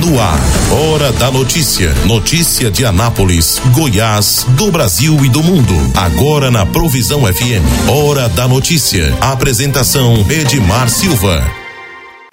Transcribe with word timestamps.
No 0.00 0.18
ar, 0.20 0.40
Hora 0.72 1.12
da 1.12 1.30
Notícia. 1.30 1.94
Notícia 2.04 2.68
de 2.68 2.84
Anápolis, 2.84 3.60
Goiás, 3.72 4.44
do 4.56 4.72
Brasil 4.72 5.24
e 5.24 5.28
do 5.28 5.40
mundo. 5.40 5.72
Agora 5.96 6.50
na 6.50 6.66
Provisão 6.66 7.20
FM. 7.20 7.62
Hora 7.88 8.28
da 8.28 8.48
Notícia. 8.48 9.14
Apresentação 9.20 10.26
Edmar 10.28 10.88
Silva. 10.88 11.44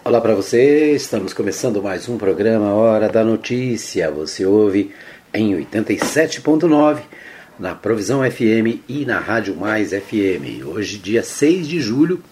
Olá 0.04 0.20
para 0.20 0.34
você, 0.34 0.94
estamos 0.96 1.34
começando 1.34 1.84
mais 1.84 2.10
um 2.10 2.18
programa 2.18 2.74
Hora 2.74 3.08
da 3.08 3.24
Notícia. 3.24 4.10
Você 4.10 4.44
ouve 4.44 4.92
em 5.32 5.54
87.9 5.54 7.02
na 7.60 7.76
Provisão 7.76 8.22
FM 8.24 8.82
e 8.90 9.06
na 9.06 9.20
Rádio 9.20 9.56
Mais 9.56 9.92
FM. 9.92 10.66
Hoje, 10.66 10.98
dia 10.98 11.22
6 11.22 11.68
de 11.68 11.80
julho 11.80 12.24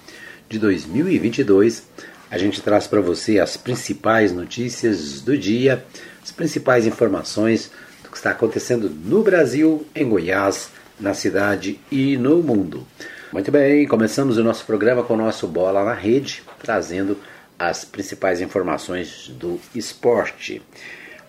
de 0.49 0.57
2022 0.57 1.83
a 2.31 2.37
gente 2.37 2.61
traz 2.61 2.87
para 2.87 3.01
você 3.01 3.39
as 3.39 3.57
principais 3.57 4.31
notícias 4.31 5.21
do 5.21 5.37
dia, 5.37 5.85
as 6.21 6.31
principais 6.31 6.85
informações 6.85 7.71
do 8.03 8.09
que 8.09 8.17
está 8.17 8.31
acontecendo 8.31 8.89
no 8.89 9.23
Brasil, 9.23 9.85
em 9.95 10.07
Goiás, 10.07 10.69
na 10.99 11.13
cidade 11.13 11.79
e 11.91 12.17
no 12.17 12.43
mundo. 12.43 12.85
Muito 13.31 13.51
bem, 13.51 13.87
começamos 13.87 14.37
o 14.37 14.43
nosso 14.43 14.65
programa 14.65 15.03
com 15.03 15.13
o 15.13 15.17
nosso 15.17 15.47
Bola 15.47 15.83
na 15.83 15.93
Rede, 15.93 16.43
trazendo 16.61 17.17
as 17.57 17.85
principais 17.85 18.41
informações 18.41 19.27
do 19.29 19.59
esporte. 19.75 20.61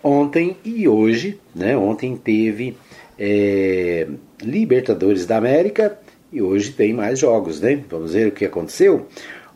Ontem 0.03 0.57
e 0.65 0.89
hoje, 0.89 1.39
né? 1.55 1.77
Ontem 1.77 2.17
teve 2.17 2.77
é, 3.19 4.09
Libertadores 4.41 5.27
da 5.27 5.37
América 5.37 5.99
e 6.33 6.41
hoje 6.41 6.73
tem 6.73 6.95
mais 6.95 7.19
jogos, 7.19 7.61
né? 7.61 7.83
Vamos 7.91 8.15
ver 8.15 8.29
o 8.29 8.33
que 8.33 8.45
aconteceu. 8.45 9.07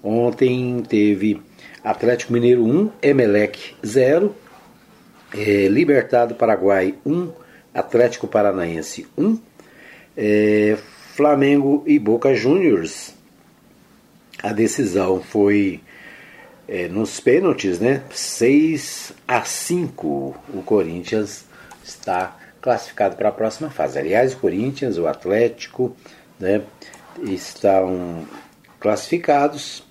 Ontem 0.04 0.82
teve 0.86 1.40
Atlético 1.82 2.34
Mineiro 2.34 2.62
1, 2.62 2.90
Emelec 3.00 3.74
0, 3.84 4.36
é, 5.32 5.66
Libertado 5.68 6.34
Paraguai 6.34 6.94
1, 7.06 7.32
Atlético 7.72 8.28
Paranaense 8.28 9.06
1, 9.16 9.38
é, 10.14 10.76
Flamengo 11.14 11.82
e 11.86 11.98
Boca 11.98 12.34
Juniors. 12.34 13.14
A 14.42 14.52
decisão 14.52 15.22
foi 15.22 15.80
é, 16.68 16.86
nos 16.86 17.18
pênaltis, 17.18 17.80
né? 17.80 18.02
6 18.10 19.14
a 19.26 19.42
5. 19.42 20.36
O 20.52 20.62
Corinthians 20.62 21.46
está 21.82 22.36
classificado 22.60 23.16
para 23.16 23.30
a 23.30 23.32
próxima 23.32 23.70
fase. 23.70 23.98
Aliás, 23.98 24.34
o 24.34 24.38
Corinthians, 24.38 24.98
o 24.98 25.06
Atlético, 25.06 25.96
né, 26.38 26.62
estão 27.22 28.26
classificados. 28.80 29.83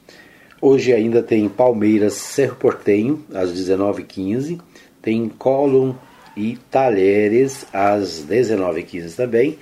Hoje 0.66 0.94
ainda 0.94 1.22
tem 1.22 1.50
Palmeiras 1.50 2.14
Cerro 2.14 2.56
Portenho, 2.56 3.22
às 3.33 3.52
19h15. 3.52 4.61
Tem 5.02 5.28
Colum 5.28 5.94
e 6.38 6.58
Talheres, 6.72 7.66
às 7.73 8.25
19h15 8.25 9.14
também. 9.14 9.59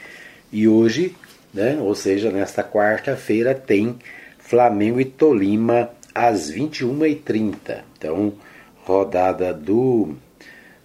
E 0.52 0.67
hoje, 0.67 1.16
né, 1.52 1.75
ou 1.81 1.95
seja, 1.95 2.30
nesta 2.30 2.63
quarta-feira, 2.63 3.55
tem 3.55 3.97
Flamengo 4.38 5.02
e 5.02 5.05
Tolima, 5.05 5.89
às 6.13 6.52
21h30. 6.52 7.80
Então, 7.97 8.33
rodada 8.86 9.52
do 9.55 10.13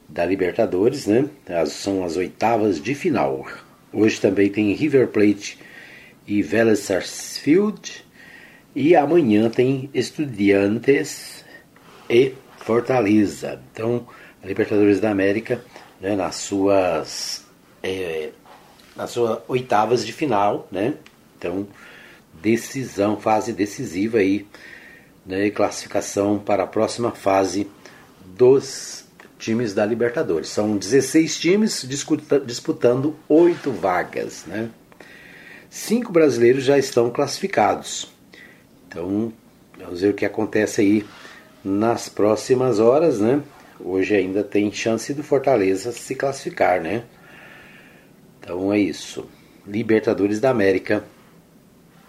da 0.09 0.25
Libertadores, 0.25 1.05
né? 1.05 1.29
As, 1.47 1.73
são 1.73 2.03
as 2.03 2.17
oitavas 2.17 2.81
de 2.81 2.95
final. 2.95 3.47
Hoje 3.93 4.19
também 4.19 4.49
tem 4.49 4.73
River 4.73 5.09
Plate 5.09 5.59
e 6.27 6.41
Vélez 6.41 6.79
Sarsfield 6.79 8.06
e 8.77 8.95
amanhã 8.95 9.49
tem 9.49 9.89
Estudiantes 9.95 11.43
e 12.11 12.35
Fortaleza. 12.59 13.59
Então, 13.73 14.07
a 14.43 14.47
Libertadores 14.47 15.01
da 15.01 15.11
América, 15.11 15.65
né, 15.99 16.15
nas 16.15 16.37
suas 16.37 17.43
é, 17.83 18.29
nas 18.95 19.11
suas 19.11 19.39
oitavas 19.49 20.05
de 20.05 20.13
final, 20.13 20.69
né? 20.71 20.93
Então, 21.39 21.67
decisão, 22.35 23.19
fase 23.19 23.51
decisiva 23.51 24.19
aí, 24.19 24.47
né, 25.25 25.49
classificação 25.49 26.39
para 26.39 26.65
a 26.65 26.67
próxima 26.67 27.13
fase 27.13 27.67
dos 28.27 29.07
times 29.39 29.73
da 29.73 29.87
Libertadores. 29.87 30.51
São 30.51 30.77
16 30.77 31.41
times 31.41 31.89
disputando 32.45 33.17
oito 33.27 33.73
vagas, 33.73 34.45
né? 34.47 34.69
Cinco 35.71 36.13
brasileiros 36.13 36.63
já 36.63 36.77
estão 36.77 37.11
classificados. 37.11 38.15
Então, 38.97 39.31
vamos 39.79 40.01
ver 40.01 40.09
o 40.09 40.15
que 40.15 40.25
acontece 40.25 40.81
aí 40.81 41.07
nas 41.63 42.09
próximas 42.09 42.79
horas, 42.79 43.21
né? 43.21 43.43
Hoje 43.79 44.17
ainda 44.17 44.43
tem 44.43 44.73
chance 44.73 45.13
do 45.13 45.23
Fortaleza 45.23 45.93
se 45.93 46.15
classificar, 46.15 46.81
né? 46.81 47.05
Então 48.41 48.73
é 48.73 48.79
isso. 48.79 49.29
Libertadores 49.67 50.41
da 50.41 50.49
América. 50.49 51.05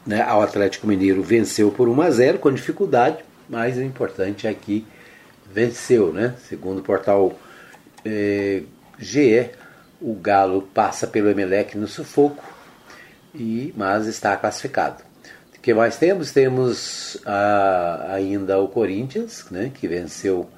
Né? 0.06 0.26
O 0.34 0.40
Atlético 0.40 0.88
Mineiro 0.88 1.22
venceu 1.22 1.72
por 1.72 1.90
1 1.90 2.02
a 2.02 2.10
0 2.10 2.40
com 2.40 2.54
dificuldade, 2.54 3.18
mas 3.50 3.76
o 3.76 3.82
importante 3.82 4.48
é 4.48 4.54
que 4.54 4.88
venceu, 5.52 6.14
né? 6.14 6.36
Segundo 6.48 6.80
o 6.80 6.84
portal 6.84 7.38
é, 8.06 8.64
GE, 8.98 9.50
o 10.00 10.14
Galo 10.14 10.62
passa 10.74 11.06
pelo 11.06 11.30
Emelec 11.30 11.78
no 11.78 11.86
sufoco, 11.86 12.46
e 13.36 13.74
mas 13.76 14.08
está 14.08 14.38
classificado 14.38 15.07
que 15.68 15.74
mais 15.74 15.98
temos? 15.98 16.32
Temos 16.32 17.18
ah, 17.26 18.12
ainda 18.14 18.58
o 18.58 18.70
Corinthians, 18.70 19.48
né, 19.52 19.70
que 19.74 19.86
venceu 19.86 20.50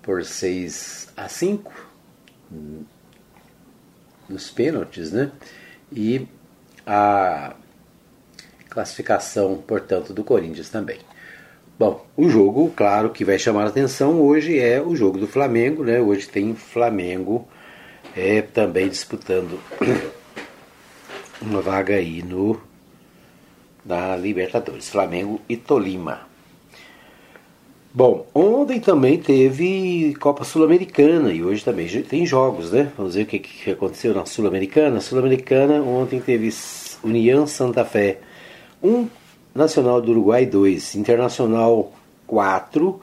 por 0.00 0.24
6 0.24 1.12
a 1.14 1.28
5 1.28 1.70
nos 4.26 4.50
pênaltis, 4.50 5.12
né? 5.12 5.30
E 5.92 6.26
a 6.86 7.54
classificação, 8.70 9.62
portanto, 9.66 10.14
do 10.14 10.24
Corinthians 10.24 10.70
também. 10.70 11.00
Bom, 11.78 12.06
o 12.16 12.26
jogo, 12.30 12.72
claro, 12.74 13.10
que 13.10 13.22
vai 13.22 13.38
chamar 13.38 13.64
a 13.64 13.68
atenção 13.68 14.18
hoje 14.18 14.58
é 14.58 14.80
o 14.80 14.96
jogo 14.96 15.18
do 15.18 15.26
Flamengo, 15.26 15.84
né? 15.84 16.00
Hoje 16.00 16.26
tem 16.26 16.54
Flamengo 16.54 17.46
é, 18.16 18.40
também 18.40 18.88
disputando 18.88 19.60
uma 21.42 21.60
vaga 21.60 21.96
aí 21.96 22.22
no 22.22 22.58
da 23.84 24.16
Libertadores, 24.16 24.88
Flamengo 24.88 25.40
e 25.48 25.56
Tolima. 25.56 26.20
Bom, 27.92 28.26
ontem 28.34 28.80
também 28.80 29.18
teve 29.18 30.16
Copa 30.18 30.42
Sul-Americana 30.42 31.32
e 31.32 31.44
hoje 31.44 31.64
também 31.64 31.86
tem 32.02 32.26
jogos, 32.26 32.72
né? 32.72 32.90
Vamos 32.96 33.14
ver 33.14 33.22
o 33.22 33.26
que, 33.26 33.38
que 33.38 33.70
aconteceu 33.70 34.12
na 34.12 34.26
Sul-Americana. 34.26 35.00
Sul-Americana 35.00 35.80
ontem 35.80 36.18
teve 36.20 36.52
União 37.04 37.46
Santa 37.46 37.84
Fé 37.84 38.18
1, 38.82 39.08
Nacional 39.54 40.00
do 40.00 40.10
Uruguai 40.10 40.44
2, 40.44 40.96
Internacional 40.96 41.92
4, 42.26 43.00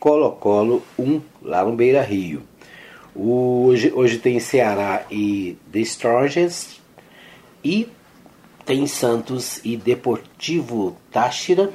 Colo-Colo 0.00 0.82
1, 0.98 1.20
lá 1.42 1.64
no 1.64 1.76
Beira 1.76 2.02
Rio. 2.02 2.42
Hoje, 3.14 3.92
hoje 3.94 4.18
tem 4.18 4.40
Ceará 4.40 5.04
e 5.08 5.56
The 5.70 5.78
Strongest 5.80 6.80
e 7.62 7.86
tem 8.64 8.86
Santos 8.86 9.60
e 9.64 9.76
Deportivo 9.76 10.96
Táchira, 11.10 11.70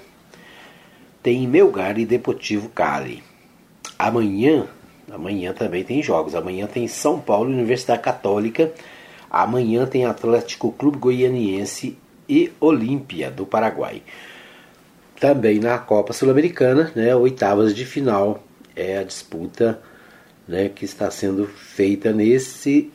tem 1.22 1.48
Melgar 1.48 2.00
e 2.00 2.06
Deportivo 2.06 2.70
Cali. 2.70 3.24
Amanhã, 4.00 4.68
amanhã 5.12 5.54
também 5.54 5.84
tem 5.84 6.02
jogos. 6.02 6.36
Amanhã 6.36 6.68
tem 6.68 6.88
São 6.88 7.20
Paulo 7.20 7.50
Universidade 7.50 8.02
Católica. 8.02 8.72
Amanhã 9.30 9.86
tem 9.86 10.06
Atlético 10.06 10.72
Clube 10.72 10.98
Goianiense 10.98 11.98
e 12.30 12.52
Olímpia 12.60 13.30
do 13.30 13.46
Paraguai. 13.46 14.02
Também 15.20 15.60
na 15.60 15.78
Copa 15.80 16.14
Sul-Americana, 16.14 16.92
né, 16.96 17.16
oitavas 17.16 17.76
de 17.76 17.86
final 17.86 18.44
é 18.76 19.00
a 19.00 19.04
disputa 19.04 19.82
né, 20.48 20.70
que 20.70 20.86
está 20.86 21.10
sendo 21.10 21.48
feita 21.48 22.14
nesse, 22.14 22.92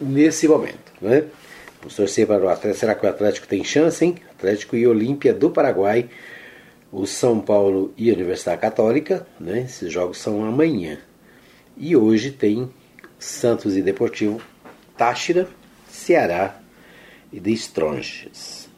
nesse 0.00 0.46
momento. 0.46 0.92
Né? 1.02 1.24
Torcer 1.88 2.26
para 2.26 2.44
o 2.44 2.48
Atlético. 2.48 2.80
Será 2.80 2.94
que 2.94 3.04
o 3.04 3.08
Atlético 3.08 3.48
tem 3.48 3.64
chance, 3.64 4.04
hein? 4.04 4.16
Atlético 4.36 4.76
e 4.76 4.86
Olímpia 4.86 5.32
do 5.32 5.50
Paraguai. 5.50 6.08
O 6.92 7.06
São 7.06 7.40
Paulo 7.40 7.92
e 7.96 8.10
a 8.10 8.14
Universidade 8.14 8.60
Católica, 8.60 9.26
né? 9.40 9.62
Esses 9.62 9.92
jogos 9.92 10.18
são 10.18 10.44
amanhã. 10.44 10.98
E 11.76 11.96
hoje 11.96 12.30
tem 12.30 12.70
Santos 13.18 13.76
e 13.76 13.82
Deportivo 13.82 14.40
Táchira, 14.96 15.48
Ceará 15.88 16.60
e 17.32 17.40
The 17.40 17.50
Stronges. 17.50 18.68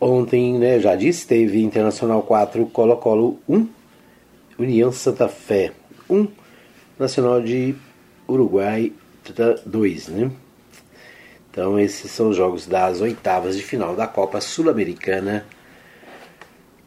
Ontem, 0.00 0.58
né, 0.58 0.78
já 0.78 0.94
disse, 0.94 1.26
teve 1.26 1.60
Internacional 1.60 2.22
4, 2.22 2.64
Colo-Colo 2.66 3.38
1, 3.48 3.68
União 4.58 4.92
Santa 4.92 5.28
Fé 5.28 5.72
1, 6.08 6.28
Nacional 6.98 7.42
de 7.42 7.74
Uruguai 8.28 8.92
2, 9.66 10.08
né? 10.08 10.30
Então 11.50 11.78
esses 11.78 12.10
são 12.10 12.28
os 12.30 12.36
jogos 12.36 12.66
das 12.66 13.00
oitavas 13.00 13.56
de 13.56 13.62
final 13.62 13.96
da 13.96 14.06
Copa 14.06 14.40
Sul-Americana 14.40 15.46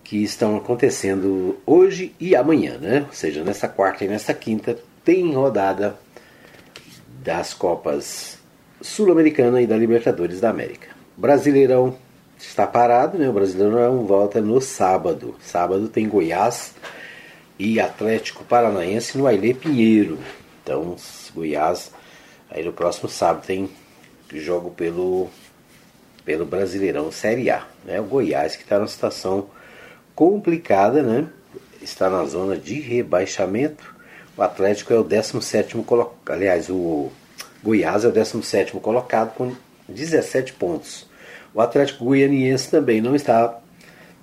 que 0.03 0.23
estão 0.23 0.57
acontecendo 0.57 1.57
hoje 1.65 2.13
e 2.19 2.35
amanhã, 2.35 2.77
né? 2.77 3.05
Ou 3.07 3.13
seja, 3.13 3.43
nesta 3.43 3.67
quarta 3.67 4.03
e 4.03 4.07
nesta 4.09 4.33
quinta 4.33 4.77
tem 5.05 5.33
rodada 5.33 5.97
das 7.23 7.53
Copas 7.53 8.37
Sul-Americana 8.81 9.61
e 9.61 9.67
da 9.67 9.77
Libertadores 9.77 10.41
da 10.41 10.49
América. 10.49 10.89
Brasileirão 11.15 11.95
está 12.37 12.67
parado, 12.67 13.17
né? 13.17 13.29
O 13.29 13.33
Brasileirão 13.33 14.05
volta 14.05 14.41
no 14.41 14.59
sábado. 14.59 15.35
Sábado 15.41 15.87
tem 15.87 16.09
Goiás 16.09 16.73
e 17.57 17.79
Atlético 17.79 18.43
Paranaense 18.43 19.17
no 19.17 19.27
Ailê 19.27 19.53
Pinheiro. 19.53 20.17
Então, 20.63 20.95
Goiás, 21.33 21.91
aí 22.49 22.65
no 22.65 22.73
próximo 22.73 23.07
sábado 23.07 23.45
tem 23.45 23.69
jogo 24.39 24.71
pelo, 24.71 25.29
pelo 26.23 26.45
Brasileirão 26.45 27.11
Série 27.11 27.49
A. 27.49 27.65
Né? 27.85 27.99
O 27.99 28.05
Goiás 28.05 28.55
que 28.55 28.63
está 28.63 28.77
numa 28.77 28.87
situação 28.87 29.49
complicada, 30.15 31.01
né? 31.01 31.27
Está 31.81 32.09
na 32.09 32.23
zona 32.25 32.57
de 32.57 32.79
rebaixamento. 32.79 33.95
O 34.37 34.41
Atlético 34.41 34.93
é 34.93 34.99
o 34.99 35.03
17 35.03 35.75
colocado. 35.79 36.31
Aliás, 36.31 36.69
o 36.69 37.11
Goiás 37.63 38.05
é 38.05 38.07
o 38.07 38.11
17 38.11 38.73
colocado 38.73 39.33
com 39.35 39.55
17 39.89 40.53
pontos. 40.53 41.09
O 41.53 41.59
Atlético 41.59 42.05
Goianiense 42.05 42.69
também 42.69 43.01
não 43.01 43.15
está 43.15 43.59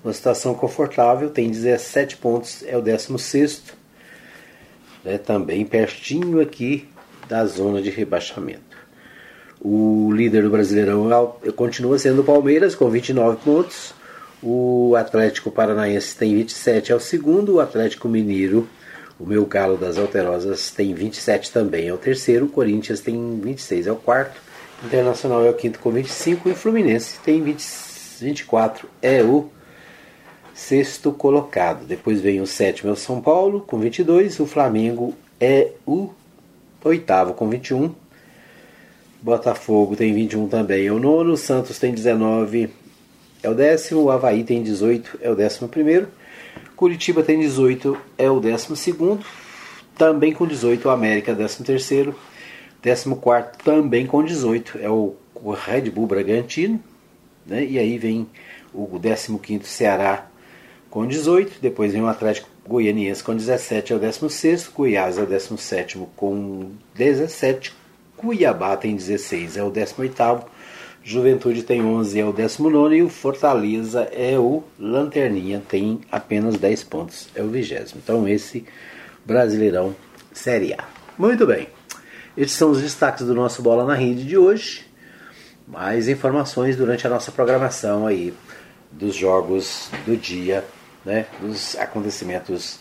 numa 0.03 0.15
situação 0.15 0.55
confortável, 0.55 1.31
tem 1.31 1.51
17 1.51 2.17
pontos, 2.17 2.65
é 2.67 2.77
o 2.77 2.83
16, 2.83 3.63
né, 5.05 5.19
também 5.19 5.65
pertinho 5.65 6.41
aqui 6.41 6.89
da 7.29 7.45
zona 7.45 7.83
de 7.83 7.91
rebaixamento. 7.91 8.68
O 9.61 10.13
líder 10.13 10.43
do 10.43 10.51
Brasileirão 10.51 11.09
é 11.43 11.51
continua 11.51 11.99
sendo 11.99 12.23
o 12.23 12.25
Palmeiras 12.25 12.75
com 12.75 12.89
29 12.89 13.39
pontos. 13.45 13.93
O 14.43 14.95
Atlético 14.97 15.51
Paranaense 15.51 16.17
tem 16.17 16.35
27, 16.37 16.93
é 16.93 16.95
o 16.95 17.01
segundo. 17.01 17.55
O 17.55 17.61
Atlético 17.61 18.09
Mineiro, 18.09 18.69
o 19.19 19.27
meu 19.27 19.45
galo 19.45 19.77
das 19.77 19.99
Alterosas, 19.99 20.71
tem 20.71 20.95
27 20.95 21.51
também, 21.51 21.89
é 21.89 21.93
o 21.93 21.99
terceiro. 21.99 22.47
O 22.47 22.49
Corinthians 22.49 23.01
tem 23.01 23.41
26, 23.41 23.89
é 23.89 23.93
o 23.93 23.97
quarto. 23.97 24.41
Internacional 24.85 25.45
é 25.45 25.51
o 25.51 25.55
quinto 25.55 25.81
com 25.81 25.91
25 25.91 26.49
e 26.49 26.55
Fluminense 26.55 27.19
tem 27.25 27.43
20, 27.43 27.67
24, 28.21 28.89
é 29.03 29.25
o 29.25 29.51
sexto 30.55 31.11
colocado. 31.11 31.85
Depois 31.85 32.21
vem 32.21 32.41
o 32.41 32.47
sétimo 32.47 32.91
é 32.91 32.93
o 32.93 32.97
São 32.97 33.21
Paulo 33.21 33.61
com 33.61 33.77
22, 33.77 34.39
o 34.39 34.47
Flamengo 34.47 35.15
é 35.41 35.73
o 35.85 36.11
oitavo 36.85 37.35
com 37.35 37.49
21. 37.49 37.93
Botafogo 39.21 39.97
tem 39.97 40.15
21 40.15 40.49
também, 40.49 40.87
é 40.87 40.93
o 40.93 40.99
nono. 40.99 41.37
Santos 41.37 41.79
tem 41.79 41.93
19, 41.93 42.71
é 43.43 43.49
o 43.49 43.55
décimo. 43.55 44.11
Havaí 44.11 44.45
tem 44.45 44.63
18, 44.63 45.19
é 45.21 45.31
o 45.31 45.35
décimo 45.35 45.69
primeiro. 45.69 46.09
Curitiba 46.77 47.23
tem 47.23 47.39
18, 47.41 47.99
é 48.17 48.31
o 48.31 48.41
décimo 48.41 48.77
segundo. 48.77 49.25
Também 49.97 50.33
com 50.33 50.47
18, 50.47 50.87
o 50.87 50.91
América, 50.91 51.35
décimo 51.35 51.67
terceiro. 51.67 52.15
14 52.81 53.19
também 53.65 54.07
com 54.07 54.23
18 54.23 54.79
é 54.81 54.89
o, 54.89 55.17
Red 55.67 55.91
Bull 55.91 56.07
Bragantino. 56.07 56.81
Né? 57.45 57.65
E 57.65 57.79
aí 57.79 57.99
vem 57.99 58.29
o 58.73 58.87
15 58.99 59.65
Ceará 59.65 60.29
com 60.89 61.05
18. 61.05 61.61
Depois 61.61 61.93
vem 61.93 62.03
o 62.03 62.07
Atlético 62.07 62.49
Goianiense 62.67 63.25
com 63.25 63.35
17, 63.35 63.93
é 63.93 63.97
o 63.97 63.99
16. 63.99 64.69
Goiás 64.69 65.19
é 65.19 65.23
o 65.23 65.27
17 65.27 65.99
com 66.15 66.71
17. 66.95 67.75
Cuiabá 68.19 68.77
tem 68.77 68.97
16, 68.97 69.57
é 69.57 69.63
o 69.63 69.71
18. 69.71 70.45
Juventude 71.05 71.63
tem 71.63 71.83
11, 71.83 72.21
é 72.21 72.25
o 72.25 72.33
19. 72.33 72.97
E 72.97 73.03
o 73.03 73.09
Fortaleza 73.09 74.09
é 74.13 74.37
o 74.37 74.65
Lanterninha, 74.79 75.63
tem 75.67 76.01
apenas 76.11 76.57
10 76.57 76.85
pontos, 76.85 77.29
é 77.35 77.43
o 77.43 77.49
20. 77.49 77.97
Então 77.97 78.29
esse 78.29 78.67
Brasileirão 79.25 79.95
Série 80.33 80.75
A. 80.75 80.85
Muito 81.17 81.47
bem. 81.47 81.69
Esses 82.37 82.57
são 82.57 82.73
os 82.73 82.83
destaques 82.83 83.25
do 83.25 83.35
nosso 83.35 83.63
Bola 83.63 83.85
na 83.85 83.95
Rede 83.95 84.25
de 84.25 84.37
hoje. 84.37 84.85
Mais 85.67 86.09
informações 86.09 86.77
durante 86.77 87.07
a 87.07 87.11
nossa 87.11 87.31
programação 87.31 88.07
aí 88.07 88.35
dos 88.91 89.15
jogos 89.15 89.91
do 90.05 90.17
dia, 90.17 90.65
né, 91.05 91.27
dos 91.41 91.77
acontecimentos 91.77 92.79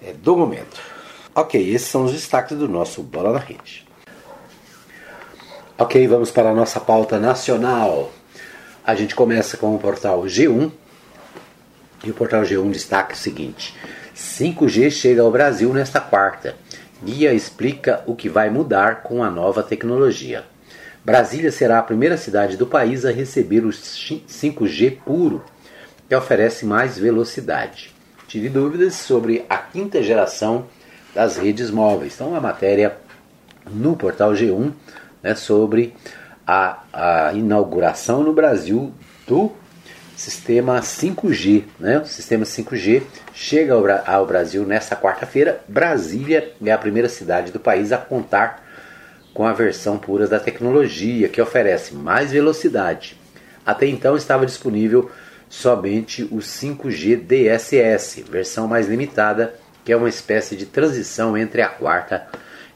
é, 0.00 0.12
do 0.12 0.36
momento. 0.36 0.80
Ok, 1.34 1.60
esses 1.74 1.88
são 1.88 2.04
os 2.04 2.12
destaques 2.12 2.56
do 2.56 2.68
nosso 2.68 3.02
Bola 3.02 3.32
na 3.32 3.38
Rede. 3.38 3.84
Ok, 5.76 6.06
vamos 6.06 6.30
para 6.30 6.50
a 6.50 6.54
nossa 6.54 6.78
pauta 6.78 7.18
nacional. 7.18 8.12
A 8.86 8.94
gente 8.94 9.12
começa 9.12 9.56
com 9.56 9.74
o 9.74 9.78
portal 9.78 10.22
G1. 10.22 10.70
E 12.04 12.10
o 12.12 12.14
portal 12.14 12.42
G1 12.42 12.70
destaca 12.70 13.12
o 13.12 13.16
seguinte: 13.16 13.74
5G 14.14 14.88
chega 14.92 15.22
ao 15.22 15.32
Brasil 15.32 15.74
nesta 15.74 16.00
quarta. 16.00 16.54
Guia 17.02 17.34
explica 17.34 18.04
o 18.06 18.14
que 18.14 18.28
vai 18.28 18.50
mudar 18.50 19.02
com 19.02 19.24
a 19.24 19.28
nova 19.28 19.64
tecnologia. 19.64 20.44
Brasília 21.04 21.50
será 21.50 21.80
a 21.80 21.82
primeira 21.82 22.16
cidade 22.16 22.56
do 22.56 22.68
país 22.68 23.04
a 23.04 23.10
receber 23.10 23.66
o 23.66 23.70
5G 23.70 24.98
puro, 25.04 25.42
que 26.08 26.14
oferece 26.14 26.64
mais 26.64 26.96
velocidade. 26.96 27.92
Tive 28.28 28.48
dúvidas 28.48 28.94
sobre 28.94 29.44
a 29.50 29.56
quinta 29.56 30.00
geração 30.04 30.66
das 31.12 31.36
redes 31.36 31.68
móveis. 31.68 32.14
Então, 32.14 32.36
a 32.36 32.40
matéria 32.40 32.96
no 33.68 33.96
portal 33.96 34.34
G1 34.34 34.72
né, 35.24 35.34
sobre 35.34 35.94
a, 36.46 36.82
a 36.92 37.32
inauguração 37.32 38.22
no 38.22 38.34
Brasil 38.34 38.92
do 39.26 39.50
sistema 40.14 40.80
5G. 40.80 41.64
Né? 41.80 41.98
O 41.98 42.04
sistema 42.04 42.44
5G 42.44 43.02
chega 43.32 43.72
ao, 44.06 44.26
Brasil 44.26 44.66
nesta 44.66 44.94
quarta-feira. 44.94 45.62
Brasília 45.66 46.52
é 46.62 46.70
a 46.70 46.78
primeira 46.78 47.08
cidade 47.08 47.50
do 47.50 47.58
país 47.58 47.90
a 47.90 47.96
contar 47.96 48.62
com 49.32 49.46
a 49.46 49.52
versão 49.52 49.98
pura 49.98 50.28
da 50.28 50.38
tecnologia, 50.38 51.28
que 51.28 51.40
oferece 51.40 51.94
mais 51.94 52.30
velocidade. 52.30 53.18
Até 53.66 53.86
então 53.86 54.16
estava 54.16 54.46
disponível 54.46 55.10
somente 55.48 56.22
o 56.24 56.36
5G 56.36 57.16
DSS, 57.16 58.22
versão 58.22 58.68
mais 58.68 58.86
limitada, 58.86 59.54
que 59.84 59.92
é 59.92 59.96
uma 59.96 60.08
espécie 60.08 60.54
de 60.54 60.66
transição 60.66 61.36
entre 61.36 61.62
a 61.62 61.68
quarta 61.68 62.26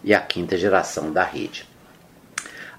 e 0.02 0.14
a 0.14 0.20
quinta 0.20 0.56
geração 0.56 1.12
da 1.12 1.22
rede. 1.22 1.67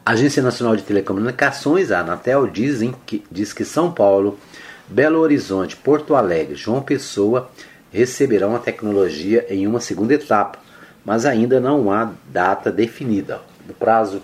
A 0.09 0.13
Agência 0.13 0.41
Nacional 0.41 0.75
de 0.75 0.81
Telecomunicações, 0.81 1.91
a 1.91 1.99
Anatel, 1.99 2.47
dizem 2.47 2.95
que, 3.05 3.23
diz 3.29 3.53
que 3.53 3.63
São 3.63 3.91
Paulo 3.91 4.39
Belo 4.87 5.19
Horizonte, 5.19 5.75
Porto 5.75 6.15
Alegre, 6.15 6.55
João 6.55 6.81
Pessoa 6.81 7.51
receberão 7.91 8.55
a 8.55 8.59
tecnologia 8.59 9.45
em 9.51 9.67
uma 9.67 9.79
segunda 9.79 10.15
etapa, 10.15 10.57
mas 11.05 11.27
ainda 11.27 11.59
não 11.59 11.91
há 11.91 12.11
data 12.27 12.71
definida. 12.71 13.39
O 13.69 13.73
prazo 13.75 14.19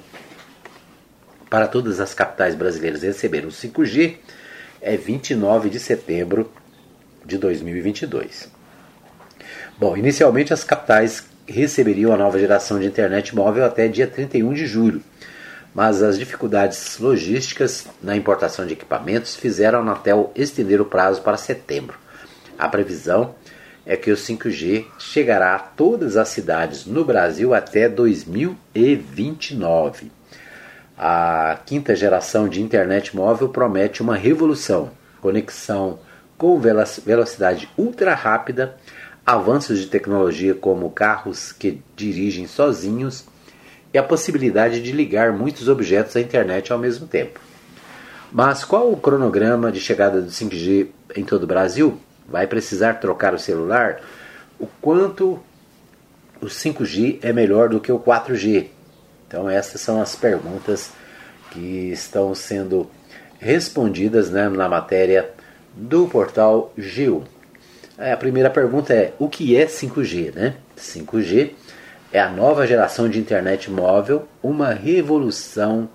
para 1.51 1.67
todas 1.67 1.99
as 1.99 2.15
capitais 2.15 2.55
brasileiras 2.55 3.03
receberem 3.03 3.47
o 3.47 3.51
5G 3.51 4.15
é 4.81 4.97
29 4.97 5.69
de 5.69 5.79
setembro 5.79 6.51
de 7.23 7.37
2022. 7.37 8.49
Bom, 9.77 9.95
inicialmente 9.95 10.51
as 10.51 10.63
capitais 10.63 11.27
receberiam 11.47 12.11
a 12.11 12.17
nova 12.17 12.39
geração 12.39 12.79
de 12.79 12.87
internet 12.87 13.35
móvel 13.35 13.63
até 13.63 13.87
dia 13.87 14.07
31 14.07 14.51
de 14.51 14.65
julho 14.65 15.03
mas 15.75 16.01
as 16.01 16.17
dificuldades 16.17 16.97
logísticas 16.99 17.85
na 18.01 18.15
importação 18.15 18.65
de 18.65 18.71
equipamentos 18.71 19.35
fizeram 19.35 19.79
a 19.79 19.81
Anatel 19.81 20.31
estender 20.33 20.79
o 20.79 20.85
prazo 20.85 21.21
para 21.21 21.35
setembro. 21.35 21.97
A 22.57 22.69
previsão 22.69 23.35
é 23.85 23.97
que 23.97 24.09
o 24.09 24.15
5G 24.15 24.85
chegará 24.97 25.53
a 25.53 25.59
todas 25.59 26.15
as 26.15 26.29
cidades 26.29 26.85
no 26.85 27.03
Brasil 27.03 27.53
até 27.53 27.89
2029. 27.89 30.09
A 30.97 31.59
quinta 31.65 31.93
geração 31.93 32.47
de 32.47 32.61
internet 32.61 33.13
móvel 33.13 33.49
promete 33.49 34.01
uma 34.01 34.15
revolução, 34.15 34.91
conexão 35.19 35.99
com 36.37 36.57
velocidade 36.57 37.67
ultra 37.77 38.15
rápida, 38.15 38.77
avanços 39.25 39.79
de 39.79 39.87
tecnologia 39.87 40.53
como 40.53 40.89
carros 40.89 41.51
que 41.51 41.81
dirigem 41.97 42.47
sozinhos 42.47 43.25
e 43.95 43.97
a 43.97 44.03
possibilidade 44.03 44.81
de 44.81 44.91
ligar 44.91 45.31
muitos 45.31 45.69
objetos 45.69 46.17
à 46.17 46.19
internet 46.19 46.69
ao 46.69 46.77
mesmo 46.77 47.07
tempo. 47.07 47.39
Mas 48.29 48.65
qual 48.65 48.91
o 48.91 48.97
cronograma 48.97 49.71
de 49.71 49.79
chegada 49.79 50.21
do 50.21 50.29
5G 50.29 50.87
em 51.15 51.23
todo 51.23 51.43
o 51.43 51.47
Brasil? 51.47 51.97
Vai 52.27 52.45
precisar 52.45 52.95
trocar 52.95 53.33
o 53.33 53.39
celular? 53.39 54.01
O 54.59 54.67
quanto 54.81 55.39
o 56.41 56.47
5G 56.47 57.19
é 57.21 57.31
melhor 57.31 57.69
do 57.69 57.79
que 57.79 57.89
o 57.89 57.97
4G? 57.97 58.67
Então 59.29 59.49
essas 59.49 59.79
são 59.79 60.01
as 60.01 60.13
perguntas 60.13 60.91
que 61.51 61.89
estão 61.89 62.35
sendo 62.35 62.91
respondidas 63.39 64.29
né, 64.29 64.49
na 64.49 64.67
matéria 64.67 65.29
do 65.73 66.05
portal 66.05 66.73
G1. 66.77 67.23
É, 67.97 68.11
a 68.11 68.17
primeira 68.17 68.49
pergunta 68.49 68.93
é: 68.93 69.13
o 69.17 69.29
que 69.29 69.55
é 69.55 69.67
5G? 69.67 70.35
Né? 70.35 70.55
5G 70.77 71.51
é 72.15 72.19
a 72.21 72.29
nova 72.29 72.65
geração 72.65 73.09
de 73.09 73.19
internet 73.19 73.69
móvel, 73.69 74.25
uma 74.41 74.71
revolução, 74.71 75.89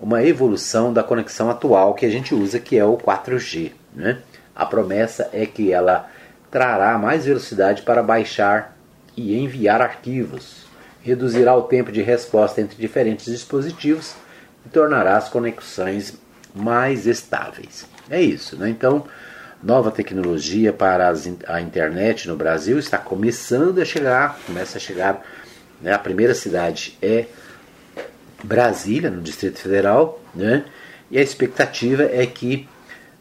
uma 0.00 0.20
evolução 0.24 0.92
da 0.92 1.00
conexão 1.00 1.48
atual 1.48 1.94
que 1.94 2.04
a 2.04 2.10
gente 2.10 2.34
usa, 2.34 2.58
que 2.58 2.76
é 2.76 2.84
o 2.84 2.96
4G. 2.96 3.70
Né? 3.94 4.18
A 4.52 4.66
promessa 4.66 5.30
é 5.32 5.46
que 5.46 5.72
ela 5.72 6.10
trará 6.50 6.98
mais 6.98 7.24
velocidade 7.24 7.82
para 7.82 8.02
baixar 8.02 8.76
e 9.16 9.38
enviar 9.38 9.80
arquivos. 9.80 10.64
reduzirá 11.00 11.54
o 11.54 11.62
tempo 11.62 11.92
de 11.92 12.02
resposta 12.02 12.60
entre 12.60 12.76
diferentes 12.76 13.26
dispositivos 13.26 14.16
e 14.66 14.68
tornará 14.70 15.16
as 15.16 15.28
conexões 15.28 16.18
mais 16.52 17.06
estáveis. 17.06 17.86
É 18.10 18.20
isso, 18.20 18.56
né? 18.56 18.68
Então, 18.68 19.04
nova 19.62 19.92
tecnologia 19.92 20.72
para 20.72 21.08
as, 21.08 21.30
a 21.46 21.60
internet 21.60 22.26
no 22.26 22.34
Brasil 22.34 22.76
está 22.76 22.98
começando 22.98 23.80
a 23.80 23.84
chegar, 23.84 24.36
começa 24.46 24.78
a 24.78 24.80
chegar. 24.80 25.24
Né? 25.84 25.92
A 25.92 25.98
primeira 25.98 26.34
cidade 26.34 26.96
é 27.02 27.26
Brasília, 28.42 29.10
no 29.10 29.20
Distrito 29.20 29.60
Federal, 29.60 30.18
né? 30.34 30.64
e 31.10 31.18
a 31.18 31.22
expectativa 31.22 32.04
é 32.04 32.26
que 32.26 32.66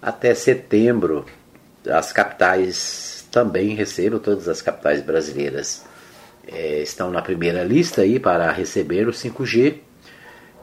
até 0.01 0.33
setembro 0.33 1.25
as 1.87 2.13
capitais 2.13 3.27
também 3.29 3.75
recebam, 3.75 4.17
todas 4.17 4.47
as 4.47 4.61
capitais 4.61 5.01
brasileiras 5.01 5.83
é, 6.47 6.81
estão 6.81 7.11
na 7.11 7.21
primeira 7.21 7.63
lista 7.63 8.01
aí 8.01 8.17
para 8.17 8.49
receber 8.51 9.09
o 9.09 9.11
5G 9.11 9.79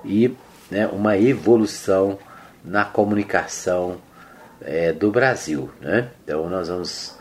e 0.02 0.34
né, 0.70 0.86
uma 0.86 1.18
evolução 1.18 2.18
na 2.64 2.84
comunicação 2.84 4.00
é, 4.62 4.90
do 4.90 5.10
Brasil. 5.10 5.70
Né? 5.82 6.08
Então 6.24 6.48
nós 6.48 6.68
vamos 6.68 7.14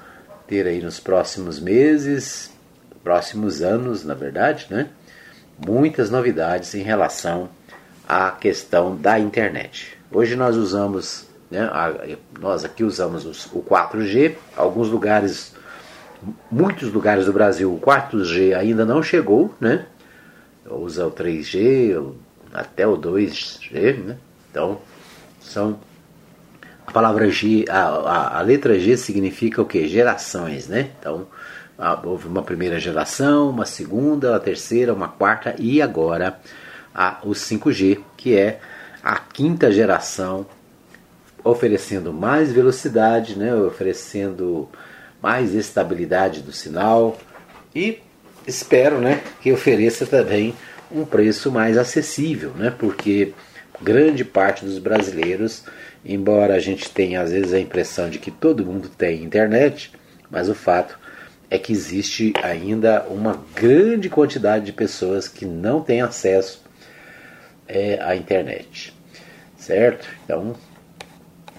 ter 0.48 0.66
aí 0.68 0.82
nos 0.82 1.02
próximos 1.02 1.60
meses, 1.60 2.52
próximos 3.04 3.62
anos, 3.62 4.04
na 4.04 4.14
verdade, 4.14 4.68
né, 4.70 4.90
muitas 5.66 6.10
novidades 6.10 6.74
em 6.76 6.82
relação 6.82 7.50
à 8.08 8.32
questão 8.32 8.96
da 8.96 9.20
internet. 9.20 9.98
Hoje 10.12 10.36
nós 10.36 10.56
usamos, 10.56 11.28
né, 11.50 11.62
a, 11.62 11.94
nós 12.40 12.66
aqui 12.66 12.84
usamos 12.84 13.26
os, 13.26 13.46
o 13.54 13.62
4G, 13.62 14.36
alguns 14.56 14.90
lugares, 14.90 15.56
muitos 16.52 16.92
lugares 16.92 17.26
do 17.26 17.34
Brasil, 17.34 17.74
o 17.74 17.80
4G 17.80 18.56
ainda 18.56 18.86
não 18.86 19.02
chegou, 19.04 19.54
né? 19.60 19.86
Usa 20.70 21.08
o 21.08 21.12
3G, 21.12 22.14
até 22.54 22.88
o 22.88 22.98
2G, 22.98 23.98
né? 24.04 24.18
Então, 24.52 24.80
são 25.42 25.80
a 26.90 26.92
palavra 26.92 27.30
G, 27.30 27.66
a, 27.70 27.82
a, 27.82 28.40
a 28.40 28.42
letra 28.42 28.80
G 28.80 28.98
significa 28.98 29.62
o 29.62 29.66
que? 29.66 29.88
Gerações, 29.88 30.68
né? 30.68 30.90
Então, 31.00 31.28
houve 32.04 32.28
uma 32.28 32.44
primeira 32.44 32.80
geração, 32.80 33.50
uma 33.50 33.66
segunda, 33.66 34.32
uma 34.32 34.40
terceira, 34.40 34.94
uma 34.94 35.08
quarta 35.08 35.56
e 35.58 35.82
agora 35.82 36.40
a, 36.94 37.20
o 37.24 37.30
5G, 37.30 38.00
que 38.18 38.36
é 38.36 38.60
a 39.02 39.18
quinta 39.18 39.72
geração, 39.72 40.46
oferecendo 41.44 42.12
mais 42.12 42.52
velocidade, 42.52 43.38
né? 43.38 43.56
oferecendo 43.56 44.68
mais 45.22 45.54
estabilidade 45.54 46.42
do 46.42 46.52
sinal 46.52 47.18
e 47.74 48.00
espero 48.46 49.00
né, 49.00 49.22
que 49.42 49.52
ofereça 49.52 50.06
também 50.06 50.54
um 50.92 51.06
preço 51.06 51.52
mais 51.52 51.78
acessível, 51.78 52.52
né? 52.56 52.74
porque 52.78 53.34
grande 53.82 54.26
parte 54.26 54.66
dos 54.66 54.80
brasileiros, 54.80 55.64
embora 56.04 56.56
a 56.56 56.60
gente 56.60 56.90
tenha 56.90 57.22
às 57.22 57.32
vezes 57.32 57.54
a 57.54 57.60
impressão 57.60 58.10
de 58.10 58.20
que 58.20 58.32
todo 58.32 58.66
mundo 58.66 58.90
tem 58.90 59.24
internet, 59.24 59.94
mas 60.30 60.50
o 60.50 60.56
fato 60.56 61.00
é 61.50 61.58
que 61.58 61.74
existe 61.74 62.34
ainda 62.42 63.06
uma 63.10 63.44
grande 63.56 64.10
quantidade 64.10 64.66
de 64.66 64.74
pessoas 64.74 65.28
que 65.28 65.46
não 65.46 65.82
têm 65.82 66.02
acesso 66.02 66.64
é, 67.68 68.00
à 68.02 68.16
internet, 68.16 68.94
certo? 69.58 70.08
Então, 70.24 70.56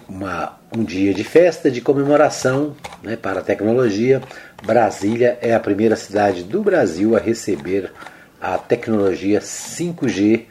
uma, 0.09 0.59
um 0.76 0.85
dia 0.85 1.14
de 1.14 1.25
festa, 1.25 1.70
de 1.70 1.80
comemoração 1.80 2.76
né, 3.02 3.16
para 3.16 3.40
a 3.40 3.42
tecnologia. 3.42 4.20
Brasília 4.62 5.38
é 5.40 5.54
a 5.54 5.61
primeira 5.61 5.97
cidade 5.97 6.42
do 6.42 6.62
Brasil 6.62 7.16
a 7.16 7.20
receber 7.20 7.92
a 8.40 8.59
tecnologia 8.59 9.40
5G, 9.40 10.47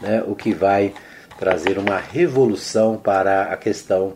né, 0.00 0.22
o 0.26 0.34
que 0.34 0.52
vai 0.52 0.94
trazer 1.38 1.78
uma 1.78 1.98
revolução 1.98 2.96
para 2.96 3.44
a 3.44 3.56
questão 3.56 4.14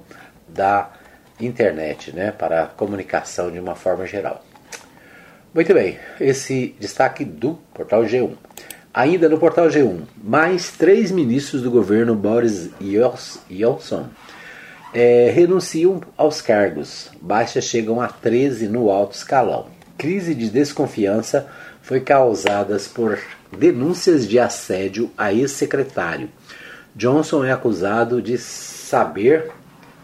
da 0.48 0.92
internet, 1.40 2.14
né, 2.14 2.30
para 2.30 2.64
a 2.64 2.66
comunicação 2.66 3.50
de 3.50 3.58
uma 3.58 3.74
forma 3.74 4.06
geral. 4.06 4.44
Muito 5.54 5.72
bem, 5.72 6.00
esse 6.20 6.74
destaque 6.80 7.24
do 7.24 7.56
portal 7.72 8.02
G1. 8.02 8.32
Ainda 8.92 9.28
no 9.28 9.38
portal 9.38 9.68
G1, 9.68 10.00
mais 10.20 10.72
três 10.72 11.12
ministros 11.12 11.62
do 11.62 11.70
governo 11.70 12.16
Boris 12.16 12.70
Johnson 13.48 14.08
é, 14.92 15.30
renunciam 15.32 16.00
aos 16.16 16.42
cargos. 16.42 17.08
Baixas 17.22 17.66
chegam 17.66 18.00
a 18.00 18.08
13 18.08 18.66
no 18.66 18.90
alto 18.90 19.14
escalão. 19.14 19.66
Crise 19.96 20.34
de 20.34 20.50
desconfiança 20.50 21.46
foi 21.80 22.00
causada 22.00 22.76
por 22.92 23.16
denúncias 23.56 24.26
de 24.26 24.40
assédio 24.40 25.08
a 25.16 25.32
ex-secretário. 25.32 26.28
Johnson 26.96 27.44
é 27.44 27.52
acusado 27.52 28.20
de 28.20 28.38
saber 28.38 29.52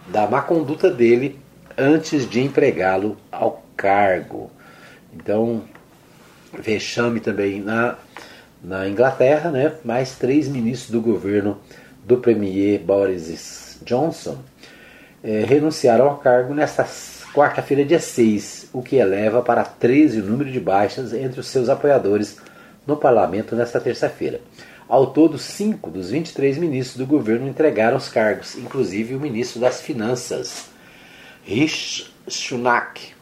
da 0.07 0.29
má 0.29 0.43
conduta 0.43 0.89
dele 0.89 1.41
antes 1.77 2.31
de 2.31 2.41
empregá-lo 2.41 3.17
ao 3.33 3.65
cargo. 3.77 4.49
Então, 5.13 5.63
vexame 6.59 7.21
também 7.21 7.61
na, 7.61 7.97
na 8.63 8.89
Inglaterra, 8.89 9.51
né? 9.51 9.73
mais 9.85 10.17
três 10.17 10.49
ministros 10.49 10.91
do 10.91 11.01
governo 11.01 11.59
do 12.05 12.19
premier 12.19 12.81
Boris 12.81 13.79
Johnson 13.85 14.39
é, 15.23 15.45
renunciaram 15.45 16.07
ao 16.07 16.19
cargo 16.19 16.55
nesta 16.55 16.87
quarta-feira, 17.33 17.85
dia 17.85 18.01
6, 18.01 18.69
o 18.73 18.83
que 18.83 18.97
eleva 18.97 19.43
para 19.43 19.65
13 19.65 20.21
o 20.21 20.25
número 20.25 20.51
de 20.51 20.59
baixas 20.59 21.13
entre 21.13 21.41
os 21.41 21.47
seus 21.47 21.69
apoiadores 21.69 22.39
no 22.87 22.97
parlamento 22.97 23.55
nesta 23.55 23.81
terça-feira. 23.81 24.41
Ao 24.89 25.07
todo, 25.07 25.39
cinco 25.39 25.89
dos 25.91 26.11
23 26.11 26.59
ministros 26.59 26.97
do 26.97 27.07
governo 27.07 27.47
entregaram 27.47 27.97
os 27.97 28.09
cargos, 28.09 28.57
inclusive 28.57 29.15
o 29.15 29.21
ministro 29.21 29.61
das 29.61 29.81
Finanças, 29.81 30.67
Rishi 31.45 32.11
Sunak, 32.27 33.15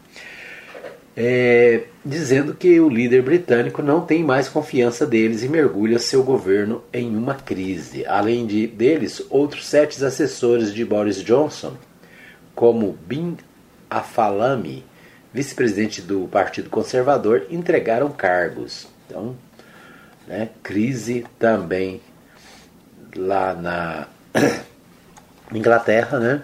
é, 1.20 1.86
dizendo 2.04 2.54
que 2.54 2.78
o 2.78 2.88
líder 2.88 3.22
britânico 3.22 3.82
não 3.82 4.02
tem 4.02 4.22
mais 4.22 4.48
confiança 4.48 5.04
deles 5.04 5.42
e 5.42 5.48
mergulha 5.48 5.98
seu 5.98 6.22
governo 6.22 6.84
em 6.92 7.16
uma 7.16 7.34
crise. 7.34 8.06
Além 8.06 8.46
de 8.46 8.68
deles, 8.68 9.20
outros 9.28 9.66
sete 9.66 10.02
assessores 10.04 10.72
de 10.72 10.84
Boris 10.84 11.16
Johnson, 11.16 11.76
como 12.54 12.96
Bin 13.04 13.36
Afalami, 13.90 14.84
vice-presidente 15.34 16.00
do 16.00 16.28
Partido 16.28 16.70
Conservador, 16.70 17.48
entregaram 17.50 18.12
cargos. 18.12 18.86
Então, 19.04 19.34
né? 20.24 20.50
Crise 20.62 21.26
também 21.36 22.00
lá 23.16 23.54
na 23.54 24.06
Inglaterra, 25.52 26.20
né? 26.20 26.42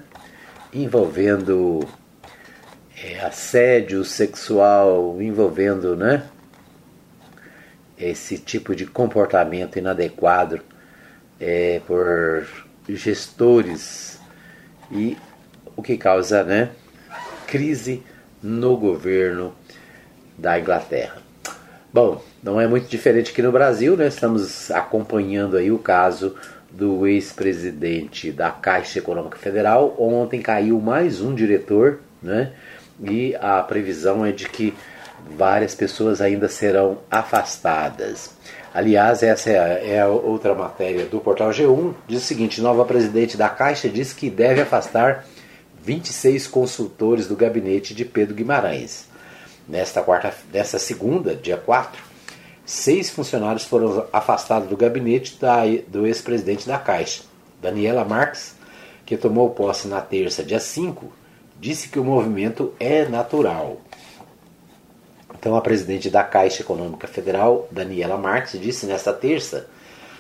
envolvendo 0.73 1.87
é, 3.05 3.21
assédio 3.21 4.03
sexual, 4.03 5.21
envolvendo 5.21 5.95
né? 5.95 6.23
esse 7.99 8.39
tipo 8.39 8.75
de 8.75 8.87
comportamento 8.87 9.79
inadequado 9.79 10.61
é, 11.39 11.83
por 11.87 12.47
gestores 12.89 14.19
e 14.91 15.19
o 15.77 15.83
que 15.83 15.99
causa 15.99 16.43
né? 16.43 16.71
crise 17.47 18.03
no 18.43 18.75
governo 18.77 19.55
da 20.39 20.59
Inglaterra. 20.59 21.19
Bom, 21.93 22.25
não 22.43 22.59
é 22.59 22.67
muito 22.67 22.89
diferente 22.89 23.31
aqui 23.31 23.43
no 23.43 23.53
Brasil, 23.53 23.97
né? 23.97 24.09
Estamos 24.09 24.71
acompanhando 24.73 25.57
aí 25.57 25.71
o 25.71 25.79
caso 25.79 26.35
do 26.71 27.07
ex-presidente 27.07 28.33
da 28.33 28.51
Caixa 28.51 28.99
Econômica 28.99 29.39
Federal. 29.39 29.95
Ontem 29.97 30.43
caiu 30.43 30.81
mais 30.81 31.21
um 31.21 31.33
diretor, 31.33 32.01
né? 32.21 32.53
E 33.03 33.35
a 33.37 33.63
previsão 33.63 34.25
é 34.25 34.33
de 34.33 34.49
que 34.49 34.75
várias 35.37 35.75
pessoas 35.75 36.21
ainda 36.21 36.49
serão 36.49 36.99
afastadas. 37.11 38.31
Aliás, 38.73 39.23
essa 39.23 39.51
é 39.51 40.01
a, 40.01 40.09
outra 40.09 40.55
matéria 40.55 41.07
do 41.07 41.21
portal 41.21 41.51
G1. 41.51 41.95
Diz 42.09 42.23
o 42.23 42.27
seguinte: 42.27 42.61
nova 42.61 42.85
presidente 42.85 43.37
da 43.37 43.49
Caixa 43.49 43.89
diz 43.89 44.13
que 44.13 44.29
deve 44.29 44.61
afastar 44.61 45.25
26 45.83 46.47
consultores 46.47 47.29
do 47.29 47.37
gabinete 47.37 47.95
de 47.95 48.05
Pedro 48.05 48.35
Guimarães. 48.35 49.07
Nesta 49.69 50.03
quarta, 50.03 50.35
nesta 50.53 50.79
segunda, 50.79 51.35
dia 51.35 51.57
4, 51.57 52.03
seis 52.67 53.11
funcionários 53.11 53.65
foram 53.65 54.07
afastados 54.13 54.69
do 54.69 54.77
gabinete 54.77 55.39
da, 55.41 55.63
do 55.89 56.07
ex-presidente 56.07 56.67
da 56.67 56.79
Caixa. 56.79 57.23
Daniela 57.63 58.05
Marques, 58.05 58.55
que 59.07 59.17
tomou 59.17 59.51
posse 59.51 59.89
na 59.89 60.01
terça, 60.01 60.43
dia 60.43 60.61
5, 60.61 61.11
disse 61.65 61.89
que 61.89 61.99
o 61.99 62.05
movimento 62.05 62.75
é 62.79 63.09
natural. 63.09 63.81
Então, 65.33 65.57
a 65.57 65.63
presidente 65.63 66.11
da 66.11 66.23
Caixa 66.23 66.61
Econômica 66.61 67.09
Federal, 67.09 67.67
Daniela 67.71 68.19
Marques, 68.19 68.61
disse 68.61 68.85
nesta 68.85 69.15
terça 69.15 69.67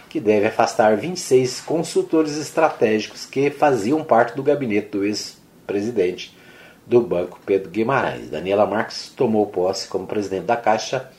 que 0.08 0.18
deve 0.18 0.46
afastar 0.46 0.96
26 0.96 1.60
consultores 1.60 2.38
estratégicos 2.38 3.26
que 3.26 3.50
faziam 3.50 4.02
parte 4.02 4.34
do 4.34 4.42
gabinete 4.42 4.88
do 4.88 5.04
ex-presidente 5.04 6.34
do 6.86 7.02
Banco 7.02 7.38
Pedro 7.44 7.70
Guimarães. 7.70 8.30
Daniela 8.30 8.64
Marques 8.64 9.12
tomou 9.14 9.46
posse 9.46 9.86
como 9.86 10.06
presidente 10.06 10.46
da 10.46 10.56
Caixa 10.56 11.10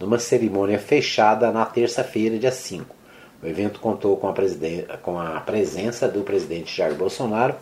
numa 0.00 0.18
cerimônia 0.18 0.78
fechada 0.78 1.52
na 1.52 1.66
terça-feira, 1.66 2.38
dia 2.38 2.50
5. 2.50 2.96
O 3.42 3.46
evento 3.46 3.80
contou 3.80 4.16
com 4.16 4.28
a, 4.28 4.34
com 5.02 5.20
a 5.20 5.40
presença 5.40 6.08
do 6.08 6.22
presidente 6.22 6.74
Jair 6.74 6.94
Bolsonaro 6.94 7.54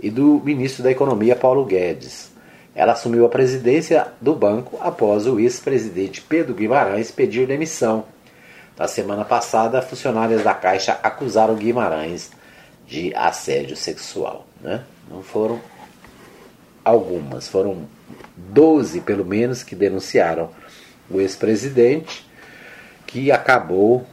e 0.00 0.10
do 0.10 0.40
ministro 0.44 0.82
da 0.82 0.90
Economia 0.90 1.34
Paulo 1.34 1.64
Guedes. 1.64 2.30
Ela 2.74 2.92
assumiu 2.92 3.26
a 3.26 3.28
presidência 3.28 4.08
do 4.20 4.34
banco 4.34 4.78
após 4.80 5.26
o 5.26 5.40
ex-presidente 5.40 6.20
Pedro 6.22 6.54
Guimarães 6.54 7.10
pedir 7.10 7.46
demissão. 7.46 8.04
Na 8.78 8.86
semana 8.86 9.24
passada, 9.24 9.82
funcionárias 9.82 10.44
da 10.44 10.54
Caixa 10.54 10.98
acusaram 11.02 11.56
Guimarães 11.56 12.30
de 12.86 13.12
assédio 13.14 13.76
sexual. 13.76 14.46
Né? 14.60 14.84
Não 15.10 15.22
foram 15.22 15.60
algumas, 16.84 17.48
foram 17.48 17.88
12 18.36 19.00
pelo 19.00 19.24
menos 19.24 19.62
que 19.62 19.74
denunciaram 19.74 20.50
o 21.10 21.20
ex-presidente, 21.20 22.26
que 23.06 23.32
acabou 23.32 24.06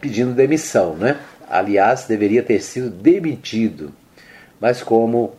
pedindo 0.00 0.32
demissão, 0.32 0.94
né? 0.94 1.20
Aliás, 1.48 2.04
deveria 2.04 2.42
ter 2.42 2.60
sido 2.60 2.88
demitido, 2.88 3.92
mas 4.60 4.82
como 4.82 5.34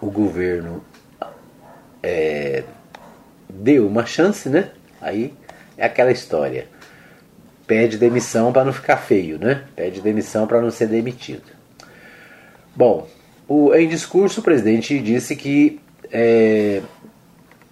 o 0.00 0.10
governo 0.10 0.84
é, 2.02 2.62
deu 3.48 3.86
uma 3.86 4.04
chance, 4.04 4.48
né? 4.48 4.70
Aí 5.00 5.32
é 5.76 5.86
aquela 5.86 6.12
história. 6.12 6.66
Pede 7.66 7.96
demissão 7.98 8.52
para 8.52 8.64
não 8.64 8.72
ficar 8.72 8.98
feio, 8.98 9.38
né? 9.38 9.64
Pede 9.74 10.00
demissão 10.00 10.46
para 10.46 10.60
não 10.60 10.70
ser 10.70 10.86
demitido. 10.86 11.42
Bom, 12.76 13.08
o, 13.46 13.74
em 13.74 13.88
discurso 13.88 14.40
o 14.40 14.44
presidente 14.44 14.98
disse 15.00 15.34
que 15.34 15.80
é, 16.10 16.82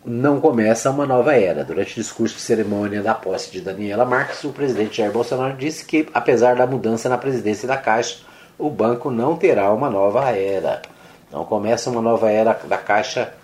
não 0.04 0.40
começa 0.40 0.90
uma 0.90 1.06
nova 1.06 1.34
era. 1.34 1.64
Durante 1.64 1.92
o 1.92 2.02
discurso 2.02 2.36
de 2.36 2.40
cerimônia 2.40 3.02
da 3.02 3.14
posse 3.14 3.50
de 3.50 3.60
Daniela 3.60 4.04
Marques, 4.04 4.42
o 4.44 4.52
presidente 4.52 4.98
Jair 4.98 5.12
Bolsonaro 5.12 5.56
disse 5.56 5.84
que, 5.84 6.08
apesar 6.14 6.56
da 6.56 6.66
mudança 6.66 7.08
na 7.08 7.18
presidência 7.18 7.66
da 7.66 7.76
Caixa, 7.76 8.18
o 8.58 8.70
banco 8.70 9.10
não 9.10 9.36
terá 9.36 9.72
uma 9.72 9.90
nova 9.90 10.30
era. 10.30 10.82
Não 11.30 11.44
começa 11.44 11.90
uma 11.90 12.00
nova 12.00 12.30
era 12.30 12.52
da 12.64 12.78
Caixa, 12.78 13.34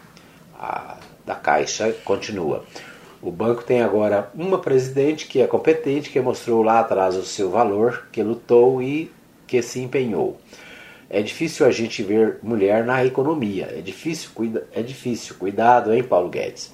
a, 0.59 0.97
da 1.25 1.35
Caixa 1.35 1.92
continua. 2.04 2.64
O 3.21 3.31
banco 3.31 3.62
tem 3.62 3.83
agora 3.83 4.31
uma 4.35 4.59
presidente 4.59 5.26
que 5.26 5.40
é 5.40 5.47
competente, 5.47 6.11
que 6.11 6.21
mostrou 6.21 6.62
lá 6.62 6.81
atrás 6.81 7.16
o 7.16 7.25
seu 7.25 7.50
valor, 7.50 8.09
que 8.11 8.23
lutou 8.23 8.83
e 8.83 9.12
que 9.47 9.62
se 9.62 9.81
empenhou. 9.81 10.40
É 11.09 11.21
difícil 11.21 11.66
a 11.66 11.71
gente 11.71 12.02
ver 12.02 12.38
mulher 12.42 12.85
na 12.85 13.04
economia. 13.04 13.69
É 13.71 13.83
difícil, 13.83 14.31
cuida, 14.35 14.66
é 14.73 14.83
difícil. 14.83 15.37
Cuidado, 15.38 15.92
hein, 15.92 16.02
Paulo 16.02 16.31
Guedes. 16.31 16.73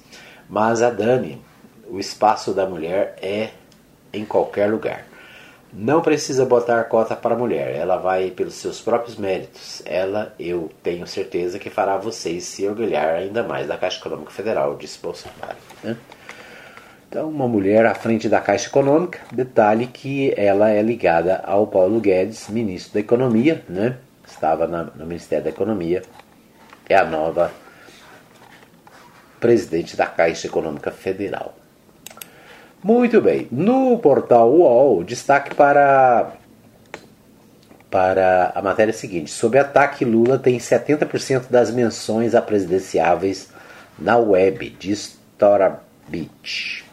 Mas 0.49 0.81
a 0.81 0.89
Dani, 0.89 1.41
o 1.89 1.99
espaço 1.99 2.53
da 2.53 2.65
mulher 2.65 3.17
é 3.21 3.49
em 4.13 4.23
qualquer 4.23 4.71
lugar. 4.71 5.08
Não 5.71 6.01
precisa 6.01 6.45
botar 6.45 6.83
cota 6.85 7.15
para 7.15 7.35
a 7.35 7.37
mulher, 7.37 7.75
ela 7.75 7.97
vai 7.97 8.31
pelos 8.31 8.55
seus 8.55 8.81
próprios 8.81 9.15
méritos. 9.17 9.83
Ela, 9.85 10.33
eu 10.39 10.71
tenho 10.81 11.05
certeza 11.05 11.59
que 11.59 11.69
fará 11.69 11.95
vocês 11.95 12.43
se 12.45 12.67
orgulhar 12.67 13.15
ainda 13.15 13.43
mais 13.43 13.67
da 13.67 13.77
Caixa 13.77 13.99
Econômica 13.99 14.31
Federal, 14.31 14.75
disse 14.75 14.99
Bolsonaro. 14.99 15.57
Né? 15.83 15.95
Então, 17.07 17.29
uma 17.29 17.47
mulher 17.47 17.85
à 17.85 17.93
frente 17.93 18.27
da 18.27 18.41
Caixa 18.41 18.67
Econômica, 18.67 19.19
detalhe 19.31 19.85
que 19.85 20.33
ela 20.35 20.71
é 20.71 20.81
ligada 20.81 21.37
ao 21.45 21.67
Paulo 21.67 21.99
Guedes, 21.99 22.49
ministro 22.49 22.95
da 22.95 22.99
Economia, 22.99 23.63
né? 23.69 23.97
estava 24.27 24.67
na, 24.67 24.85
no 24.85 25.05
Ministério 25.05 25.43
da 25.43 25.49
Economia, 25.51 26.01
é 26.87 26.95
a 26.95 27.05
nova 27.05 27.51
presidente 29.39 29.95
da 29.95 30.07
Caixa 30.07 30.47
Econômica 30.47 30.91
Federal. 30.91 31.58
Muito 32.81 33.19
bem. 33.19 33.45
No 33.51 33.97
portal 33.99 34.49
UOL, 34.53 35.03
destaque 35.03 35.53
para, 35.53 36.31
para 37.91 38.53
a 38.55 38.61
matéria 38.61 38.93
seguinte. 38.93 39.31
Sob 39.31 39.57
ataque, 39.57 40.05
Lula 40.05 40.39
tem 40.39 40.57
70% 40.57 41.49
das 41.49 41.71
menções 41.71 42.33
a 42.33 42.41
presidenciáveis 42.41 43.49
na 43.97 44.15
web, 44.15 44.69
diz 44.79 45.19
Tora 45.37 45.81
Beach. 46.07 46.85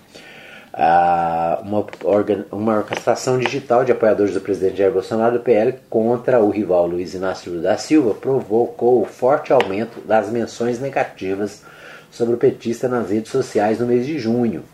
Ah, 0.72 1.60
uma, 1.62 1.86
organ, 2.02 2.44
uma 2.50 2.78
orquestração 2.78 3.38
digital 3.38 3.84
de 3.84 3.92
apoiadores 3.92 4.34
do 4.34 4.40
presidente 4.40 4.78
Jair 4.78 4.92
Bolsonaro 4.92 5.38
do 5.38 5.40
PL 5.42 5.78
contra 5.88 6.40
o 6.40 6.50
rival 6.50 6.86
Luiz 6.86 7.14
Inácio 7.14 7.50
Lula 7.50 7.62
da 7.62 7.78
Silva 7.78 8.12
provocou 8.12 9.00
o 9.00 9.06
forte 9.06 9.54
aumento 9.54 10.00
das 10.00 10.28
menções 10.28 10.78
negativas 10.78 11.62
sobre 12.10 12.34
o 12.34 12.38
petista 12.38 12.88
nas 12.88 13.08
redes 13.08 13.32
sociais 13.32 13.78
no 13.78 13.86
mês 13.86 14.04
de 14.04 14.18
junho 14.18 14.64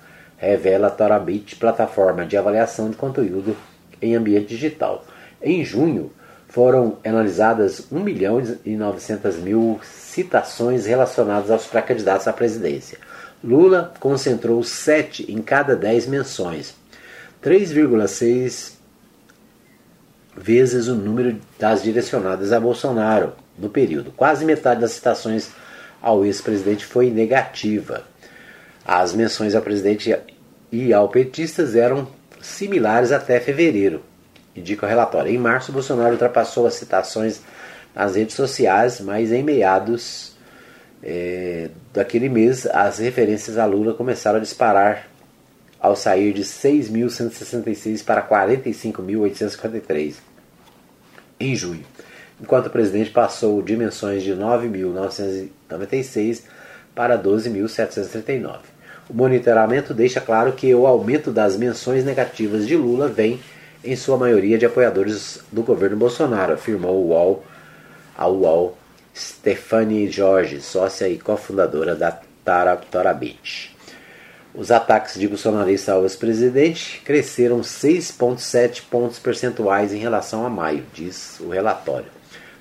revela 0.42 0.90
Torabit, 0.90 1.56
plataforma 1.56 2.26
de 2.26 2.36
avaliação 2.36 2.90
de 2.90 2.96
conteúdo 2.96 3.56
em 4.00 4.16
ambiente 4.16 4.48
digital. 4.48 5.04
Em 5.40 5.64
junho, 5.64 6.10
foram 6.48 6.98
analisadas 7.04 7.86
1 7.90 8.00
milhão 8.00 8.42
e 8.64 8.76
900 8.76 9.36
mil 9.36 9.80
citações 9.82 10.84
relacionadas 10.84 11.50
aos 11.50 11.66
pré-candidatos 11.66 12.28
à 12.28 12.32
presidência. 12.32 12.98
Lula 13.42 13.94
concentrou 13.98 14.62
7 14.62 15.32
em 15.32 15.40
cada 15.40 15.74
10 15.74 16.08
menções, 16.08 16.74
3,6 17.42 18.74
vezes 20.36 20.88
o 20.88 20.94
número 20.94 21.38
das 21.58 21.82
direcionadas 21.82 22.52
a 22.52 22.60
Bolsonaro 22.60 23.32
no 23.58 23.68
período. 23.68 24.12
Quase 24.12 24.44
metade 24.44 24.80
das 24.80 24.92
citações 24.92 25.50
ao 26.00 26.24
ex-presidente 26.24 26.84
foi 26.84 27.10
negativa. 27.10 28.04
As 28.84 29.14
menções 29.14 29.54
ao 29.54 29.62
presidente 29.62 30.14
e 30.72 30.92
ao 30.92 31.08
petistas 31.08 31.76
eram 31.76 32.08
similares 32.40 33.12
até 33.12 33.38
fevereiro, 33.38 34.02
indica 34.56 34.86
o 34.86 34.88
relatório. 34.88 35.30
Em 35.30 35.38
março, 35.38 35.70
Bolsonaro 35.70 36.12
ultrapassou 36.12 36.66
as 36.66 36.74
citações 36.74 37.42
nas 37.94 38.16
redes 38.16 38.34
sociais, 38.34 39.00
mas 39.00 39.30
em 39.30 39.42
meados 39.42 40.34
é, 41.02 41.68
daquele 41.92 42.30
mês, 42.30 42.66
as 42.66 42.98
referências 42.98 43.58
a 43.58 43.66
Lula 43.66 43.92
começaram 43.92 44.38
a 44.38 44.42
disparar 44.42 45.08
ao 45.78 45.94
sair 45.94 46.32
de 46.32 46.42
6.166 46.42 48.02
para 48.04 48.26
45.853 48.26 50.14
em 51.40 51.56
junho, 51.56 51.84
enquanto 52.40 52.66
o 52.66 52.70
presidente 52.70 53.10
passou 53.10 53.60
dimensões 53.60 54.22
de 54.22 54.32
9.996 54.32 56.44
para 56.94 57.18
12.739. 57.18 58.71
O 59.08 59.14
monitoramento 59.14 59.92
deixa 59.92 60.20
claro 60.20 60.52
que 60.52 60.74
o 60.74 60.86
aumento 60.86 61.30
das 61.30 61.56
menções 61.56 62.04
negativas 62.04 62.66
de 62.66 62.76
Lula 62.76 63.08
vem, 63.08 63.40
em 63.84 63.96
sua 63.96 64.16
maioria, 64.16 64.56
de 64.56 64.66
apoiadores 64.66 65.40
do 65.50 65.62
governo 65.62 65.96
Bolsonaro, 65.96 66.54
afirmou 66.54 66.94
o 66.94 67.08
UOL, 67.08 67.44
a 68.16 68.28
UOL 68.28 68.78
Stephanie 69.14 70.10
Jorge, 70.10 70.60
sócia 70.60 71.08
e 71.08 71.18
cofundadora 71.18 71.94
da 71.94 72.18
Tara 72.44 72.76
Torabit. 72.76 73.76
Os 74.54 74.70
ataques 74.70 75.18
de 75.18 75.26
bolsonarista 75.26 75.92
ao 75.92 76.02
ex-presidente 76.02 77.00
cresceram 77.04 77.60
6,7 77.60 78.82
pontos 78.90 79.18
percentuais 79.18 79.92
em 79.92 79.98
relação 79.98 80.44
a 80.44 80.50
maio, 80.50 80.84
diz 80.92 81.40
o 81.40 81.48
relatório. 81.48 82.08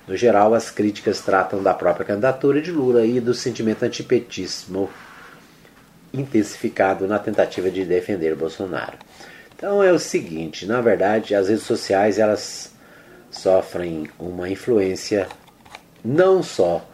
No 0.08 0.16
geral, 0.16 0.54
as 0.54 0.70
críticas 0.70 1.20
tratam 1.20 1.62
da 1.62 1.74
própria 1.74 2.04
candidatura 2.04 2.60
de 2.60 2.72
Lula 2.72 3.04
e 3.04 3.20
do 3.20 3.34
sentimento 3.34 3.84
antipetismo 3.84 4.90
intensificado 6.12 7.06
na 7.06 7.18
tentativa 7.18 7.70
de 7.70 7.84
defender 7.84 8.34
Bolsonaro. 8.34 8.98
Então 9.56 9.82
é 9.82 9.92
o 9.92 9.98
seguinte, 9.98 10.66
na 10.66 10.80
verdade, 10.80 11.34
as 11.34 11.48
redes 11.48 11.64
sociais 11.64 12.18
elas 12.18 12.72
sofrem 13.30 14.08
uma 14.18 14.48
influência 14.48 15.28
não 16.04 16.42
só 16.42 16.84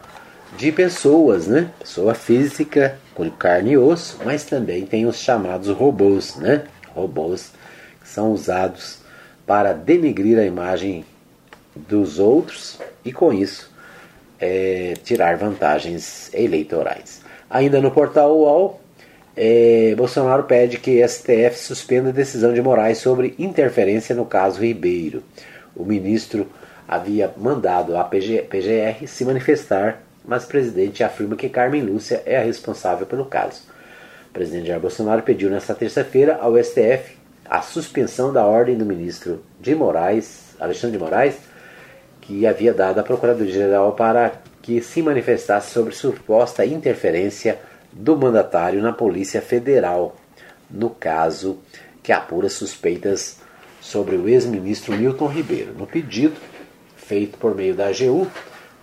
de 0.57 0.71
pessoas, 0.71 1.47
né? 1.47 1.71
Pessoa 1.79 2.15
física 2.15 2.99
com 3.15 3.31
carne 3.31 3.73
e 3.73 3.79
osso, 3.79 4.19
mas 4.25 4.45
também 4.45 4.87
tem 4.87 5.07
os 5.07 5.17
chamados 5.19 5.69
robôs, 5.69 6.37
né? 6.37 6.65
Robôs 6.95 7.53
que 8.01 8.09
são 8.09 8.33
usados 8.33 8.99
para 9.47 9.73
denegrir 9.73 10.39
a 10.39 10.45
imagem 10.45 11.05
dos 11.75 12.19
outros 12.19 12.79
e 13.05 13.13
com 13.13 13.33
isso 13.33 13.71
é, 14.41 14.95
tirar 15.03 15.37
vantagens 15.37 16.33
eleitorais. 16.33 17.23
Ainda 17.51 17.81
no 17.81 17.91
portal 17.91 18.37
UOL, 18.37 18.81
é, 19.41 19.95
Bolsonaro 19.95 20.43
pede 20.43 20.79
que 20.79 21.07
STF 21.07 21.57
suspenda 21.57 22.09
a 22.09 22.13
decisão 22.13 22.53
de 22.53 22.61
Moraes 22.61 22.99
sobre 22.99 23.37
interferência 23.39 24.13
no 24.13 24.27
caso 24.27 24.61
Ribeiro. 24.61 25.23
O 25.77 25.85
ministro 25.85 26.49
havia 26.89 27.33
mandado 27.37 27.97
a 27.97 28.03
PG, 28.03 28.49
PGR 28.51 29.07
se 29.07 29.25
manifestar, 29.25 30.03
mas 30.25 30.43
o 30.43 30.49
presidente 30.49 31.05
afirma 31.05 31.37
que 31.37 31.49
Carmen 31.49 31.83
Lúcia 31.83 32.21
é 32.27 32.37
a 32.37 32.43
responsável 32.43 33.07
pelo 33.07 33.27
caso. 33.27 33.63
O 34.29 34.33
presidente 34.33 34.67
Jair 34.67 34.81
Bolsonaro 34.81 35.23
pediu 35.23 35.49
nesta 35.49 35.73
terça-feira 35.73 36.37
ao 36.41 36.57
STF 36.57 37.17
a 37.49 37.63
suspensão 37.63 38.33
da 38.33 38.45
ordem 38.45 38.77
do 38.77 38.85
ministro 38.85 39.41
de 39.61 39.73
Moraes, 39.73 40.57
Alexandre 40.59 40.99
de 40.99 41.05
Moraes, 41.05 41.37
que 42.23 42.45
havia 42.45 42.75
dado 42.75 42.99
à 42.99 43.05
Procuradoria-Geral 43.05 43.93
para 43.93 44.33
que 44.61 44.83
se 44.83 45.01
manifestasse 45.01 45.71
sobre 45.71 45.95
suposta 45.95 46.67
interferência 46.67 47.57
do 47.99 48.17
mandatário 48.17 48.81
na 48.81 48.93
Polícia 48.93 49.43
Federal, 49.43 50.15
no 50.71 50.89
caso 50.89 51.59
que 52.01 52.13
apura 52.13 52.49
suspeitas 52.49 53.41
sobre 53.81 54.15
o 54.15 54.29
ex-ministro 54.29 54.97
Milton 54.97 55.27
Ribeiro. 55.27 55.75
No 55.77 55.85
pedido 55.85 56.37
feito 56.97 57.37
por 57.39 57.57
meio 57.57 57.75
da 57.75 57.89
AGU, 57.89 58.31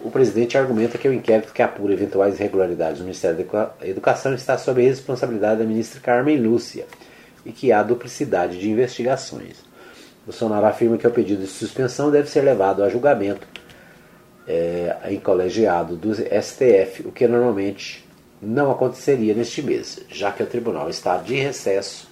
o 0.02 0.12
presidente 0.12 0.58
argumenta 0.58 0.98
que 0.98 1.08
o 1.08 1.14
inquérito 1.14 1.54
que 1.54 1.62
apura 1.62 1.94
eventuais 1.94 2.38
irregularidades 2.38 3.00
no 3.00 3.06
Ministério 3.06 3.38
da 3.38 3.74
Educação 3.82 4.34
está 4.34 4.58
sob 4.58 4.82
a 4.82 4.90
responsabilidade 4.90 5.60
da 5.60 5.66
ministra 5.66 6.02
Carmen 6.02 6.38
Lúcia 6.38 6.86
e 7.46 7.54
que 7.54 7.72
há 7.72 7.82
duplicidade 7.82 8.60
de 8.60 8.70
investigações. 8.70 9.64
Bolsonaro 10.26 10.66
afirma 10.66 10.98
que 10.98 11.08
o 11.08 11.12
pedido 11.12 11.42
de 11.42 11.48
suspensão 11.48 12.12
deve 12.12 12.30
ser 12.30 12.42
levado 12.42 12.84
a 12.84 12.90
julgamento 12.90 13.48
é, 14.46 14.98
em 15.06 15.20
colegiado 15.20 15.96
do 15.96 16.14
STF, 16.14 17.04
o 17.06 17.12
que 17.12 17.28
normalmente 17.28 18.05
não 18.42 18.72
aconteceria 18.72 19.34
neste 19.34 19.62
mês, 19.62 20.02
já 20.10 20.32
que 20.32 20.44
o 20.44 20.48
tribunal 20.48 20.90
está 20.90 21.18
de 21.18 21.36
recesso 21.36 22.08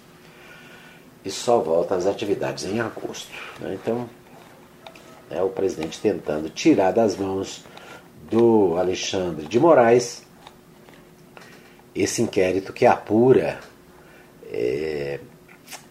e 1.24 1.32
só 1.32 1.60
volta 1.60 1.96
às 1.96 2.06
atividades 2.06 2.66
em 2.66 2.80
agosto. 2.80 3.32
Né? 3.60 3.78
Então, 3.82 4.10
é 5.30 5.42
o 5.42 5.50
presidente 5.50 6.00
tentando 6.00 6.50
tirar 6.50 6.92
das 6.92 7.16
mãos 7.16 7.64
do 8.30 8.76
Alexandre 8.78 9.46
de 9.46 9.60
Moraes 9.60 10.24
esse 11.96 12.22
inquérito 12.22 12.74
que 12.74 12.86
apura 12.86 13.60
é, 14.52 15.20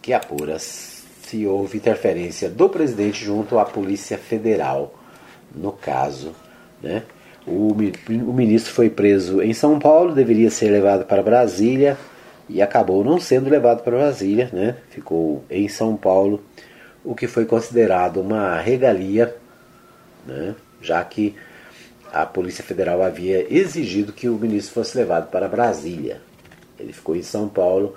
que 0.01 0.13
apura 0.13 0.59
se 0.59 1.47
houve 1.47 1.79
interferência 1.79 2.51
do 2.51 2.69
presidente 2.69 3.25
junto 3.25 3.59
à 3.59 3.65
Polícia 3.65 4.19
Federal 4.19 4.95
no 5.55 5.73
caso, 5.73 6.35
né? 6.83 7.05
O, 7.47 7.73
o 7.73 8.33
ministro 8.33 8.73
foi 8.73 8.89
preso 8.89 9.43
em 9.43 9.53
São 9.53 9.79
Paulo, 9.79 10.15
deveria 10.15 10.51
ser 10.51 10.71
levado 10.71 11.05
para 11.05 11.23
Brasília 11.23 11.99
e 12.49 12.63
acabou 12.63 13.05
não 13.05 13.19
sendo 13.19 13.51
levado 13.51 13.83
para 13.83 13.97
Brasília, 13.97 14.49
né? 14.53 14.77
Ficou 14.91 15.45
em 15.51 15.69
São 15.69 15.97
Paulo, 15.97 16.43
o 17.05 17.15
que 17.15 17.27
foi 17.27 17.45
considerado 17.45 18.21
uma 18.21 18.61
regalia, 18.61 19.35
né? 20.27 20.55
Já 20.81 21.03
que 21.05 21.35
a 22.13 22.27
Polícia 22.27 22.63
Federal 22.63 23.03
havia 23.03 23.47
exigido 23.53 24.13
que 24.13 24.29
o 24.29 24.35
ministro 24.35 24.75
fosse 24.75 24.97
levado 24.99 25.31
para 25.31 25.49
Brasília. 25.49 26.21
Ele 26.79 26.93
ficou 26.93 27.17
em 27.17 27.23
São 27.23 27.49
Paulo 27.49 27.97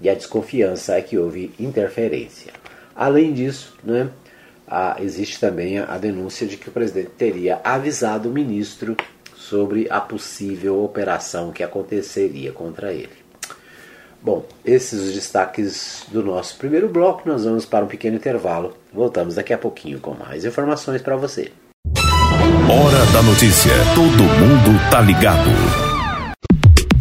e 0.00 0.08
a 0.08 0.14
desconfiança 0.14 0.94
é 0.94 1.02
que 1.02 1.18
houve 1.18 1.52
interferência. 1.58 2.52
Além 2.94 3.32
disso, 3.32 3.76
né, 3.82 4.08
ah, 4.68 4.96
existe 5.00 5.38
também 5.38 5.78
a 5.78 5.96
denúncia 5.98 6.46
de 6.46 6.56
que 6.56 6.68
o 6.68 6.72
presidente 6.72 7.10
teria 7.16 7.60
avisado 7.62 8.28
o 8.28 8.32
ministro 8.32 8.96
sobre 9.34 9.86
a 9.90 10.00
possível 10.00 10.82
operação 10.82 11.52
que 11.52 11.62
aconteceria 11.62 12.52
contra 12.52 12.92
ele. 12.92 13.26
Bom, 14.20 14.44
esses 14.64 15.00
os 15.00 15.14
destaques 15.14 16.04
do 16.08 16.20
nosso 16.20 16.56
primeiro 16.56 16.88
bloco. 16.88 17.28
Nós 17.28 17.44
vamos 17.44 17.64
para 17.64 17.84
um 17.84 17.88
pequeno 17.88 18.16
intervalo. 18.16 18.76
Voltamos 18.92 19.36
daqui 19.36 19.52
a 19.52 19.58
pouquinho 19.58 20.00
com 20.00 20.14
mais 20.14 20.44
informações 20.44 21.00
para 21.00 21.14
você. 21.14 21.52
Hora 22.68 23.06
da 23.12 23.22
notícia. 23.22 23.72
Todo 23.94 24.24
mundo 24.24 24.90
tá 24.90 25.00
ligado. 25.00 25.85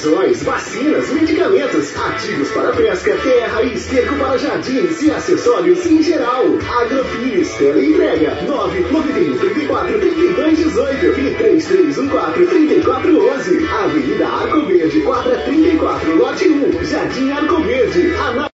Rações, 0.00 0.42
vacinas, 0.42 1.10
medicamentos, 1.10 1.94
ativos 1.94 2.48
para 2.52 2.72
pesca, 2.72 3.14
terra 3.18 3.62
e 3.62 3.74
esterco 3.74 4.14
para 4.14 4.38
jardins 4.38 5.02
e 5.02 5.10
acessórios 5.10 5.84
em 5.84 6.02
geral. 6.02 6.44
Agrofires, 6.80 7.60
entrega 7.60 8.42
991 8.46 9.36
34 9.36 10.00
32 10.00 10.56
18 10.56 11.04
e 11.04 11.34
3314 11.34 12.46
3411. 12.46 13.68
Avenida 13.68 14.26
Arco 14.26 14.64
Verde, 14.64 15.00
quadra 15.02 15.36
34, 15.36 16.16
lote 16.16 16.48
1, 16.48 16.84
Jardim 16.86 17.32
Arco 17.32 17.62
Verde. 17.62 18.14
Ana... 18.14 18.48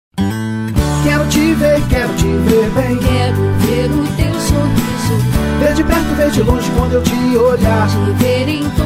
Quero 1.04 1.28
te 1.28 1.54
ver, 1.54 1.80
quero 1.88 2.12
te 2.14 2.26
ver 2.48 2.70
bem. 2.70 2.98
Quero 2.98 3.36
ver 3.60 3.86
o 3.92 4.02
teu 4.16 4.34
sorriso. 4.40 5.14
Ver 5.60 5.74
de 5.74 5.84
perto, 5.84 6.14
ver 6.16 6.30
de 6.30 6.42
longe 6.42 6.68
quando 6.76 6.94
eu 6.94 7.02
te 7.02 7.36
olhar. 7.36 7.86
Te 7.86 8.24
ver 8.24 8.48
em 8.48 8.68
todo. 8.70 8.85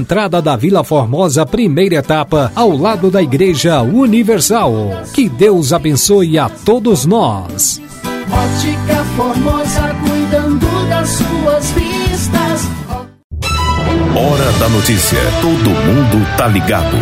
entrada 0.01 0.41
da 0.41 0.55
Vila 0.55 0.83
Formosa, 0.83 1.45
primeira 1.45 1.95
etapa, 1.95 2.51
ao 2.55 2.75
lado 2.75 3.11
da 3.11 3.21
Igreja 3.21 3.81
Universal. 3.81 4.73
Que 5.13 5.29
Deus 5.29 5.71
abençoe 5.71 6.39
a 6.39 6.49
todos 6.49 7.05
nós. 7.05 7.79
Ótica 8.31 9.03
Formosa, 9.15 9.95
cuidando 10.03 10.89
das 10.89 11.09
suas 11.09 11.71
vistas. 11.71 12.61
Hora 14.17 14.51
da 14.59 14.69
notícia. 14.69 15.19
Todo 15.39 15.69
mundo 15.69 16.35
tá 16.35 16.47
ligado. 16.47 16.97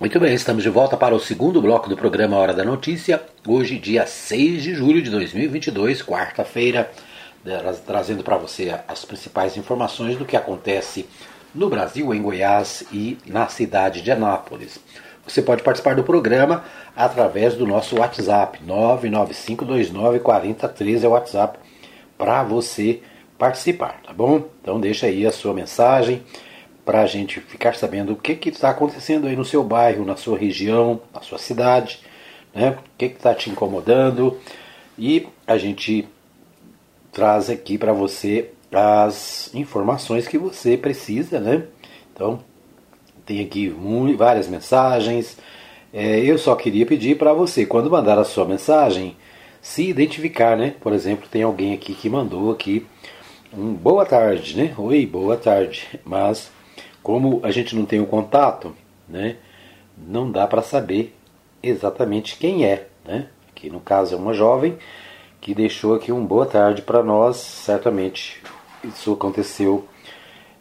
Muito 0.00 0.18
bem, 0.18 0.34
estamos 0.34 0.64
de 0.64 0.68
volta 0.68 0.96
para 0.96 1.14
o 1.14 1.20
segundo 1.20 1.62
bloco 1.62 1.88
do 1.88 1.96
programa 1.96 2.36
Hora 2.36 2.52
da 2.52 2.64
Notícia. 2.64 3.22
Hoje, 3.46 3.78
dia 3.78 4.04
6 4.04 4.60
de 4.60 4.74
julho 4.74 5.00
de 5.00 5.08
2022, 5.08 6.02
quarta-feira, 6.02 6.90
trazendo 7.86 8.24
para 8.24 8.36
você 8.36 8.74
as 8.88 9.04
principais 9.04 9.56
informações 9.56 10.16
do 10.16 10.24
que 10.24 10.36
acontece 10.36 11.06
no 11.54 11.68
Brasil, 11.68 12.14
em 12.14 12.22
Goiás 12.22 12.84
e 12.92 13.18
na 13.26 13.48
cidade 13.48 14.02
de 14.02 14.10
Anápolis. 14.10 14.80
Você 15.26 15.40
pode 15.40 15.62
participar 15.62 15.94
do 15.94 16.02
programa 16.02 16.64
através 16.96 17.54
do 17.54 17.66
nosso 17.66 17.98
WhatsApp, 17.98 18.58
995294013 18.66 21.04
é 21.04 21.08
o 21.08 21.10
WhatsApp 21.10 21.58
para 22.18 22.42
você 22.42 23.00
participar, 23.38 24.00
tá 24.04 24.12
bom? 24.12 24.48
Então 24.60 24.80
deixa 24.80 25.06
aí 25.06 25.26
a 25.26 25.32
sua 25.32 25.54
mensagem 25.54 26.22
para 26.84 27.02
a 27.02 27.06
gente 27.06 27.40
ficar 27.40 27.76
sabendo 27.76 28.12
o 28.12 28.16
que 28.16 28.48
está 28.48 28.70
acontecendo 28.70 29.26
aí 29.26 29.36
no 29.36 29.44
seu 29.44 29.62
bairro, 29.62 30.04
na 30.04 30.16
sua 30.16 30.36
região, 30.36 31.00
na 31.14 31.20
sua 31.20 31.38
cidade, 31.38 32.00
né? 32.54 32.70
O 32.70 32.76
que 32.98 33.06
está 33.06 33.34
te 33.34 33.50
incomodando 33.50 34.38
e 34.98 35.28
a 35.46 35.56
gente 35.56 36.08
traz 37.12 37.48
aqui 37.48 37.78
para 37.78 37.92
você 37.92 38.50
as 38.72 39.54
informações 39.54 40.26
que 40.26 40.38
você 40.38 40.76
precisa, 40.76 41.38
né? 41.38 41.64
Então, 42.12 42.40
tem 43.26 43.40
aqui 43.40 43.74
várias 44.16 44.48
mensagens. 44.48 45.36
É, 45.92 46.20
eu 46.20 46.38
só 46.38 46.54
queria 46.56 46.86
pedir 46.86 47.18
para 47.18 47.32
você, 47.32 47.66
quando 47.66 47.90
mandar 47.90 48.18
a 48.18 48.24
sua 48.24 48.44
mensagem, 48.44 49.16
se 49.60 49.88
identificar, 49.88 50.56
né? 50.56 50.74
Por 50.80 50.92
exemplo, 50.92 51.28
tem 51.30 51.42
alguém 51.42 51.74
aqui 51.74 51.94
que 51.94 52.08
mandou 52.08 52.50
aqui 52.50 52.86
um 53.52 53.74
boa 53.74 54.06
tarde, 54.06 54.56
né? 54.56 54.74
Oi, 54.76 55.06
boa 55.06 55.36
tarde. 55.36 56.00
Mas 56.04 56.50
como 57.02 57.40
a 57.42 57.50
gente 57.50 57.76
não 57.76 57.84
tem 57.84 58.00
o 58.00 58.06
contato, 58.06 58.74
né? 59.08 59.36
Não 59.96 60.30
dá 60.30 60.46
para 60.46 60.62
saber 60.62 61.14
exatamente 61.62 62.36
quem 62.36 62.64
é, 62.64 62.88
né? 63.04 63.28
Que 63.54 63.68
no 63.68 63.80
caso 63.80 64.14
é 64.14 64.18
uma 64.18 64.32
jovem 64.32 64.78
que 65.40 65.54
deixou 65.54 65.94
aqui 65.94 66.10
um 66.10 66.24
boa 66.24 66.46
tarde 66.46 66.82
para 66.82 67.02
nós, 67.02 67.36
certamente 67.36 68.40
isso 68.84 69.12
aconteceu 69.12 69.86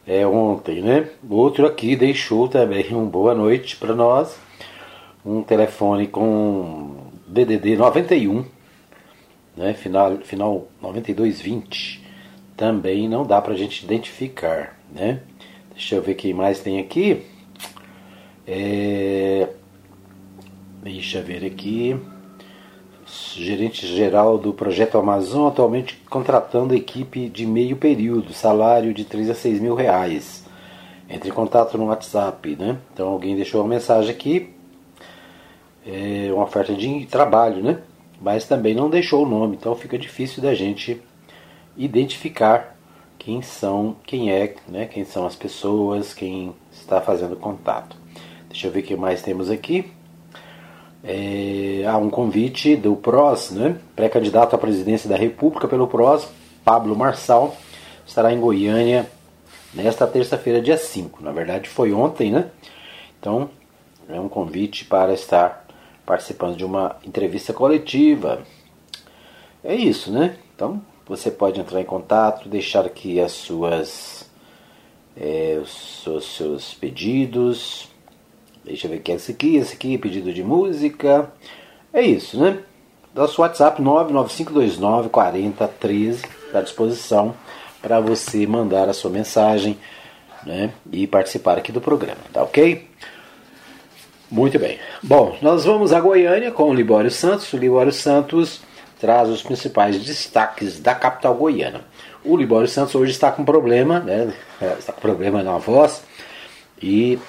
é, 0.05 0.25
ontem, 0.25 0.81
né? 0.81 1.09
Outro 1.29 1.65
aqui 1.65 1.95
deixou 1.95 2.47
também 2.47 2.93
um 2.95 3.05
boa 3.07 3.33
noite 3.33 3.75
para 3.77 3.95
nós. 3.95 4.37
Um 5.25 5.43
telefone 5.43 6.07
com 6.07 7.11
DDD 7.27 7.77
91, 7.77 8.45
né? 9.55 9.73
Final, 9.73 10.17
final 10.17 10.67
9220. 10.81 12.03
também 12.57 13.09
não 13.09 13.25
dá 13.25 13.41
para 13.41 13.53
a 13.53 13.57
gente 13.57 13.83
identificar, 13.83 14.77
né? 14.93 15.21
Deixa 15.73 15.95
eu 15.95 16.01
ver 16.01 16.15
quem 16.15 16.33
mais 16.33 16.59
tem 16.59 16.79
aqui. 16.79 17.23
É... 18.45 19.47
Deixa 20.83 21.19
eu 21.19 21.23
ver 21.23 21.45
aqui. 21.45 21.95
Gerente 23.11 23.85
geral 23.85 24.37
do 24.37 24.53
projeto 24.53 24.97
Amazon, 24.97 25.49
atualmente 25.49 26.01
contratando 26.09 26.73
equipe 26.73 27.27
de 27.27 27.45
meio 27.45 27.75
período, 27.75 28.31
salário 28.31 28.93
de 28.93 29.03
3 29.03 29.29
a 29.31 29.35
6 29.35 29.59
mil 29.59 29.75
reais. 29.75 30.45
Entre 31.09 31.29
em 31.29 31.33
contato 31.33 31.77
no 31.77 31.87
WhatsApp, 31.87 32.55
né? 32.55 32.77
Então 32.93 33.09
alguém 33.09 33.35
deixou 33.35 33.61
uma 33.61 33.67
mensagem 33.67 34.09
aqui, 34.09 34.53
é 35.85 36.31
uma 36.31 36.45
oferta 36.45 36.73
de 36.73 37.05
trabalho, 37.05 37.61
né? 37.61 37.81
Mas 38.21 38.47
também 38.47 38.73
não 38.73 38.89
deixou 38.89 39.25
o 39.25 39.29
nome, 39.29 39.57
então 39.57 39.75
fica 39.75 39.97
difícil 39.97 40.41
da 40.41 40.53
gente 40.53 41.01
identificar 41.75 42.77
quem 43.19 43.41
são, 43.41 43.97
quem 44.05 44.31
é, 44.31 44.55
né? 44.69 44.85
Quem 44.85 45.03
são 45.03 45.25
as 45.25 45.35
pessoas, 45.35 46.13
quem 46.13 46.55
está 46.71 47.01
fazendo 47.01 47.35
contato. 47.35 47.97
Deixa 48.47 48.67
eu 48.67 48.71
ver 48.71 48.79
o 48.79 48.83
que 48.83 48.95
mais 48.95 49.21
temos 49.21 49.49
aqui. 49.49 49.91
É, 51.03 51.83
há 51.87 51.97
um 51.97 52.09
convite 52.09 52.75
do 52.75 52.95
PROS, 52.95 53.51
né? 53.51 53.77
pré-candidato 53.95 54.55
à 54.55 54.59
presidência 54.59 55.09
da 55.09 55.15
República 55.15 55.67
pelo 55.67 55.87
PROS, 55.87 56.27
Pablo 56.63 56.95
Marçal, 56.95 57.55
estará 58.05 58.31
em 58.31 58.39
Goiânia 58.39 59.09
nesta 59.73 60.05
terça-feira, 60.05 60.61
dia 60.61 60.77
5. 60.77 61.23
Na 61.23 61.31
verdade, 61.31 61.69
foi 61.69 61.91
ontem, 61.91 62.31
né? 62.31 62.49
Então, 63.19 63.49
é 64.07 64.19
um 64.19 64.29
convite 64.29 64.85
para 64.85 65.13
estar 65.13 65.65
participando 66.05 66.55
de 66.55 66.65
uma 66.65 66.97
entrevista 67.05 67.53
coletiva. 67.53 68.41
É 69.63 69.73
isso, 69.75 70.11
né? 70.11 70.37
Então, 70.55 70.81
você 71.07 71.31
pode 71.31 71.59
entrar 71.59 71.81
em 71.81 71.85
contato, 71.85 72.49
deixar 72.49 72.85
aqui 72.85 73.19
as 73.19 73.31
suas, 73.31 74.29
é, 75.15 75.59
os 75.61 76.35
seus 76.35 76.73
pedidos. 76.73 77.90
Deixa 78.63 78.87
eu 78.87 78.91
ver 78.91 78.99
que 78.99 79.11
é 79.11 79.15
esse 79.15 79.31
aqui, 79.31 79.55
esse 79.57 79.73
aqui, 79.73 79.97
pedido 79.97 80.33
de 80.33 80.43
música. 80.43 81.31
É 81.93 82.01
isso, 82.01 82.39
né? 82.39 82.59
Nosso 83.13 83.41
WhatsApp 83.41 83.81
99529 83.81 85.09
4013 85.09 86.25
está 86.47 86.59
à 86.59 86.61
disposição 86.61 87.35
para 87.81 87.99
você 87.99 88.45
mandar 88.47 88.87
a 88.87 88.93
sua 88.93 89.09
mensagem 89.09 89.77
né, 90.45 90.71
e 90.91 91.05
participar 91.07 91.57
aqui 91.57 91.71
do 91.71 91.81
programa, 91.81 92.19
tá 92.31 92.43
ok? 92.43 92.87
Muito 94.29 94.57
bem. 94.57 94.79
Bom, 95.03 95.35
nós 95.41 95.65
vamos 95.65 95.91
a 95.91 95.99
Goiânia 95.99 96.51
com 96.51 96.69
o 96.69 96.73
Libório 96.73 97.11
Santos. 97.11 97.51
O 97.51 97.57
Libório 97.57 97.91
Santos 97.91 98.61
traz 98.97 99.27
os 99.27 99.43
principais 99.43 99.99
destaques 100.01 100.79
da 100.79 100.95
capital 100.95 101.35
goiana. 101.35 101.81
O 102.23 102.37
Libório 102.37 102.67
Santos 102.67 102.95
hoje 102.95 103.11
está 103.11 103.29
com 103.29 103.43
problema, 103.43 103.99
né? 103.99 104.33
Está 104.79 104.93
com 104.93 105.01
problema 105.01 105.43
na 105.43 105.57
voz 105.57 106.03
e 106.81 107.19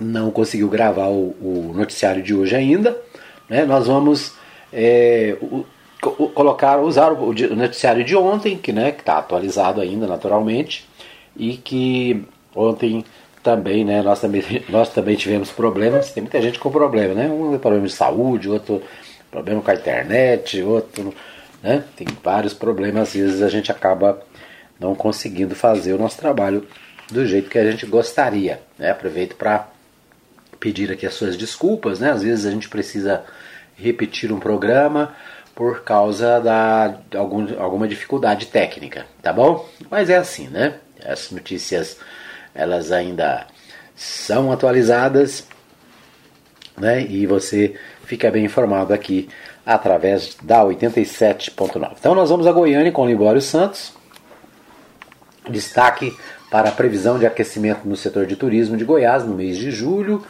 não 0.00 0.30
conseguiu 0.30 0.68
gravar 0.68 1.08
o, 1.08 1.34
o 1.40 1.72
noticiário 1.74 2.22
de 2.22 2.34
hoje 2.34 2.56
ainda. 2.56 2.96
Né? 3.48 3.64
Nós 3.64 3.86
vamos 3.86 4.34
é, 4.72 5.36
o, 5.40 5.64
colocar, 6.34 6.78
usar 6.78 7.12
o, 7.12 7.30
o 7.30 7.56
noticiário 7.56 8.04
de 8.04 8.16
ontem, 8.16 8.56
que 8.56 8.72
né, 8.72 8.90
está 8.90 9.18
atualizado 9.18 9.80
ainda 9.80 10.06
naturalmente, 10.06 10.88
e 11.36 11.56
que 11.56 12.24
ontem 12.54 13.04
também, 13.42 13.84
né, 13.84 14.02
nós 14.02 14.20
também, 14.20 14.42
nós 14.68 14.88
também 14.90 15.16
tivemos 15.16 15.50
problemas, 15.50 16.12
tem 16.12 16.22
muita 16.22 16.40
gente 16.40 16.58
com 16.58 16.70
problema, 16.70 17.14
né? 17.14 17.28
Um 17.28 17.58
problema 17.58 17.86
de 17.86 17.92
saúde, 17.92 18.48
outro 18.48 18.82
problema 19.30 19.62
com 19.62 19.70
a 19.70 19.74
internet, 19.74 20.62
outro, 20.62 21.14
né? 21.62 21.84
Tem 21.96 22.06
vários 22.22 22.54
problemas, 22.54 23.08
às 23.08 23.14
vezes 23.14 23.42
a 23.42 23.48
gente 23.48 23.70
acaba 23.70 24.20
não 24.78 24.94
conseguindo 24.94 25.54
fazer 25.54 25.92
o 25.92 25.98
nosso 25.98 26.18
trabalho 26.18 26.66
do 27.10 27.26
jeito 27.26 27.50
que 27.50 27.58
a 27.58 27.70
gente 27.70 27.86
gostaria, 27.86 28.60
né? 28.78 28.90
Aproveito 28.90 29.36
para 29.36 29.68
pedir 30.60 30.92
aqui 30.92 31.06
as 31.06 31.14
suas 31.14 31.36
desculpas, 31.36 31.98
né? 31.98 32.10
Às 32.10 32.22
vezes 32.22 32.44
a 32.44 32.50
gente 32.50 32.68
precisa 32.68 33.24
repetir 33.74 34.30
um 34.30 34.38
programa 34.38 35.14
por 35.54 35.82
causa 35.82 36.38
da 36.38 36.98
algum, 37.16 37.60
alguma 37.60 37.88
dificuldade 37.88 38.46
técnica, 38.46 39.06
tá 39.22 39.32
bom? 39.32 39.68
Mas 39.90 40.10
é 40.10 40.16
assim, 40.16 40.48
né? 40.48 40.74
As 41.04 41.30
notícias 41.30 41.98
elas 42.54 42.92
ainda 42.92 43.46
são 43.96 44.52
atualizadas, 44.52 45.46
né? 46.76 47.02
E 47.02 47.26
você 47.26 47.74
fica 48.04 48.30
bem 48.30 48.44
informado 48.44 48.92
aqui 48.92 49.28
através 49.64 50.36
da 50.42 50.62
87.9. 50.64 51.92
Então 51.98 52.14
nós 52.14 52.30
vamos 52.30 52.46
a 52.46 52.52
Goiânia 52.52 52.92
com 52.92 53.02
o 53.02 53.06
Libório 53.08 53.40
Santos. 53.40 53.92
Destaque 55.48 56.16
para 56.50 56.70
a 56.70 56.72
previsão 56.72 57.18
de 57.18 57.26
aquecimento 57.26 57.86
no 57.86 57.96
setor 57.96 58.26
de 58.26 58.34
turismo 58.34 58.76
de 58.76 58.84
Goiás 58.84 59.24
no 59.24 59.34
mês 59.34 59.56
de 59.56 59.70
julho. 59.70 60.24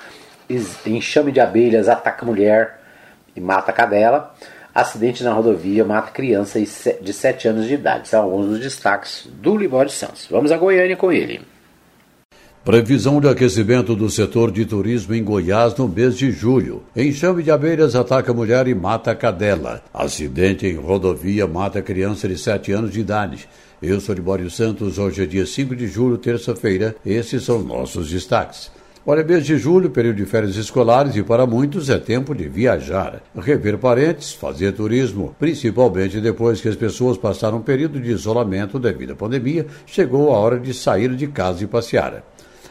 Enxame 0.87 1.31
de 1.31 1.41
abelhas 1.41 1.89
ataca 1.89 2.27
mulher 2.27 2.81
e 3.37 3.41
mata 3.41 3.73
cadela. 3.73 4.35
Acidente 4.75 5.23
na 5.23 5.33
rodovia 5.33 5.85
mata 5.85 6.11
criança 6.11 6.61
de 6.61 7.13
7 7.13 7.49
anos 7.49 7.67
de 7.67 7.75
idade. 7.75 8.09
São 8.09 8.23
alguns 8.23 8.47
dos 8.47 8.61
destaques 8.61 9.29
do 9.41 9.57
Libório 9.57 9.91
Santos. 9.91 10.27
Vamos 10.31 10.53
a 10.53 10.57
Goiânia 10.57 10.97
com 10.97 11.13
ele. 11.13 11.41
Previsão 12.65 13.21
de 13.21 13.27
aquecimento 13.27 13.97
do 13.97 14.11
setor 14.11 14.51
de 14.51 14.67
turismo 14.67 15.15
em 15.15 15.25
Goiás 15.25 15.75
no 15.77 15.89
mês 15.89 16.17
de 16.17 16.31
julho. 16.31 16.83
Enxame 16.95 17.43
de 17.43 17.51
abelhas 17.51 17.97
ataca 17.97 18.35
mulher 18.35 18.69
e 18.69 18.75
mata 18.75 19.15
cadela. 19.15 19.83
Acidente 19.95 20.67
em 20.67 20.77
rodovia 20.77 21.47
mata 21.47 21.81
criança 21.81 22.29
de 22.29 22.37
7 22.37 22.73
anos 22.73 22.93
de 22.93 23.01
idade. 23.01 23.49
Eu 23.81 23.99
sou 23.99 24.15
Libório 24.15 24.51
Santos, 24.51 24.99
hoje 24.99 25.23
é 25.23 25.27
dia 25.27 25.47
5 25.47 25.75
de 25.75 25.89
julho, 25.89 26.19
terça-feira. 26.19 26.95
Esses 27.05 27.43
são 27.45 27.63
nossos 27.63 28.11
destaques. 28.11 28.71
Olha, 29.07 29.25
mês 29.25 29.47
de 29.47 29.57
julho, 29.57 29.89
período 29.89 30.17
de 30.17 30.27
férias 30.27 30.57
escolares 30.57 31.17
e 31.17 31.23
para 31.23 31.47
muitos 31.47 31.89
é 31.89 31.99
tempo 31.99 32.35
de 32.35 32.47
viajar, 32.47 33.23
rever 33.35 33.79
parentes, 33.79 34.35
fazer 34.35 34.73
turismo, 34.73 35.35
principalmente 35.39 36.21
depois 36.21 36.61
que 36.61 36.69
as 36.69 36.77
pessoas 36.77 37.17
passaram 37.17 37.57
um 37.57 37.63
período 37.63 37.99
de 37.99 38.11
isolamento 38.11 38.79
devido 38.79 39.15
à 39.15 39.17
pandemia, 39.17 39.67
chegou 39.87 40.35
a 40.35 40.39
hora 40.39 40.61
de 40.61 40.75
sair 40.75 41.17
de 41.17 41.27
casa 41.29 41.65
e 41.65 41.67
passear. 41.67 42.23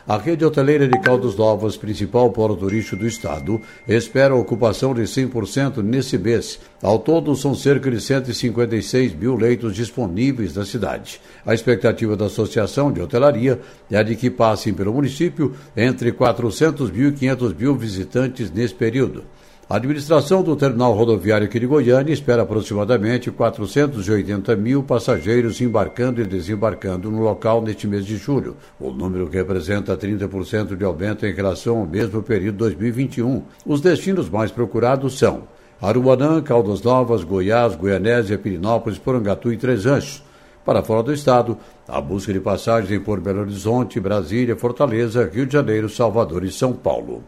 A 0.10 0.18
rede 0.18 0.44
hoteleira 0.44 0.88
de 0.88 1.00
Caldas 1.02 1.36
Novas, 1.36 1.78
principal 1.78 2.32
polo 2.32 2.58
turístico 2.58 2.96
do 2.96 3.06
estado, 3.06 3.62
espera 3.88 4.34
ocupação 4.34 4.92
de 4.92 5.04
100% 5.04 5.84
nesse 5.84 6.18
mês. 6.18 6.60
Ao 6.82 6.98
todo, 6.98 7.36
são 7.36 7.54
cerca 7.54 7.92
de 7.92 8.02
156 8.02 9.14
mil 9.14 9.36
leitos 9.36 9.76
disponíveis 9.76 10.56
na 10.56 10.66
cidade. 10.66 11.22
A 11.46 11.54
expectativa 11.54 12.18
da 12.18 12.26
Associação 12.26 12.92
de 12.92 13.00
Hotelaria 13.00 13.62
é 13.92 14.04
de 14.04 14.16
que 14.16 14.32
passem 14.32 14.74
pelo 14.74 14.92
município 14.92 15.54
entre 15.78 16.12
400 16.12 16.90
mil 16.90 17.10
e 17.10 17.14
500 17.14 17.54
mil 17.54 17.76
visitantes 17.76 18.50
nesse 18.50 18.74
período. 18.74 19.26
A 19.70 19.76
administração 19.76 20.42
do 20.42 20.56
terminal 20.56 20.96
rodoviário 20.96 21.46
aqui 21.46 21.60
de 21.60 21.68
Goiânia 21.68 22.12
espera 22.12 22.42
aproximadamente 22.42 23.30
480 23.30 24.56
mil 24.56 24.82
passageiros 24.82 25.62
embarcando 25.62 26.20
e 26.20 26.26
desembarcando 26.26 27.12
no 27.12 27.22
local 27.22 27.62
neste 27.62 27.86
mês 27.86 28.04
de 28.04 28.18
julho. 28.18 28.58
O 28.80 28.90
número 28.90 29.30
representa 29.30 29.96
30% 29.96 30.76
de 30.76 30.84
aumento 30.84 31.24
em 31.24 31.32
relação 31.32 31.78
ao 31.78 31.86
mesmo 31.86 32.24
período 32.24 32.58
2021. 32.58 33.44
Os 33.64 33.80
destinos 33.80 34.28
mais 34.28 34.52
procurados 34.52 35.20
são 35.20 35.44
Aruanã, 35.80 36.42
Caldas 36.42 36.82
Novas, 36.82 37.24
Goiás, 37.24 37.76
Goianésia, 37.76 38.40
Pirinópolis, 38.40 38.98
Porangatu 38.98 39.54
e 39.54 39.58
Três 39.58 39.86
Anjos. 39.86 40.24
Para 40.66 40.82
fora 40.82 41.04
do 41.04 41.14
estado, 41.14 41.56
a 41.88 42.02
busca 42.02 42.34
de 42.34 42.40
passagens 42.40 42.92
em 42.92 43.00
Porto 43.00 43.22
Belo 43.22 43.42
Horizonte, 43.42 44.00
Brasília, 44.00 44.56
Fortaleza, 44.56 45.30
Rio 45.32 45.46
de 45.46 45.54
Janeiro, 45.54 45.88
Salvador 45.88 46.44
e 46.44 46.52
São 46.52 46.74
Paulo. 46.74 47.24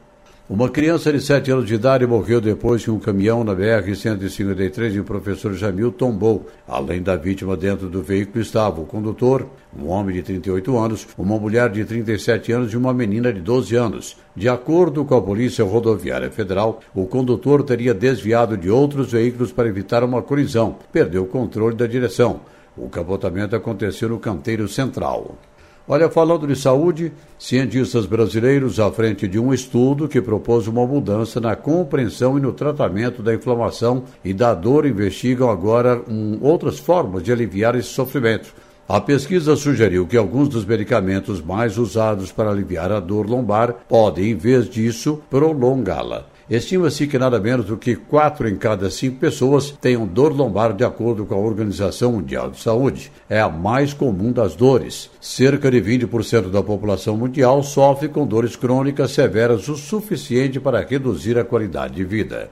Uma 0.51 0.67
criança 0.67 1.13
de 1.13 1.21
7 1.21 1.49
anos 1.49 1.65
de 1.65 1.75
idade 1.75 2.05
morreu 2.05 2.41
depois 2.41 2.83
que 2.83 2.91
um 2.91 2.99
caminhão 2.99 3.41
na 3.41 3.55
BR-153 3.55 4.95
e 4.95 4.99
o 4.99 5.05
professor 5.05 5.53
Jamil 5.53 5.93
tombou. 5.93 6.45
Além 6.67 7.01
da 7.01 7.15
vítima 7.15 7.55
dentro 7.55 7.87
do 7.87 8.03
veículo 8.03 8.41
estava 8.41 8.81
o 8.81 8.85
condutor, 8.85 9.47
um 9.73 9.87
homem 9.87 10.13
de 10.13 10.21
38 10.21 10.77
anos, 10.77 11.07
uma 11.17 11.39
mulher 11.39 11.69
de 11.69 11.85
37 11.85 12.51
anos 12.51 12.73
e 12.73 12.75
uma 12.75 12.93
menina 12.93 13.31
de 13.31 13.39
12 13.39 13.77
anos. 13.77 14.17
De 14.35 14.49
acordo 14.49 15.05
com 15.05 15.15
a 15.15 15.21
Polícia 15.21 15.63
Rodoviária 15.63 16.29
Federal, 16.29 16.81
o 16.93 17.05
condutor 17.05 17.63
teria 17.63 17.93
desviado 17.93 18.57
de 18.57 18.69
outros 18.69 19.13
veículos 19.13 19.53
para 19.53 19.69
evitar 19.69 20.03
uma 20.03 20.21
colisão. 20.21 20.75
Perdeu 20.91 21.23
o 21.23 21.27
controle 21.27 21.77
da 21.77 21.87
direção. 21.87 22.41
O 22.75 22.89
capotamento 22.89 23.55
aconteceu 23.55 24.09
no 24.09 24.19
canteiro 24.19 24.67
central. 24.67 25.37
Olha, 25.87 26.09
falando 26.09 26.45
de 26.45 26.55
saúde, 26.55 27.11
cientistas 27.39 28.05
brasileiros 28.05 28.79
à 28.79 28.91
frente 28.91 29.27
de 29.27 29.39
um 29.39 29.51
estudo 29.51 30.07
que 30.07 30.21
propôs 30.21 30.67
uma 30.67 30.85
mudança 30.85 31.39
na 31.41 31.55
compreensão 31.55 32.37
e 32.37 32.41
no 32.41 32.53
tratamento 32.53 33.23
da 33.23 33.33
inflamação 33.33 34.03
e 34.23 34.31
da 34.31 34.53
dor 34.53 34.85
investigam 34.85 35.49
agora 35.49 35.99
um, 36.07 36.37
outras 36.41 36.77
formas 36.77 37.23
de 37.23 37.31
aliviar 37.31 37.75
esse 37.75 37.89
sofrimento. 37.89 38.53
A 38.87 39.01
pesquisa 39.01 39.55
sugeriu 39.55 40.05
que 40.05 40.17
alguns 40.17 40.49
dos 40.49 40.65
medicamentos 40.65 41.41
mais 41.41 41.77
usados 41.77 42.31
para 42.31 42.51
aliviar 42.51 42.91
a 42.91 42.99
dor 42.99 43.27
lombar 43.27 43.73
podem, 43.87 44.31
em 44.31 44.35
vez 44.35 44.69
disso, 44.69 45.21
prolongá-la. 45.29 46.30
Estima-se 46.51 47.07
que 47.07 47.17
nada 47.17 47.39
menos 47.39 47.67
do 47.67 47.77
que 47.77 47.95
4 47.95 48.49
em 48.49 48.57
cada 48.57 48.89
5 48.89 49.17
pessoas 49.17 49.71
tenham 49.71 50.05
dor 50.05 50.35
lombar 50.35 50.73
de 50.73 50.83
acordo 50.83 51.25
com 51.25 51.33
a 51.33 51.37
Organização 51.37 52.11
Mundial 52.11 52.51
de 52.51 52.59
Saúde. 52.59 53.09
É 53.29 53.39
a 53.39 53.47
mais 53.47 53.93
comum 53.93 54.33
das 54.33 54.53
dores. 54.53 55.09
Cerca 55.21 55.71
de 55.71 55.81
20% 55.81 56.51
da 56.51 56.61
população 56.61 57.15
mundial 57.15 57.63
sofre 57.63 58.09
com 58.09 58.27
dores 58.27 58.57
crônicas 58.57 59.11
severas 59.11 59.69
o 59.69 59.77
suficiente 59.77 60.59
para 60.59 60.81
reduzir 60.81 61.39
a 61.39 61.45
qualidade 61.45 61.95
de 61.95 62.03
vida. 62.03 62.49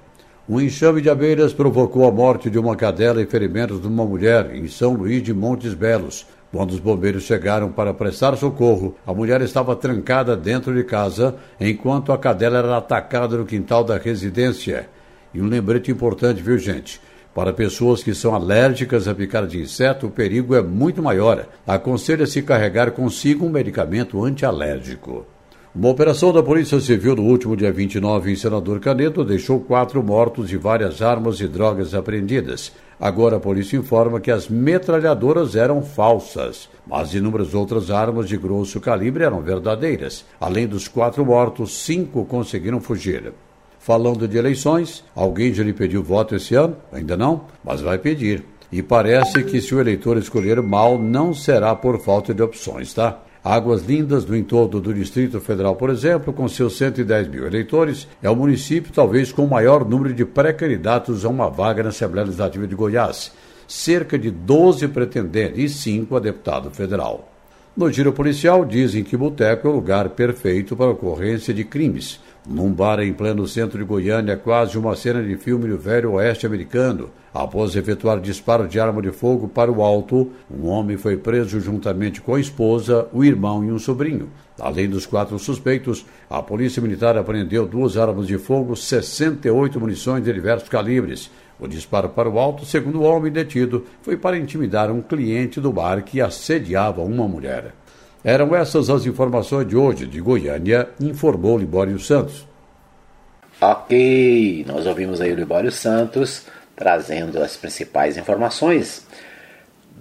Um 0.48 0.62
enxame 0.62 1.02
de 1.02 1.10
abelhas 1.10 1.52
provocou 1.52 2.08
a 2.08 2.12
morte 2.12 2.50
de 2.50 2.58
uma 2.58 2.78
cadela 2.78 3.22
e 3.22 3.26
ferimentos 3.26 3.82
de 3.82 3.88
uma 3.88 4.06
mulher 4.06 4.56
em 4.56 4.70
São 4.70 4.94
Luís 4.94 5.22
de 5.22 5.34
Montes 5.34 5.74
Belos. 5.74 6.26
Quando 6.52 6.72
os 6.72 6.80
bombeiros 6.80 7.24
chegaram 7.24 7.72
para 7.72 7.94
prestar 7.94 8.36
socorro, 8.36 8.96
a 9.06 9.14
mulher 9.14 9.42
estava 9.42 9.76
trancada 9.76 10.36
dentro 10.36 10.74
de 10.74 10.84
casa, 10.84 11.36
enquanto 11.60 12.12
a 12.12 12.18
cadela 12.18 12.58
era 12.58 12.78
atacada 12.78 13.38
no 13.38 13.46
quintal 13.46 13.84
da 13.84 13.98
residência. 13.98 14.90
E 15.32 15.40
um 15.40 15.48
lembrete 15.48 15.92
importante, 15.92 16.42
viu, 16.42 16.58
gente? 16.58 17.00
Para 17.36 17.54
pessoas 17.54 18.02
que 18.02 18.16
são 18.16 18.34
alérgicas 18.34 19.08
a 19.08 19.14
picar 19.14 19.46
de 19.46 19.60
inseto, 19.60 20.08
o 20.08 20.12
perigo 20.12 20.56
é 20.56 20.62
muito 20.62 21.04
maior. 21.04 21.46
Aconselha-se 21.68 22.42
carregar 22.42 22.92
consigo 22.92 23.46
um 23.46 23.50
medicamento 23.50 24.24
antialérgico. 24.26 25.28
Uma 25.74 25.90
operação 25.90 26.34
da 26.34 26.42
Polícia 26.42 26.80
Civil 26.80 27.16
no 27.16 27.24
último 27.26 27.56
dia 27.56 27.72
29 27.72 28.32
em 28.32 28.36
Senador 28.36 28.80
Canedo 28.80 29.24
deixou 29.24 29.60
quatro 29.60 30.02
mortos 30.02 30.52
e 30.52 30.58
várias 30.58 31.00
armas 31.00 31.40
e 31.40 31.48
drogas 31.48 31.94
apreendidas. 31.94 32.72
Agora 33.00 33.38
a 33.38 33.40
polícia 33.40 33.78
informa 33.78 34.20
que 34.20 34.30
as 34.30 34.50
metralhadoras 34.50 35.56
eram 35.56 35.82
falsas, 35.82 36.68
mas 36.86 37.14
inúmeras 37.14 37.54
outras 37.54 37.90
armas 37.90 38.28
de 38.28 38.36
grosso 38.36 38.82
calibre 38.82 39.24
eram 39.24 39.42
verdadeiras. 39.42 40.26
Além 40.40 40.68
dos 40.68 40.90
quatro 40.90 41.26
mortos, 41.26 41.78
cinco 41.78 42.26
conseguiram 42.26 42.82
fugir. 42.82 43.32
Falando 43.80 44.28
de 44.28 44.38
eleições, 44.38 45.06
alguém 45.16 45.54
já 45.54 45.64
lhe 45.64 45.72
pediu 45.72 46.04
voto 46.04 46.36
esse 46.36 46.56
ano? 46.56 46.76
Ainda 46.92 47.16
não? 47.16 47.46
Mas 47.64 47.80
vai 47.80 47.98
pedir. 47.98 48.44
E 48.70 48.84
parece 48.84 49.44
que 49.44 49.62
se 49.62 49.74
o 49.74 49.80
eleitor 49.80 50.18
escolher 50.18 50.62
mal, 50.62 51.00
não 51.00 51.34
será 51.34 51.74
por 51.74 52.00
falta 52.02 52.34
de 52.34 52.44
opções, 52.44 52.94
tá? 52.94 53.20
Águas 53.44 53.84
Lindas, 53.84 54.26
do 54.26 54.36
entorno 54.36 54.82
do 54.82 54.94
Distrito 54.94 55.40
Federal, 55.40 55.76
por 55.76 55.90
exemplo, 55.90 56.34
com 56.34 56.48
seus 56.50 56.78
110 56.78 57.30
mil 57.30 57.48
eleitores, 57.48 58.06
é 58.22 58.30
o 58.30 58.36
município 58.36 58.92
talvez 58.92 59.32
com 59.32 59.46
o 59.46 59.50
maior 59.50 59.88
número 59.88 60.14
de 60.14 60.26
pré-candidatos 60.26 61.24
a 61.24 61.30
uma 61.30 61.50
vaga 61.50 61.82
na 61.82 61.90
Assembleia 61.90 62.26
Legislativa 62.26 62.68
de 62.68 62.76
Goiás. 62.76 63.32
Cerca 63.66 64.20
de 64.20 64.30
12 64.30 64.90
pretendentes 64.90 65.58
e 65.58 65.70
5 65.70 66.18
a 66.18 66.20
deputado 66.20 66.70
federal. 66.70 67.32
No 67.78 67.90
giro 67.90 68.12
policial, 68.12 68.66
dizem 68.66 69.06
que 69.06 69.16
Boteco 69.16 69.68
é 69.68 69.72
o 69.72 69.76
lugar 69.76 70.10
perfeito 70.10 70.76
para 70.76 70.88
a 70.88 70.92
ocorrência 70.92 71.54
de 71.54 71.64
crimes. 71.64 72.20
Num 72.48 72.72
bar 72.72 73.00
em 73.00 73.14
pleno 73.14 73.48
centro 73.48 73.78
de 73.78 73.84
Goiânia, 73.84 74.38
quase 74.38 74.78
uma 74.78 74.96
cena 74.96 75.22
de 75.22 75.36
filme 75.36 75.68
do 75.68 75.78
velho 75.78 76.14
oeste 76.14 76.46
americano. 76.46 77.10
Após 77.34 77.76
efetuar 77.76 78.20
disparo 78.20 78.68
de 78.68 78.80
arma 78.80 79.02
de 79.02 79.12
fogo 79.12 79.48
para 79.48 79.72
o 79.72 79.84
alto, 79.84 80.32
um 80.50 80.68
homem 80.68 80.98
foi 80.98 81.16
preso 81.16 81.60
juntamente 81.60 82.22
com 82.22 82.36
a 82.36 82.40
esposa, 82.40 83.08
o 83.14 83.24
irmão 83.24 83.64
e 83.64 83.72
um 83.72 83.78
sobrinho. 83.78 84.30
Além 84.60 84.90
dos 84.90 85.06
quatro 85.06 85.38
suspeitos, 85.38 86.06
a 86.30 86.42
Polícia 86.42 86.82
Militar 86.82 87.18
apreendeu 87.18 87.68
duas 87.68 87.98
armas 87.98 88.26
de 88.26 88.38
fogo, 88.38 88.76
68 88.76 89.80
munições 89.80 90.24
de 90.24 90.34
diversos 90.34 90.70
calibres. 90.70 91.30
O 91.60 91.68
disparo 91.68 92.10
para 92.10 92.30
o 92.30 92.40
alto, 92.40 92.66
segundo 92.66 93.02
o 93.02 93.04
homem 93.04 93.32
detido, 93.32 93.86
foi 94.02 94.16
para 94.16 94.38
intimidar 94.38 94.90
um 94.90 95.02
cliente 95.02 95.60
do 95.60 95.72
bar 95.72 96.04
que 96.04 96.22
assediava 96.22 97.02
uma 97.02 97.28
mulher. 97.28 97.74
Eram 98.24 98.54
essas 98.54 98.90
as 98.90 99.06
informações 99.06 99.68
de 99.68 99.78
hoje 99.78 100.06
de 100.06 100.20
Goiânia, 100.20 100.90
informou 101.00 101.58
Libório 101.58 101.98
Santos. 102.00 102.46
Ok, 103.62 104.66
nós 104.68 104.86
ouvimos 104.86 105.22
aí 105.22 105.32
o 105.32 105.36
Libório 105.36 105.72
Santos 105.72 106.46
trazendo 106.76 107.42
as 107.42 107.58
principais 107.58 108.18
informações 108.18 109.06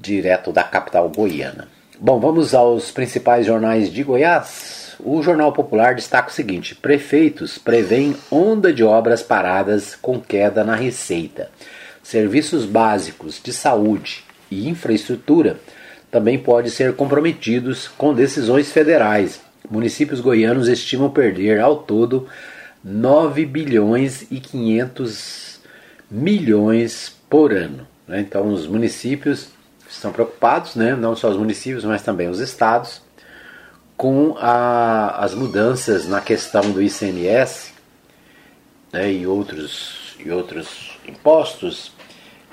direto 0.01 0.53
da 0.53 0.63
capital 0.63 1.09
goiana. 1.09 1.69
Bom, 1.99 2.21
vamos 2.21 2.55
aos 2.55 2.91
principais 2.91 3.47
jornais 3.47 3.93
de 3.93 4.03
Goiás. 4.05 4.97
O 5.01 5.23
Jornal 5.23 5.53
Popular 5.53 5.95
destaca 5.95 6.29
o 6.29 6.33
seguinte: 6.33 6.75
prefeitos 6.75 7.59
prevêem 7.59 8.17
onda 8.31 8.73
de 8.73 8.85
obras 8.85 9.23
paradas 9.23 9.97
com 9.97 10.21
queda 10.21 10.65
na 10.65 10.75
receita. 10.75 11.51
Serviços 12.03 12.65
básicos 12.65 13.41
de 13.43 13.53
saúde 13.53 14.25
e 14.51 14.69
infraestrutura 14.69 15.59
também 16.11 16.39
podem 16.39 16.71
ser 16.71 16.95
comprometidos 16.95 17.89
com 17.89 18.15
decisões 18.15 18.73
federais. 18.73 19.41
Municípios 19.71 20.21
goianos 20.21 20.69
estimam 20.69 21.11
perder 21.11 21.61
ao 21.61 21.77
todo 21.77 22.27
9 22.83 23.45
bilhões 23.45 24.27
e 24.31 24.41
500 24.41 25.61
milhões 26.11 27.15
por 27.29 27.53
ano. 27.53 27.87
Né? 28.07 28.21
Então, 28.21 28.49
os 28.49 28.67
municípios 28.67 29.49
estão 29.89 30.13
preocupados, 30.13 30.75
né? 30.75 30.97
não 30.97 31.15
só 31.15 31.29
os 31.29 31.37
municípios, 31.37 31.85
mas 31.85 32.03
também 32.03 32.29
os 32.29 32.41
estados, 32.41 33.03
com 33.97 34.37
a, 34.39 35.23
as 35.23 35.35
mudanças 35.35 36.09
na 36.09 36.21
questão 36.21 36.71
do 36.71 36.81
ICMS 36.81 37.73
né? 38.93 39.13
e, 39.13 39.27
outros, 39.27 40.17
e 40.25 40.31
outros 40.31 40.99
impostos 41.07 41.93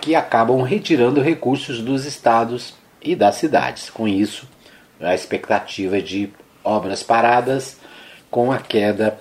que 0.01 0.15
acabam 0.15 0.61
retirando 0.61 1.21
recursos 1.21 1.79
dos 1.79 2.05
estados 2.05 2.73
e 3.05 3.15
das 3.15 3.35
cidades. 3.35 3.89
Com 3.89 4.07
isso, 4.07 4.47
a 4.99 5.13
expectativa 5.13 6.01
de 6.01 6.29
obras 6.63 7.03
paradas 7.03 7.77
com 8.29 8.51
a 8.51 8.57
queda 8.57 9.17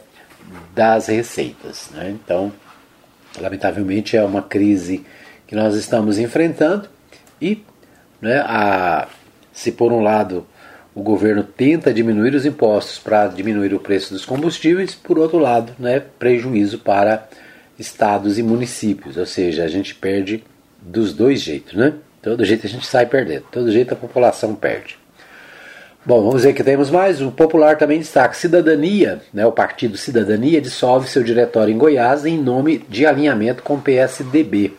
das 0.75 1.07
receitas. 1.07 1.91
Né? 1.93 2.11
Então, 2.11 2.53
Lamentavelmente 3.41 4.17
é 4.17 4.23
uma 4.23 4.43
crise 4.43 5.05
que 5.47 5.55
nós 5.55 5.75
estamos 5.75 6.19
enfrentando 6.19 6.89
e, 7.41 7.63
né, 8.21 8.39
a, 8.41 9.09
se 9.53 9.73
por 9.73 9.93
um 9.93 10.01
lado 10.01 10.47
o 10.95 11.03
governo 11.03 11.43
tenta 11.43 11.93
diminuir 11.93 12.35
os 12.35 12.47
impostos 12.47 12.99
para 13.01 13.27
diminuir 13.27 13.75
o 13.75 13.81
preço 13.81 14.15
dos 14.15 14.25
combustíveis, 14.25 14.95
por 14.95 15.19
outro 15.19 15.39
lado, 15.39 15.75
né, 15.79 16.01
prejuízo 16.19 16.79
para 16.79 17.29
estados 17.77 18.39
e 18.39 18.43
municípios, 18.43 19.17
ou 19.17 19.27
seja, 19.27 19.65
a 19.65 19.69
gente 19.69 19.97
perde 19.97 20.45
dos 20.81 21.13
dois 21.13 21.41
jeitos, 21.41 21.75
né? 21.75 21.95
Todo 22.25 22.43
jeito 22.43 22.67
a 22.67 22.71
gente 22.71 22.87
sai 22.87 23.05
perdendo, 23.05 23.45
todo 23.53 23.71
jeito 23.71 23.93
a 23.93 23.97
população 23.97 24.55
perde. 24.55 24.99
Bom, 26.07 26.23
vamos 26.25 26.43
ver 26.43 26.55
que 26.55 26.65
temos 26.65 26.91
mais. 26.91 27.21
O 27.21 27.31
Popular 27.31 27.77
também 27.77 27.99
destaca: 27.99 28.33
Cidadania, 28.33 29.21
né, 29.31 29.45
o 29.45 29.53
partido 29.53 29.99
Cidadania, 29.99 30.59
dissolve 30.59 31.07
seu 31.07 31.23
diretório 31.23 31.75
em 31.75 31.77
Goiás 31.77 32.25
em 32.25 32.39
nome 32.39 32.79
de 32.89 33.05
alinhamento 33.05 33.63
com 33.63 33.75
o 33.75 33.81
PSDB. 33.81 34.73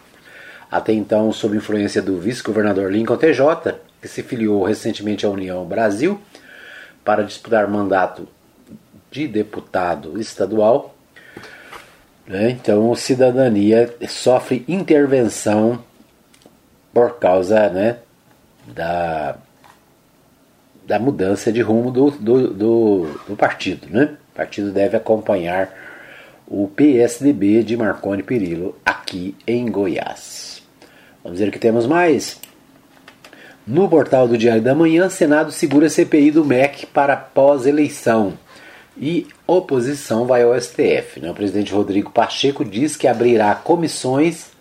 Até 0.71 0.91
então, 0.93 1.31
sob 1.31 1.55
influência 1.55 2.01
do 2.01 2.19
vice-governador 2.19 2.91
Lincoln 2.91 3.15
TJ, 3.15 3.75
que 4.01 4.08
se 4.08 4.23
filiou 4.23 4.63
recentemente 4.63 5.23
à 5.23 5.29
União 5.29 5.63
Brasil 5.65 6.19
para 7.03 7.21
disputar 7.21 7.67
mandato 7.67 8.27
de 9.12 9.27
deputado 9.27 10.19
estadual. 10.19 10.95
Né, 12.25 12.49
então, 12.49 12.95
Cidadania 12.95 13.93
sofre 14.08 14.65
intervenção 14.67 15.84
por 16.95 17.19
causa 17.19 17.69
né, 17.69 17.97
da 18.65 19.36
da 20.88 20.99
mudança 20.99 21.51
de 21.51 21.62
rumo 21.62 21.89
do, 21.89 22.12
do, 22.12 22.53
do, 22.53 23.19
do 23.27 23.36
partido. 23.36 23.88
Né? 23.89 24.15
O 24.31 24.36
partido 24.36 24.71
deve 24.71 24.95
acompanhar 24.95 25.73
o 26.47 26.67
PSDB 26.67 27.63
de 27.63 27.75
Marconi 27.75 28.21
Perillo 28.21 28.77
aqui 28.86 29.36
em 29.47 29.65
Goiás. 29.65 30.62
Vamos 31.23 31.39
ver 31.39 31.49
o 31.49 31.51
que 31.51 31.58
temos 31.58 31.88
mais. 31.88 32.39
No 33.65 33.89
portal 33.89 34.27
do 34.27 34.38
Diário 34.38 34.62
da 34.62 34.75
Manhã, 34.75 35.10
Senado 35.10 35.51
segura 35.51 35.89
CPI 35.89 36.29
do 36.29 36.45
MEC 36.45 36.86
para 36.86 37.17
pós-eleição. 37.17 38.38
E 38.95 39.27
oposição 39.47 40.27
vai 40.27 40.43
ao 40.43 40.53
STF. 40.62 41.19
Né? 41.19 41.31
O 41.31 41.34
presidente 41.34 41.73
Rodrigo 41.73 42.12
Pacheco 42.12 42.63
diz 42.63 42.95
que 42.95 43.08
abrirá 43.08 43.55
comissões, 43.55 44.51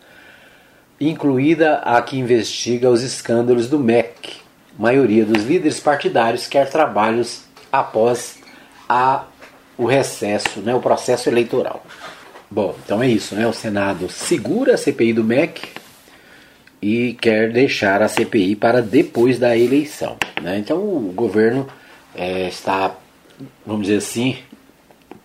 incluída 1.00 1.78
a 1.78 2.00
que 2.02 2.18
investiga 2.18 2.90
os 2.90 3.02
escândalos 3.02 3.68
do 3.68 3.78
MEC 3.78 4.44
maioria 4.78 5.24
dos 5.24 5.44
líderes 5.44 5.80
partidários 5.80 6.46
quer 6.46 6.68
trabalhos 6.68 7.44
após 7.70 8.38
a, 8.88 9.24
o 9.78 9.86
recesso, 9.86 10.60
né, 10.60 10.74
o 10.74 10.80
processo 10.80 11.28
eleitoral. 11.28 11.84
Bom, 12.50 12.76
então 12.84 13.02
é 13.02 13.08
isso, 13.08 13.34
né? 13.34 13.46
O 13.46 13.52
Senado 13.52 14.08
segura 14.08 14.74
a 14.74 14.76
CPI 14.76 15.12
do 15.12 15.24
MEC 15.24 15.68
e 16.80 17.14
quer 17.14 17.50
deixar 17.50 18.02
a 18.02 18.08
CPI 18.08 18.54
para 18.54 18.82
depois 18.82 19.38
da 19.38 19.56
eleição. 19.56 20.16
Né? 20.40 20.58
Então 20.58 20.78
o 20.78 21.12
governo 21.14 21.66
é, 22.14 22.48
está, 22.48 22.94
vamos 23.66 23.86
dizer 23.86 23.98
assim, 23.98 24.38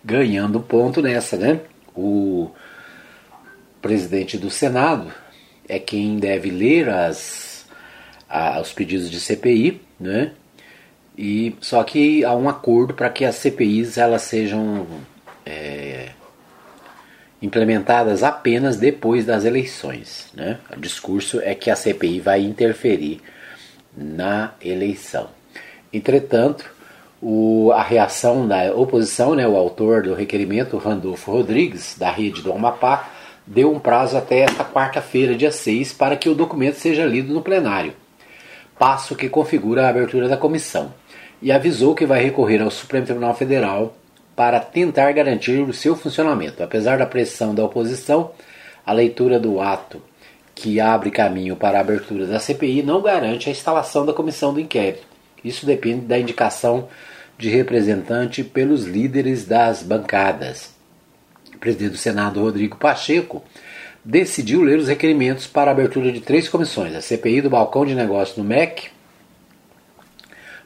ganhando 0.04 0.60
ponto 0.60 1.02
nessa, 1.02 1.36
né? 1.36 1.60
O 1.94 2.50
presidente 3.80 4.36
do 4.36 4.50
Senado 4.50 5.12
é 5.70 5.78
quem 5.78 6.18
deve 6.18 6.50
ler 6.50 6.88
as 6.88 7.66
aos 8.28 8.72
pedidos 8.72 9.10
de 9.10 9.20
CPI, 9.20 9.80
né? 9.98 10.32
E 11.16 11.54
só 11.60 11.82
que 11.82 12.24
há 12.24 12.34
um 12.34 12.48
acordo 12.48 12.94
para 12.94 13.10
que 13.10 13.24
as 13.24 13.36
CPIs 13.36 13.98
elas 13.98 14.22
sejam 14.22 14.86
é, 15.44 16.10
implementadas 17.42 18.22
apenas 18.22 18.76
depois 18.76 19.26
das 19.26 19.44
eleições. 19.44 20.28
Né? 20.32 20.58
O 20.74 20.80
discurso 20.80 21.40
é 21.42 21.54
que 21.54 21.70
a 21.70 21.76
CPI 21.76 22.20
vai 22.20 22.40
interferir 22.40 23.20
na 23.96 24.54
eleição. 24.62 25.28
Entretanto, 25.92 26.72
o, 27.20 27.70
a 27.72 27.82
reação 27.82 28.46
da 28.46 28.72
oposição, 28.74 29.34
né, 29.34 29.46
o 29.46 29.56
autor 29.56 30.04
do 30.04 30.14
requerimento, 30.14 30.78
Randolfo 30.78 31.32
Rodrigues, 31.32 31.96
da 31.98 32.10
rede 32.10 32.40
do 32.40 32.52
Amapá, 32.52 33.10
deu 33.50 33.72
um 33.72 33.80
prazo 33.80 34.16
até 34.16 34.38
esta 34.38 34.64
quarta-feira, 34.64 35.34
dia 35.34 35.50
6, 35.50 35.92
para 35.92 36.16
que 36.16 36.28
o 36.28 36.34
documento 36.36 36.76
seja 36.76 37.04
lido 37.04 37.34
no 37.34 37.42
plenário, 37.42 37.94
passo 38.78 39.16
que 39.16 39.28
configura 39.28 39.84
a 39.84 39.88
abertura 39.88 40.28
da 40.28 40.36
comissão, 40.36 40.94
e 41.42 41.50
avisou 41.50 41.92
que 41.92 42.06
vai 42.06 42.22
recorrer 42.22 42.62
ao 42.62 42.70
Supremo 42.70 43.06
Tribunal 43.06 43.34
Federal 43.34 43.96
para 44.36 44.60
tentar 44.60 45.10
garantir 45.10 45.60
o 45.62 45.72
seu 45.72 45.96
funcionamento. 45.96 46.62
Apesar 46.62 46.96
da 46.98 47.06
pressão 47.06 47.52
da 47.52 47.64
oposição, 47.64 48.30
a 48.86 48.92
leitura 48.92 49.40
do 49.40 49.60
ato 49.60 50.00
que 50.54 50.78
abre 50.78 51.10
caminho 51.10 51.56
para 51.56 51.78
a 51.78 51.80
abertura 51.80 52.26
da 52.26 52.38
CPI 52.38 52.84
não 52.84 53.02
garante 53.02 53.48
a 53.48 53.52
instalação 53.52 54.06
da 54.06 54.12
comissão 54.12 54.54
do 54.54 54.60
inquérito. 54.60 55.02
Isso 55.44 55.66
depende 55.66 56.06
da 56.06 56.18
indicação 56.18 56.88
de 57.36 57.48
representante 57.48 58.44
pelos 58.44 58.84
líderes 58.84 59.44
das 59.44 59.82
bancadas. 59.82 60.79
Presidente 61.60 61.92
do 61.92 61.98
Senado, 61.98 62.40
Rodrigo 62.40 62.76
Pacheco, 62.76 63.44
decidiu 64.04 64.62
ler 64.62 64.78
os 64.78 64.88
requerimentos 64.88 65.46
para 65.46 65.70
a 65.70 65.72
abertura 65.72 66.10
de 66.10 66.20
três 66.20 66.48
comissões: 66.48 66.94
a 66.94 67.02
CPI 67.02 67.42
do 67.42 67.50
balcão 67.50 67.84
de 67.84 67.94
negócios 67.94 68.38
no 68.38 68.44
MEC, 68.44 68.88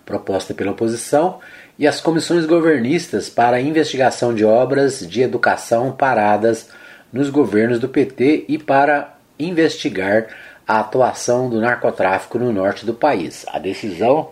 proposta 0.07 0.55
pela 0.55 0.71
oposição, 0.71 1.41
e 1.79 1.87
as 1.87 2.01
comissões 2.01 2.47
governistas 2.47 3.29
para 3.29 3.57
a 3.57 3.61
investigação 3.61 4.33
de 4.33 4.45
obras 4.45 5.01
de 5.01 5.23
educação 5.23 5.91
paradas 5.91 6.71
nos 7.13 7.29
governos 7.29 7.81
do 7.81 7.89
PT 7.89 8.45
e 8.49 8.59
para 8.59 9.17
investigar 9.39 10.29
a 10.67 10.81
atuação 10.81 11.51
do 11.51 11.61
narcotráfico 11.61 12.39
no 12.39 12.53
norte 12.53 12.87
do 12.87 12.95
país. 12.95 13.45
A 13.49 13.59
decisão 13.59 14.31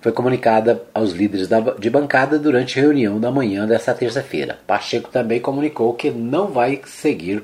foi 0.00 0.12
comunicada 0.12 0.82
aos 0.94 1.12
líderes 1.12 1.48
de 1.78 1.90
bancada 1.90 2.38
durante 2.38 2.78
a 2.78 2.82
reunião 2.82 3.18
da 3.18 3.30
manhã 3.30 3.66
desta 3.66 3.94
terça-feira. 3.94 4.58
Pacheco 4.66 5.10
também 5.10 5.40
comunicou 5.40 5.92
que 5.94 6.10
não 6.10 6.48
vai 6.48 6.80
seguir 6.86 7.42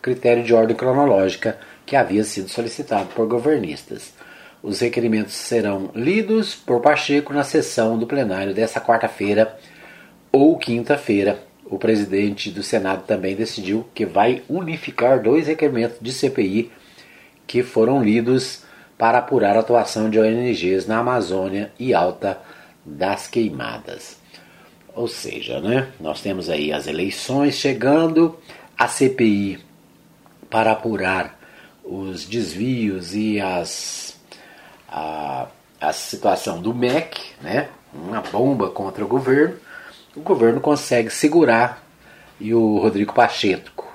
critério 0.00 0.42
de 0.42 0.52
ordem 0.52 0.76
cronológica 0.76 1.58
que 1.86 1.94
havia 1.94 2.24
sido 2.24 2.48
solicitado 2.48 3.10
por 3.14 3.26
governistas. 3.28 4.12
Os 4.62 4.80
requerimentos 4.80 5.34
serão 5.34 5.90
lidos 5.94 6.54
por 6.54 6.80
Pacheco 6.80 7.32
na 7.32 7.44
sessão 7.44 7.98
do 7.98 8.06
plenário 8.06 8.54
desta 8.54 8.80
quarta-feira 8.80 9.56
ou 10.30 10.58
quinta-feira. 10.58 11.42
O 11.64 11.78
presidente 11.78 12.50
do 12.50 12.62
Senado 12.62 13.04
também 13.06 13.34
decidiu 13.34 13.86
que 13.94 14.04
vai 14.04 14.42
unificar 14.48 15.22
dois 15.22 15.46
requerimentos 15.46 15.98
de 16.00 16.12
CPI 16.12 16.70
que 17.46 17.62
foram 17.62 18.02
lidos 18.02 18.61
para 19.02 19.18
apurar 19.18 19.56
a 19.56 19.58
atuação 19.58 20.08
de 20.08 20.16
ONGs 20.16 20.86
na 20.86 20.98
Amazônia 20.98 21.72
e 21.76 21.92
Alta 21.92 22.38
das 22.86 23.26
Queimadas. 23.26 24.16
Ou 24.94 25.08
seja, 25.08 25.58
né, 25.58 25.88
nós 25.98 26.20
temos 26.20 26.48
aí 26.48 26.72
as 26.72 26.86
eleições 26.86 27.56
chegando, 27.56 28.38
a 28.78 28.86
CPI 28.86 29.58
para 30.48 30.70
apurar 30.70 31.36
os 31.82 32.24
desvios 32.26 33.12
e 33.12 33.40
as, 33.40 34.16
a, 34.88 35.48
a 35.80 35.92
situação 35.92 36.62
do 36.62 36.72
MEC, 36.72 37.20
né, 37.40 37.70
uma 37.92 38.20
bomba 38.20 38.70
contra 38.70 39.04
o 39.04 39.08
governo, 39.08 39.56
o 40.14 40.20
governo 40.20 40.60
consegue 40.60 41.10
segurar 41.10 41.84
e 42.38 42.54
o 42.54 42.78
Rodrigo 42.78 43.12
Pacheco, 43.12 43.92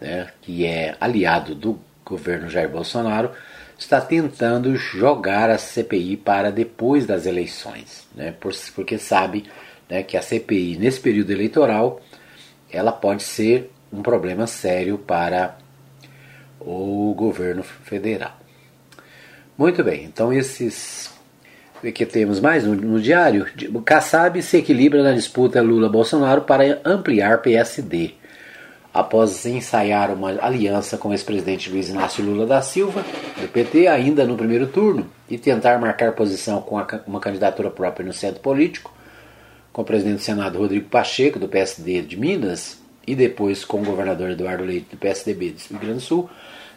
né, 0.00 0.28
que 0.40 0.64
é 0.64 0.96
aliado 1.00 1.56
do 1.56 1.76
governo 2.04 2.48
Jair 2.48 2.68
Bolsonaro, 2.68 3.32
está 3.78 4.00
tentando 4.00 4.76
jogar 4.76 5.50
a 5.50 5.58
CPI 5.58 6.16
para 6.16 6.50
depois 6.50 7.06
das 7.06 7.26
eleições, 7.26 8.06
né? 8.14 8.34
porque 8.74 8.98
sabe 8.98 9.44
né, 9.88 10.02
que 10.02 10.16
a 10.16 10.22
CPI 10.22 10.76
nesse 10.78 11.00
período 11.00 11.30
eleitoral 11.30 12.00
ela 12.70 12.92
pode 12.92 13.22
ser 13.22 13.70
um 13.92 14.02
problema 14.02 14.46
sério 14.46 14.98
para 14.98 15.56
o 16.60 17.14
governo 17.16 17.62
federal. 17.62 18.36
Muito 19.56 19.84
bem, 19.84 20.04
então 20.04 20.32
esses 20.32 21.12
que 21.94 22.06
temos 22.06 22.40
mais 22.40 22.64
no, 22.64 22.74
no 22.74 23.00
diário, 23.00 23.46
Kassab 23.84 24.40
se 24.42 24.56
equilibra 24.56 25.02
na 25.02 25.12
disputa 25.12 25.60
Lula-Bolsonaro 25.60 26.42
para 26.42 26.80
ampliar 26.84 27.42
PSD 27.42 28.14
após 28.94 29.44
ensaiar 29.44 30.14
uma 30.14 30.28
aliança 30.40 30.96
com 30.96 31.08
o 31.08 31.12
ex-presidente 31.12 31.68
Luiz 31.68 31.88
Inácio 31.88 32.24
Lula 32.24 32.46
da 32.46 32.62
Silva, 32.62 33.04
do 33.40 33.48
PT, 33.48 33.88
ainda 33.88 34.24
no 34.24 34.36
primeiro 34.36 34.68
turno, 34.68 35.10
e 35.28 35.36
tentar 35.36 35.80
marcar 35.80 36.12
posição 36.12 36.62
com 36.62 36.80
uma 37.04 37.18
candidatura 37.18 37.70
própria 37.70 38.06
no 38.06 38.12
centro 38.12 38.40
político, 38.40 38.94
com 39.72 39.82
o 39.82 39.84
presidente 39.84 40.18
do 40.18 40.22
Senado 40.22 40.60
Rodrigo 40.60 40.88
Pacheco, 40.88 41.40
do 41.40 41.48
PSD 41.48 42.02
de 42.02 42.16
Minas, 42.16 42.78
e 43.04 43.16
depois 43.16 43.64
com 43.64 43.82
o 43.82 43.84
governador 43.84 44.30
Eduardo 44.30 44.62
Leite, 44.62 44.86
do 44.92 44.96
PSDB 44.96 45.50
do 45.50 45.60
Rio 45.70 45.80
Grande 45.80 45.94
do 45.94 46.00
Sul, 46.00 46.30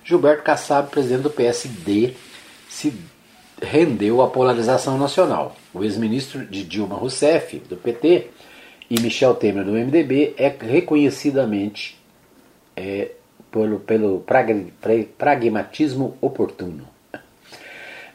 Gilberto 0.03 0.41
Kassab, 0.41 0.89
presidente 0.89 1.21
do 1.21 1.29
PSD, 1.29 2.15
se 2.67 2.93
rendeu 3.61 4.23
à 4.23 4.27
polarização 4.27 4.97
nacional. 4.97 5.55
O 5.71 5.83
ex-ministro 5.83 6.45
de 6.45 6.63
Dilma 6.63 6.95
Rousseff, 6.95 7.59
do 7.69 7.77
PT, 7.77 8.29
e 8.89 8.99
Michel 9.01 9.35
Temer, 9.35 9.65
do 9.65 9.73
MDB, 9.73 10.33
é 10.37 10.47
reconhecidamente 10.47 11.96
é, 12.77 13.09
pelo, 13.51 13.79
pelo 13.79 14.23
pragmatismo 15.17 16.15
oportuno. 16.21 16.87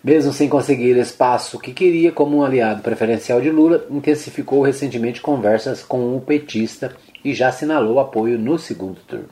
Mesmo 0.03 0.33
sem 0.33 0.49
conseguir 0.49 0.97
espaço 0.97 1.59
que 1.59 1.73
queria 1.73 2.11
como 2.13 2.39
um 2.39 2.45
aliado 2.45 2.83
preferencial 2.83 3.41
de 3.41 3.51
Lula, 3.51 3.87
intensificou 3.91 4.63
recentemente 4.63 5.21
conversas 5.21 5.83
com 5.83 6.17
o 6.17 6.21
petista 6.21 6.95
e 7.25 7.35
já 7.35 7.49
assinalou 7.49 8.01
apoio 8.01 8.39
no 8.39 8.59
segundo 8.59 9.01
turno. 9.01 9.29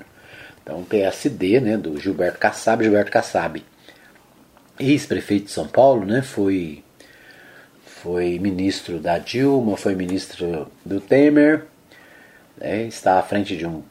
Então, 0.63 0.81
o 0.81 0.85
PSD, 0.85 1.61
né, 1.61 1.77
do 1.77 1.99
Gilberto 1.99 2.39
Kassab, 2.39 2.85
Gilberto 2.85 3.11
Kassab, 3.11 3.65
ex-prefeito 4.79 5.47
de 5.47 5.51
São 5.51 5.67
Paulo, 5.67 6.05
né, 6.05 6.23
foi, 6.23 6.85
foi 7.85 8.39
ministro 8.39 9.01
da 9.01 9.19
Dilma, 9.19 9.77
foi 9.77 9.97
ministro 9.97 10.71
do 10.85 11.01
Temer, 11.01 11.67
né, 12.57 12.85
está 12.85 13.19
à 13.19 13.23
frente 13.23 13.57
de 13.57 13.67
um 13.67 13.83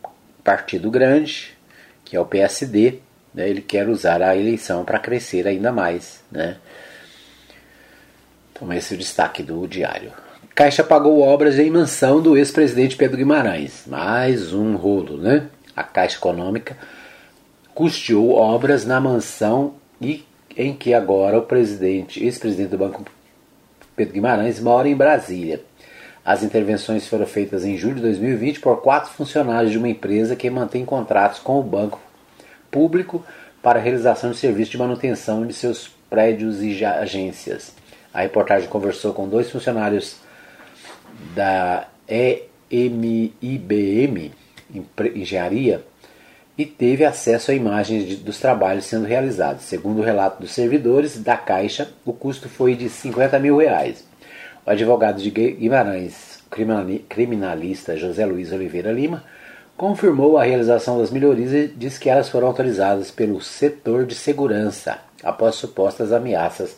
partido 0.44 0.90
grande, 0.90 1.58
que 2.04 2.16
é 2.16 2.20
o 2.20 2.26
PSD, 2.26 3.00
né, 3.34 3.50
ele 3.50 3.62
quer 3.62 3.88
usar 3.88 4.22
a 4.22 4.36
eleição 4.36 4.84
para 4.84 5.00
crescer 5.00 5.48
ainda 5.48 5.72
mais. 5.72 6.24
Né? 6.32 6.58
Então 8.52 8.72
esse 8.74 8.94
é 8.94 8.96
o 8.96 9.00
destaque 9.00 9.44
do 9.44 9.68
diário. 9.68 10.12
Caixa 10.56 10.84
pagou 10.84 11.22
obras 11.22 11.58
em 11.58 11.70
mansão 11.70 12.22
do 12.22 12.36
ex-presidente 12.36 12.98
Pedro 12.98 13.16
Guimarães. 13.16 13.84
Mais 13.88 14.52
um 14.52 14.76
rolo, 14.76 15.18
né? 15.18 15.48
A 15.74 15.84
Caixa 15.84 16.18
Econômica 16.18 16.76
custeou 17.74 18.34
obras 18.34 18.86
na 18.86 19.00
mansão 19.00 19.76
e 20.02 20.26
em 20.58 20.74
que 20.74 20.94
agora 20.94 21.38
o 21.38 21.44
presidente, 21.44 22.22
ex-presidente 22.22 22.72
do 22.72 22.78
Banco 22.78 23.06
Pedro 23.96 24.14
Guimarães 24.14 24.60
mora 24.60 24.90
em 24.90 24.96
Brasília. 24.96 25.64
As 26.24 26.44
intervenções 26.44 27.08
foram 27.08 27.26
feitas 27.26 27.66
em 27.66 27.78
julho 27.78 27.96
de 27.96 28.02
2020 28.02 28.60
por 28.60 28.82
quatro 28.82 29.12
funcionários 29.12 29.72
de 29.72 29.78
uma 29.78 29.90
empresa 29.90 30.36
que 30.36 30.50
mantém 30.50 30.86
contratos 30.86 31.40
com 31.40 31.60
o 31.60 31.64
banco 31.64 32.00
público 32.70 33.24
para 33.62 33.80
a 33.80 33.82
realização 33.82 34.32
de 34.32 34.38
serviços 34.38 34.72
de 34.72 34.78
manutenção 34.78 35.46
de 35.46 35.54
seus 35.54 35.90
prédios 36.10 36.62
e 36.62 36.84
agências. 36.84 37.74
A 38.14 38.22
reportagem 38.22 38.70
conversou 38.70 39.14
com 39.14 39.28
dois 39.28 39.50
funcionários 39.50 40.18
da 41.36 41.88
EMIBM, 42.70 44.32
Engenharia, 45.16 45.84
e 46.58 46.66
teve 46.66 47.06
acesso 47.06 47.52
a 47.52 47.54
imagens 47.54 48.06
de, 48.06 48.16
dos 48.18 48.40
trabalhos 48.40 48.86
sendo 48.86 49.06
realizados. 49.06 49.64
Segundo 49.64 50.00
o 50.00 50.04
relato 50.04 50.42
dos 50.42 50.52
servidores 50.52 51.18
da 51.22 51.38
Caixa, 51.38 51.90
o 52.06 52.12
custo 52.12 52.50
foi 52.50 52.76
de 52.76 52.90
50 52.90 53.40
mil 53.40 53.58
reais. 53.58 54.09
O 54.70 54.72
advogado 54.72 55.20
de 55.20 55.32
Guimarães, 55.32 56.44
criminalista 57.10 57.98
José 57.98 58.24
Luiz 58.24 58.52
Oliveira 58.52 58.92
Lima, 58.92 59.24
confirmou 59.76 60.38
a 60.38 60.44
realização 60.44 61.00
das 61.00 61.10
melhorias 61.10 61.52
e 61.52 61.68
disse 61.68 62.00
que 62.00 62.08
elas 62.08 62.30
foram 62.30 62.46
autorizadas 62.46 63.10
pelo 63.10 63.42
setor 63.42 64.06
de 64.06 64.14
segurança 64.14 65.00
após 65.24 65.56
supostas 65.56 66.14
ameaças 66.14 66.78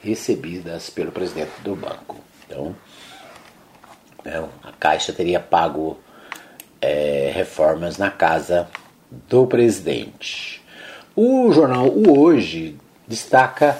recebidas 0.00 0.88
pelo 0.88 1.10
presidente 1.10 1.50
do 1.64 1.74
banco. 1.74 2.16
Então, 2.46 2.76
né, 4.24 4.48
a 4.62 4.70
Caixa 4.78 5.12
teria 5.12 5.40
pago 5.40 5.98
é, 6.80 7.32
reformas 7.34 7.98
na 7.98 8.08
casa 8.08 8.68
do 9.10 9.48
presidente. 9.48 10.62
O 11.16 11.50
jornal 11.50 11.88
O 11.88 12.20
Hoje 12.20 12.78
destaca 13.08 13.76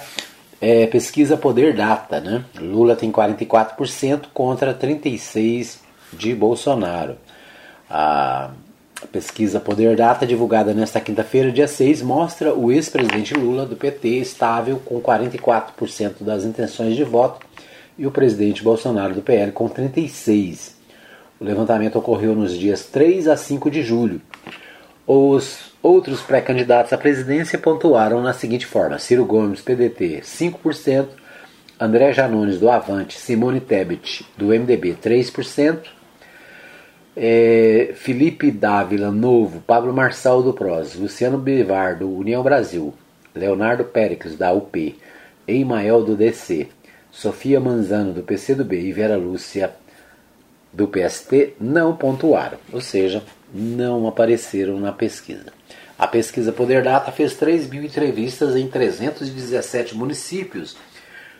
é, 0.62 0.86
pesquisa 0.86 1.36
Poder 1.36 1.74
Data, 1.74 2.20
né? 2.20 2.44
Lula 2.56 2.94
tem 2.94 3.10
44% 3.10 4.26
contra 4.32 4.72
36% 4.72 5.78
de 6.12 6.32
Bolsonaro. 6.36 7.16
A, 7.90 8.50
pesquisa 9.10 9.58
Poder 9.58 9.96
Data, 9.96 10.24
divulgada 10.24 10.72
nesta 10.72 11.00
quinta-feira, 11.00 11.50
dia 11.50 11.66
6, 11.66 12.02
mostra 12.02 12.54
o 12.54 12.70
ex-presidente 12.70 13.34
Lula 13.34 13.66
do 13.66 13.74
PT 13.74 14.08
estável 14.20 14.80
com 14.84 15.00
44% 15.00 16.22
das 16.22 16.44
intenções 16.44 16.94
de 16.94 17.02
voto 17.02 17.44
e 17.98 18.06
o 18.06 18.12
presidente 18.12 18.62
Bolsonaro 18.62 19.14
do 19.14 19.20
PL 19.20 19.50
com 19.50 19.68
36%. 19.68 20.70
O 21.40 21.44
levantamento 21.44 21.98
ocorreu 21.98 22.36
nos 22.36 22.56
dias 22.56 22.84
3 22.84 23.26
a 23.26 23.36
5 23.36 23.68
de 23.68 23.82
julho. 23.82 24.22
Os 25.04 25.71
outros 25.82 26.20
pré-candidatos 26.22 26.92
à 26.92 26.98
presidência 26.98 27.58
pontuaram 27.58 28.22
na 28.22 28.32
seguinte 28.32 28.66
forma: 28.66 28.98
Ciro 28.98 29.24
Gomes, 29.24 29.60
PDT, 29.60 30.20
5%, 30.22 31.08
André 31.80 32.12
Janones, 32.12 32.60
do 32.60 32.70
Avante, 32.70 33.18
Simone 33.18 33.60
Tebet, 33.60 34.24
do 34.36 34.46
MDB, 34.46 34.96
3%, 35.02 35.80
é, 37.16 37.92
Felipe 37.94 38.50
Dávila, 38.50 39.10
Novo, 39.10 39.60
Pablo 39.60 39.92
Marçal, 39.92 40.42
do 40.42 40.52
PROS, 40.52 40.94
Luciano 40.94 41.38
Bivar, 41.38 41.98
do 41.98 42.08
União 42.08 42.42
Brasil, 42.42 42.94
Leonardo 43.34 43.84
Péricles, 43.84 44.36
da 44.36 44.52
UP, 44.52 44.96
Eimael, 45.46 46.04
do 46.04 46.16
DC, 46.16 46.68
Sofia 47.10 47.58
Manzano, 47.58 48.12
do 48.12 48.22
PCdoB 48.22 48.78
e 48.78 48.92
Vera 48.92 49.16
Lúcia, 49.16 49.72
do 50.72 50.88
PST, 50.88 51.54
não 51.60 51.94
pontuaram, 51.94 52.58
ou 52.72 52.80
seja, 52.80 53.22
não 53.52 54.06
apareceram 54.06 54.80
na 54.80 54.92
pesquisa. 54.92 55.52
A 56.02 56.08
pesquisa 56.08 56.50
Poder 56.50 56.82
Data 56.82 57.12
fez 57.12 57.36
3 57.36 57.68
mil 57.68 57.84
entrevistas 57.84 58.56
em 58.56 58.66
317 58.66 59.94
municípios 59.96 60.76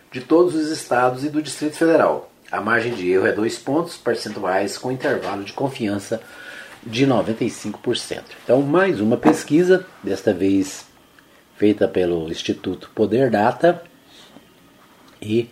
de 0.09 0.21
todos 0.21 0.55
os 0.55 0.71
estados 0.71 1.25
e 1.25 1.27
do 1.27 1.41
Distrito 1.41 1.75
Federal. 1.75 2.31
A 2.49 2.61
margem 2.61 2.93
de 2.93 3.11
erro 3.11 3.27
é 3.27 3.33
2 3.33 3.57
pontos 3.57 3.97
percentuais 3.97 4.77
com 4.77 4.89
intervalo 4.89 5.43
de 5.43 5.51
confiança 5.51 6.21
de 6.81 7.05
95%. 7.05 8.21
Então, 8.45 8.61
mais 8.61 9.01
uma 9.01 9.17
pesquisa, 9.17 9.85
desta 10.01 10.33
vez 10.33 10.85
feita 11.57 11.85
pelo 11.85 12.31
Instituto 12.31 12.89
Poder 12.95 13.29
Data. 13.29 13.83
E 15.21 15.49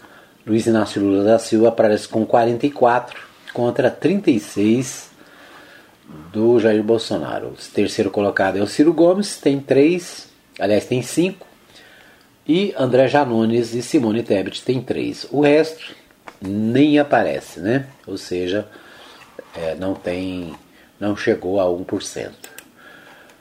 Luiz 0.47 0.65
Inácio 0.67 1.01
Lula 1.01 1.25
da 1.25 1.37
Silva 1.37 1.67
aparece 1.67 2.07
com 2.07 2.25
44 2.25 3.19
contra 3.51 3.91
36 3.91 5.10
do 6.31 6.59
Jair 6.59 6.83
Bolsonaro. 6.83 7.47
O 7.47 7.73
terceiro 7.73 8.09
colocado 8.09 8.57
é 8.57 8.61
o 8.61 8.67
Ciro 8.67 8.93
Gomes, 8.93 9.37
tem 9.37 9.59
3, 9.59 10.29
aliás, 10.59 10.85
tem 10.85 11.01
5. 11.01 11.45
E 12.47 12.73
André 12.77 13.07
Janones 13.07 13.73
e 13.73 13.81
Simone 13.81 14.23
Tebet 14.23 14.63
tem 14.63 14.81
3. 14.81 15.27
O 15.31 15.41
resto 15.41 15.95
nem 16.41 16.99
aparece, 16.99 17.59
né? 17.59 17.85
Ou 18.07 18.17
seja, 18.17 18.67
é, 19.55 19.75
não 19.75 19.93
tem, 19.93 20.53
não 20.99 21.15
chegou 21.15 21.59
a 21.59 21.65
1%. 21.65 22.31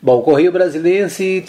Bom, 0.02 0.18
o 0.18 0.22
Correio 0.22 0.52
Brasiliense 0.52 1.44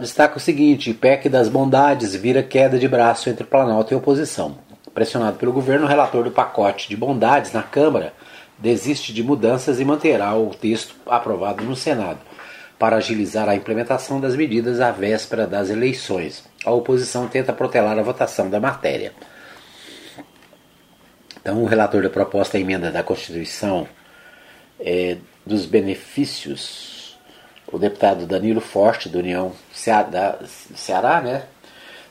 destaca 0.00 0.36
o 0.36 0.40
seguinte: 0.40 0.92
PEC 0.92 1.28
das 1.28 1.48
bondades 1.48 2.14
vira 2.14 2.42
queda 2.42 2.78
de 2.78 2.86
braço 2.86 3.30
entre 3.30 3.44
Planalto 3.44 3.92
e 3.92 3.96
oposição. 3.96 4.58
Pressionado 4.92 5.38
pelo 5.38 5.52
governo, 5.52 5.86
o 5.86 5.88
relator 5.88 6.24
do 6.24 6.30
pacote 6.30 6.88
de 6.88 6.96
bondades 6.96 7.52
na 7.52 7.62
Câmara 7.62 8.12
desiste 8.62 9.12
de 9.12 9.24
mudanças 9.24 9.80
e 9.80 9.84
manterá 9.84 10.34
o 10.36 10.50
texto 10.54 10.94
aprovado 11.04 11.64
no 11.64 11.74
Senado 11.74 12.20
para 12.78 12.96
agilizar 12.96 13.48
a 13.48 13.56
implementação 13.56 14.20
das 14.20 14.36
medidas 14.36 14.80
à 14.80 14.92
véspera 14.92 15.46
das 15.46 15.68
eleições. 15.68 16.44
A 16.64 16.70
oposição 16.70 17.26
tenta 17.26 17.52
protelar 17.52 17.98
a 17.98 18.02
votação 18.02 18.48
da 18.48 18.60
matéria. 18.60 19.12
Então, 21.40 21.60
o 21.60 21.66
relator 21.66 22.02
da 22.02 22.10
proposta 22.10 22.56
emenda 22.56 22.90
da 22.90 23.02
Constituição 23.02 23.88
é, 24.78 25.16
dos 25.44 25.66
benefícios, 25.66 27.18
o 27.66 27.78
deputado 27.78 28.26
Danilo 28.26 28.60
Forte, 28.60 29.08
do 29.08 29.18
União 29.18 29.52
Ceará, 29.72 30.38
Ceará 30.76 31.20
né, 31.20 31.44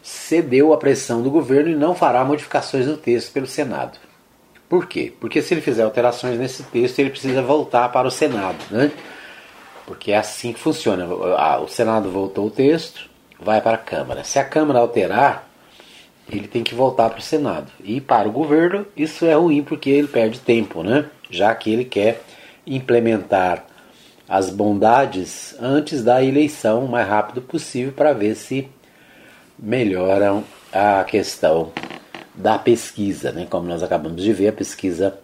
cedeu 0.03 0.73
à 0.73 0.77
pressão 0.77 1.21
do 1.21 1.31
governo 1.31 1.69
e 1.69 1.75
não 1.75 1.95
fará 1.95 2.25
modificações 2.25 2.85
do 2.85 2.97
texto 2.97 3.31
pelo 3.31 3.47
Senado. 3.47 4.10
Por 4.71 4.85
quê? 4.85 5.11
Porque 5.19 5.41
se 5.41 5.53
ele 5.53 5.59
fizer 5.59 5.83
alterações 5.83 6.39
nesse 6.39 6.63
texto, 6.63 6.97
ele 6.99 7.09
precisa 7.09 7.41
voltar 7.41 7.89
para 7.89 8.07
o 8.07 8.11
Senado, 8.11 8.55
né? 8.71 8.89
Porque 9.85 10.13
é 10.13 10.17
assim 10.17 10.53
que 10.53 10.61
funciona. 10.61 11.05
O 11.61 11.67
Senado 11.67 12.09
voltou 12.09 12.47
o 12.47 12.49
texto, 12.49 13.09
vai 13.37 13.59
para 13.59 13.75
a 13.75 13.77
Câmara. 13.77 14.23
Se 14.23 14.39
a 14.39 14.45
Câmara 14.45 14.79
alterar, 14.79 15.45
ele 16.31 16.47
tem 16.47 16.63
que 16.63 16.73
voltar 16.73 17.09
para 17.09 17.19
o 17.19 17.21
Senado. 17.21 17.69
E 17.83 17.99
para 17.99 18.29
o 18.29 18.31
governo 18.31 18.85
isso 18.95 19.25
é 19.25 19.33
ruim 19.33 19.61
porque 19.61 19.89
ele 19.89 20.07
perde 20.07 20.39
tempo, 20.39 20.83
né? 20.83 21.03
Já 21.29 21.53
que 21.53 21.69
ele 21.69 21.83
quer 21.83 22.23
implementar 22.65 23.65
as 24.25 24.49
bondades 24.49 25.53
antes 25.59 26.01
da 26.01 26.23
eleição 26.23 26.85
o 26.85 26.89
mais 26.89 27.09
rápido 27.09 27.41
possível 27.41 27.91
para 27.91 28.13
ver 28.13 28.35
se 28.35 28.69
melhoram 29.59 30.45
a 30.71 31.03
questão 31.03 31.73
da 32.33 32.57
pesquisa, 32.57 33.31
né? 33.31 33.47
Como 33.49 33.67
nós 33.67 33.83
acabamos 33.83 34.21
de 34.21 34.33
ver, 34.33 34.49
a 34.49 34.53
pesquisa 34.53 35.17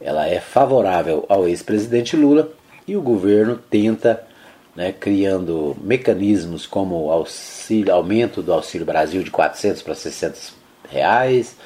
ela 0.00 0.26
é 0.26 0.40
favorável 0.40 1.24
ao 1.28 1.48
ex-presidente 1.48 2.16
Lula 2.16 2.52
e 2.86 2.96
o 2.96 3.02
governo 3.02 3.56
tenta 3.56 4.26
né, 4.74 4.92
criando 4.92 5.76
mecanismos 5.80 6.66
como 6.66 7.10
auxílio, 7.10 7.94
aumento 7.94 8.42
do 8.42 8.52
Auxílio 8.52 8.86
Brasil 8.86 9.22
de 9.22 9.30
400 9.30 9.82
para 9.82 9.94
600 9.94 10.52
reais, 10.90 11.56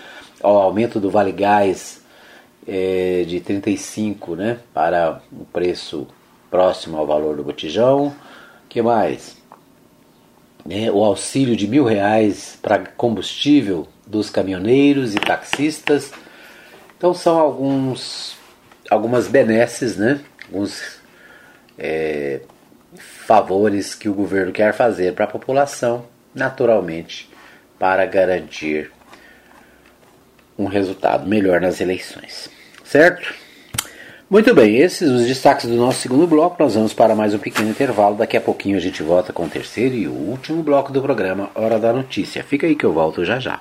o 0.42 0.46
aumento 0.46 1.00
do 1.00 1.10
Vale 1.10 1.32
Gás 1.32 2.02
é, 2.66 3.24
de 3.26 3.40
35 3.40 4.36
né, 4.36 4.58
para 4.74 5.22
um 5.32 5.44
preço 5.44 6.06
próximo 6.50 6.98
ao 6.98 7.06
valor 7.06 7.36
do 7.36 7.42
botijão. 7.42 8.14
que 8.68 8.82
mais? 8.82 9.36
É, 10.68 10.90
o 10.90 11.02
auxílio 11.02 11.56
de 11.56 11.66
mil 11.66 11.84
reais 11.84 12.58
para 12.60 12.78
combustível 12.78 13.88
dos 14.08 14.30
caminhoneiros 14.30 15.14
e 15.14 15.18
taxistas. 15.18 16.10
Então 16.96 17.14
são 17.14 17.38
alguns 17.38 18.36
algumas 18.90 19.28
benesses, 19.28 19.96
né? 19.96 20.20
Alguns 20.46 20.98
é, 21.78 22.40
favores 22.96 23.94
que 23.94 24.08
o 24.08 24.14
governo 24.14 24.50
quer 24.50 24.72
fazer 24.72 25.14
para 25.14 25.26
a 25.26 25.28
população, 25.28 26.06
naturalmente, 26.34 27.30
para 27.78 28.04
garantir 28.06 28.90
um 30.58 30.64
resultado 30.64 31.28
melhor 31.28 31.60
nas 31.60 31.80
eleições. 31.80 32.50
Certo? 32.82 33.34
Muito 34.30 34.54
bem, 34.54 34.76
esses 34.76 35.08
os 35.10 35.26
destaques 35.26 35.66
do 35.66 35.76
nosso 35.76 36.00
segundo 36.00 36.26
bloco. 36.26 36.62
Nós 36.62 36.74
vamos 36.74 36.92
para 36.92 37.14
mais 37.14 37.32
um 37.32 37.38
pequeno 37.38 37.70
intervalo. 37.70 38.16
Daqui 38.16 38.36
a 38.36 38.40
pouquinho 38.40 38.76
a 38.76 38.80
gente 38.80 39.02
volta 39.02 39.32
com 39.32 39.44
o 39.44 39.48
terceiro 39.48 39.94
e 39.94 40.08
o 40.08 40.12
último 40.12 40.62
bloco 40.62 40.92
do 40.92 41.00
programa 41.00 41.50
Hora 41.54 41.78
da 41.78 41.92
Notícia. 41.92 42.42
Fica 42.42 42.66
aí 42.66 42.74
que 42.74 42.84
eu 42.84 42.92
volto 42.92 43.24
já 43.24 43.38
já. 43.38 43.60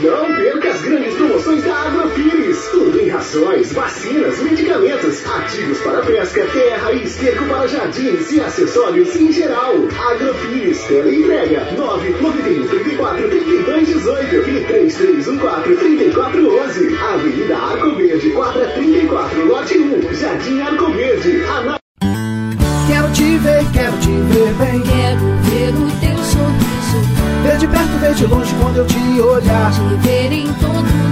Não 0.00 0.34
perca 0.34 0.70
as 0.70 0.80
grandes 0.80 1.14
promoções 1.14 1.62
da 1.64 1.74
Agrofires. 1.74 2.68
Tudo 2.70 2.98
em 2.98 3.08
rações, 3.08 3.72
vacinas, 3.72 4.38
medicamentos, 4.40 5.26
ativos 5.26 5.78
para 5.80 6.00
pesca, 6.00 6.46
terra 6.46 6.92
e 6.92 7.04
esterco 7.04 7.44
para 7.44 7.66
jardins 7.66 8.32
e 8.32 8.40
acessórios 8.40 9.14
em 9.14 9.30
geral. 9.30 9.74
Agrofires, 10.10 10.90
entrega 10.90 11.72
991 11.76 12.68
34 12.68 13.28
32 13.28 13.86
18 13.88 14.34
e 14.34 14.64
3314 14.64 15.76
3411. 15.76 16.96
Avenida 16.96 17.56
Arco 17.58 17.94
Verde, 17.96 18.30
quadra 18.30 18.66
34, 18.68 19.46
lote 19.46 19.78
1, 19.78 20.14
Jardim 20.14 20.60
Arco 20.60 20.90
Verde. 20.92 21.42
Ana... 21.42 21.78
Quero 22.86 23.12
te 23.12 23.36
ver, 23.38 23.64
quero 23.72 23.98
te 23.98 24.10
ver 24.10 24.54
bem. 24.54 24.80
Quero 24.80 25.20
ver 25.42 25.74
o 25.74 26.00
teu 26.00 26.24
sorriso. 26.24 26.71
Ver 27.42 27.58
de 27.58 27.66
perto, 27.66 27.98
ver 28.00 28.14
de 28.14 28.26
longe 28.26 28.54
quando 28.60 28.78
eu 28.78 28.86
te 28.86 29.20
olhar. 29.20 29.72
Te 29.72 30.06
ver 30.06 30.32
em 30.32 30.52
todo. 30.54 31.11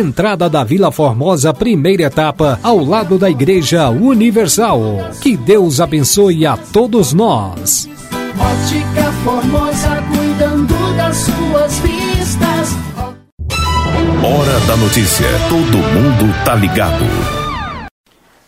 entrada 0.01 0.49
da 0.49 0.63
Vila 0.63 0.91
Formosa, 0.91 1.53
primeira 1.53 2.03
etapa, 2.03 2.59
ao 2.63 2.83
lado 2.83 3.17
da 3.17 3.29
Igreja 3.29 3.89
Universal. 3.89 4.81
Que 5.21 5.37
Deus 5.37 5.79
abençoe 5.79 6.45
a 6.45 6.57
todos 6.57 7.13
nós. 7.13 7.87
Ótica 8.37 9.11
Formosa, 9.23 10.03
cuidando 10.13 10.97
das 10.97 11.17
suas 11.17 11.79
vistas. 11.79 12.69
Hora 14.23 14.59
da 14.67 14.75
notícia. 14.77 15.27
Todo 15.47 15.77
mundo 15.77 16.33
tá 16.43 16.55
ligado. 16.55 17.05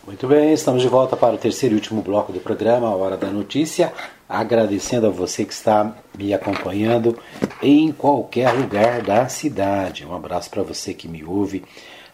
Muito 0.04 0.26
bem, 0.26 0.52
estamos 0.52 0.82
de 0.82 0.88
volta 0.88 1.16
para 1.16 1.34
o 1.34 1.38
terceiro 1.38 1.74
e 1.74 1.78
último 1.78 2.02
bloco 2.02 2.32
do 2.32 2.40
programa, 2.40 2.88
a 2.88 2.94
Hora 2.94 3.16
da 3.16 3.28
Notícia. 3.28 3.92
Agradecendo 4.28 5.06
a 5.06 5.10
você 5.10 5.44
que 5.44 5.52
está 5.52 5.92
me 6.16 6.32
acompanhando 6.32 7.16
em 7.64 7.90
qualquer 7.90 8.52
lugar 8.52 9.00
da 9.00 9.26
cidade. 9.28 10.06
Um 10.06 10.14
abraço 10.14 10.50
para 10.50 10.62
você 10.62 10.92
que 10.92 11.08
me 11.08 11.24
ouve 11.24 11.64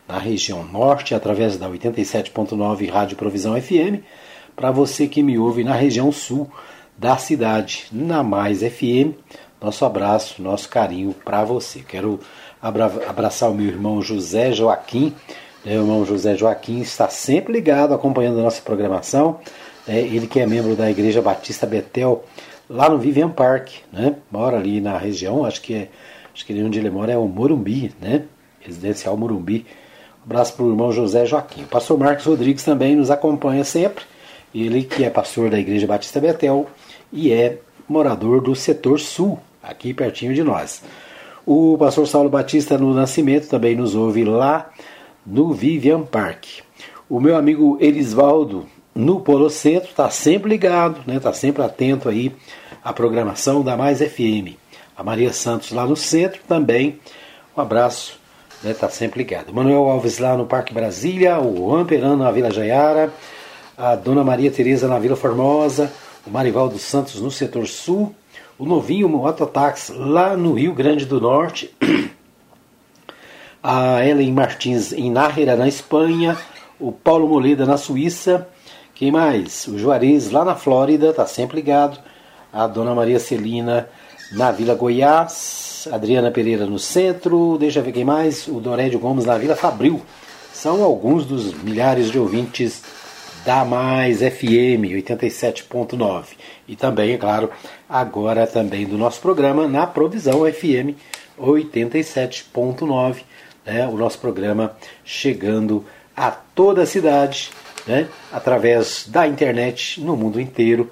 na 0.09 0.18
região 0.18 0.64
norte, 0.64 1.14
através 1.14 1.57
da 1.57 1.68
87.9 1.68 2.90
Rádio 2.90 3.16
Provisão 3.16 3.61
FM. 3.61 4.03
Para 4.55 4.70
você 4.70 5.09
que 5.09 5.22
me 5.22 5.38
ouve 5.38 5.64
na 5.64 5.74
região 5.74 6.12
sul 6.12 6.51
da 6.96 7.16
cidade, 7.16 7.86
na 7.90 8.22
Mais 8.22 8.61
FM. 8.61 9.14
Nosso 9.61 9.84
abraço, 9.84 10.40
nosso 10.40 10.68
carinho 10.68 11.14
para 11.24 11.44
você. 11.44 11.80
Quero 11.80 12.20
abraçar 12.62 13.51
o 13.51 13.55
meu 13.55 13.66
irmão 13.66 14.01
José 14.01 14.53
Joaquim. 14.53 15.14
Meu 15.64 15.82
irmão 15.82 16.05
José 16.05 16.36
Joaquim 16.36 16.80
está 16.80 17.09
sempre 17.09 17.53
ligado, 17.53 17.92
acompanhando 17.92 18.38
a 18.38 18.42
nossa 18.42 18.62
programação. 18.62 19.40
É, 19.88 19.98
ele 19.98 20.26
que 20.26 20.40
é 20.40 20.46
membro 20.46 20.76
da 20.76 20.90
Igreja 20.90 21.20
Batista 21.20 21.66
Betel, 21.66 22.24
lá 22.70 22.88
no 22.88 22.98
Vivian 22.98 23.28
Park, 23.28 23.70
né? 23.92 24.14
Mora 24.30 24.56
ali 24.56 24.80
na 24.80 24.96
região, 24.96 25.44
acho 25.44 25.60
que 25.60 25.74
é, 25.74 25.88
acho 26.32 26.46
que 26.46 26.52
onde 26.62 26.78
ele 26.78 26.88
mora 26.88 27.12
é 27.12 27.18
o 27.18 27.26
Morumbi, 27.26 27.92
né? 28.00 28.22
Residencial 28.60 29.16
Morumbi. 29.16 29.66
Um 30.20 30.24
abraço 30.24 30.54
para 30.54 30.64
o 30.64 30.70
irmão 30.70 30.92
José 30.92 31.26
Joaquim. 31.26 31.64
O 31.64 31.66
pastor 31.66 31.98
Marcos 31.98 32.24
Rodrigues 32.24 32.62
também 32.62 32.94
nos 32.94 33.10
acompanha 33.10 33.64
sempre. 33.64 34.04
Ele 34.54 34.84
que 34.84 35.02
é 35.02 35.10
pastor 35.10 35.50
da 35.50 35.58
Igreja 35.58 35.86
Batista 35.86 36.20
Betel 36.20 36.68
e 37.12 37.32
é 37.32 37.58
morador 37.88 38.40
do 38.40 38.54
setor 38.54 39.00
sul, 39.00 39.40
aqui 39.60 39.92
pertinho 39.92 40.32
de 40.32 40.44
nós. 40.44 40.82
O 41.44 41.76
pastor 41.76 42.06
Saulo 42.06 42.30
Batista 42.30 42.78
no 42.78 42.94
Nascimento 42.94 43.48
também 43.48 43.74
nos 43.74 43.96
ouve 43.96 44.24
lá 44.24 44.70
no 45.26 45.52
Vivian 45.52 46.02
Park. 46.02 46.44
O 47.08 47.18
meu 47.18 47.36
amigo 47.36 47.76
Elisvaldo 47.80 48.66
no 48.94 49.20
Polo 49.20 49.50
Centro 49.50 49.90
está 49.90 50.08
sempre 50.10 50.50
ligado, 50.50 51.00
né? 51.06 51.16
Está 51.16 51.32
sempre 51.32 51.62
atento 51.62 52.08
aí 52.08 52.32
à 52.84 52.92
programação 52.92 53.62
da 53.62 53.76
Mais 53.76 53.98
FM. 53.98 54.56
A 54.96 55.02
Maria 55.02 55.32
Santos 55.32 55.70
lá 55.70 55.86
no 55.86 55.96
centro 55.96 56.40
também. 56.46 56.98
Um 57.56 57.60
abraço, 57.60 58.18
né? 58.62 58.70
Está 58.70 58.88
sempre 58.88 59.18
ligado. 59.18 59.52
Manuel 59.52 59.88
Alves 59.88 60.18
lá 60.18 60.36
no 60.36 60.46
Parque 60.46 60.74
Brasília, 60.74 61.40
o 61.40 61.70
Juan 61.70 61.84
Perano 61.84 62.16
na 62.16 62.30
Vila 62.30 62.50
Jaiara, 62.50 63.12
a 63.76 63.96
Dona 63.96 64.22
Maria 64.22 64.50
Tereza 64.50 64.86
na 64.88 64.98
Vila 64.98 65.16
Formosa, 65.16 65.90
o 66.26 66.30
Marivaldo 66.30 66.78
Santos 66.78 67.20
no 67.20 67.30
setor 67.30 67.66
sul, 67.66 68.14
o 68.58 68.66
novinho 68.66 69.08
Mototax 69.08 69.90
lá 69.96 70.36
no 70.36 70.52
Rio 70.52 70.74
Grande 70.74 71.06
do 71.06 71.20
Norte, 71.20 71.74
a 73.62 74.04
Ellen 74.04 74.32
Martins 74.32 74.92
em 74.92 75.10
Nájera, 75.10 75.56
na 75.56 75.66
Espanha, 75.66 76.36
o 76.78 76.92
Paulo 76.92 77.28
Moleda 77.28 77.64
na 77.64 77.76
Suíça, 77.76 78.46
quem 78.94 79.10
mais? 79.10 79.66
O 79.66 79.78
Juarez 79.78 80.30
lá 80.30 80.44
na 80.44 80.54
Flórida, 80.54 81.12
tá 81.14 81.26
sempre 81.26 81.56
ligado, 81.56 81.98
a 82.53 82.66
Dona 82.66 82.94
Maria 82.94 83.18
Celina 83.18 83.88
na 84.32 84.53
Vila 84.53 84.74
Goiás, 84.74 85.88
Adriana 85.90 86.30
Pereira 86.30 86.66
no 86.66 86.78
centro, 86.78 87.57
deixa 87.59 87.80
eu 87.80 87.82
ver 87.82 87.92
quem 87.92 88.05
mais, 88.05 88.46
o 88.46 88.61
Dorédio 88.61 88.98
Gomes 88.98 89.24
na 89.24 89.36
Vila 89.36 89.57
Fabril. 89.57 90.03
São 90.53 90.82
alguns 90.82 91.24
dos 91.24 91.55
milhares 91.62 92.11
de 92.11 92.18
ouvintes 92.18 92.82
da 93.44 93.64
Mais 93.64 94.18
FM 94.18 94.84
87.9 94.92 96.24
e 96.68 96.76
também, 96.76 97.12
é 97.12 97.16
claro, 97.16 97.51
agora 97.88 98.46
também 98.46 98.86
do 98.86 98.98
nosso 98.98 99.20
programa 99.20 99.66
na 99.66 99.86
Provisão 99.86 100.40
FM 100.40 100.96
87.9, 101.38 103.22
né? 103.64 103.86
O 103.86 103.96
nosso 103.96 104.18
programa 104.18 104.76
chegando 105.05 105.84
a 106.14 106.30
toda 106.30 106.82
a 106.82 106.86
cidade, 106.86 107.51
né? 107.86 108.09
Através 108.30 109.07
da 109.09 109.26
internet 109.26 110.01
no 110.01 110.16
mundo 110.16 110.40
inteiro. 110.40 110.90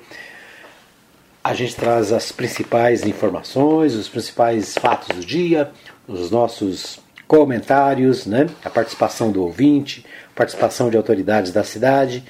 A 1.49 1.55
gente 1.55 1.75
traz 1.75 2.13
as 2.13 2.31
principais 2.31 3.07
informações, 3.07 3.95
os 3.95 4.07
principais 4.07 4.75
fatos 4.75 5.17
do 5.17 5.25
dia, 5.25 5.71
os 6.07 6.31
nossos 6.31 7.01
comentários, 7.27 8.27
né? 8.27 8.51
a 8.63 8.69
participação 8.69 9.33
do 9.33 9.43
ouvinte, 9.43 10.05
participação 10.37 10.91
de 10.91 10.99
autoridades 10.99 11.51
da 11.51 11.65
cidade. 11.65 12.23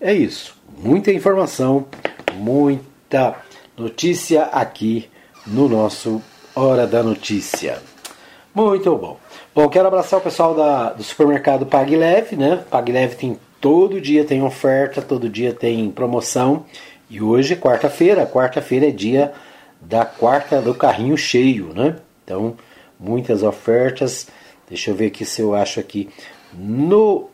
É 0.00 0.14
isso. 0.14 0.56
Muita 0.78 1.10
informação, 1.10 1.86
muita 2.34 3.34
notícia 3.76 4.44
aqui 4.44 5.10
no 5.44 5.68
nosso 5.68 6.22
Hora 6.54 6.86
da 6.86 7.02
Notícia. 7.02 7.82
Muito 8.54 8.96
bom. 8.96 9.18
Bom, 9.52 9.68
quero 9.68 9.88
abraçar 9.88 10.20
o 10.20 10.22
pessoal 10.22 10.54
da, 10.54 10.92
do 10.92 11.02
supermercado 11.02 11.66
Pag 11.66 11.96
Leve, 11.96 12.36
né? 12.36 12.62
Pag 12.70 12.92
Leve 12.92 13.16
tem 13.16 13.36
todo 13.60 13.98
dia 13.98 14.26
tem 14.26 14.42
oferta, 14.42 15.00
todo 15.00 15.26
dia 15.26 15.52
tem 15.52 15.90
promoção. 15.90 16.66
E 17.08 17.20
hoje, 17.20 17.56
quarta-feira, 17.56 18.26
quarta-feira 18.26 18.88
é 18.88 18.90
dia 18.90 19.32
da 19.80 20.04
quarta 20.04 20.60
do 20.60 20.74
carrinho 20.74 21.16
cheio, 21.16 21.72
né? 21.74 21.96
Então, 22.24 22.56
muitas 22.98 23.42
ofertas. 23.42 24.26
Deixa 24.68 24.90
eu 24.90 24.94
ver 24.94 25.06
aqui 25.06 25.24
se 25.24 25.42
eu 25.42 25.54
acho 25.54 25.78
aqui 25.78 26.08
no 26.52 27.28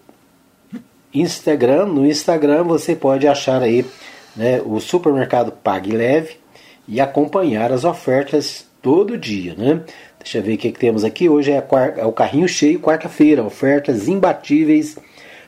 Instagram. 1.14 1.86
No 1.86 2.06
Instagram 2.06 2.64
você 2.64 2.96
pode 2.96 3.26
achar 3.28 3.62
aí 3.62 3.86
né, 4.34 4.60
o 4.64 4.80
supermercado 4.80 5.52
Pague 5.52 5.92
Leve 5.92 6.36
e 6.88 7.00
acompanhar 7.00 7.72
as 7.72 7.84
ofertas 7.84 8.66
todo 8.82 9.16
dia, 9.16 9.54
né? 9.54 9.80
Deixa 10.18 10.38
eu 10.38 10.42
ver 10.42 10.54
o 10.54 10.58
que, 10.58 10.72
que 10.72 10.78
temos 10.78 11.04
aqui. 11.04 11.28
Hoje 11.28 11.52
é, 11.52 11.64
é 11.96 12.04
o 12.04 12.12
carrinho 12.12 12.48
cheio, 12.48 12.80
quarta-feira. 12.80 13.42
Ofertas 13.42 14.08
imbatíveis 14.08 14.98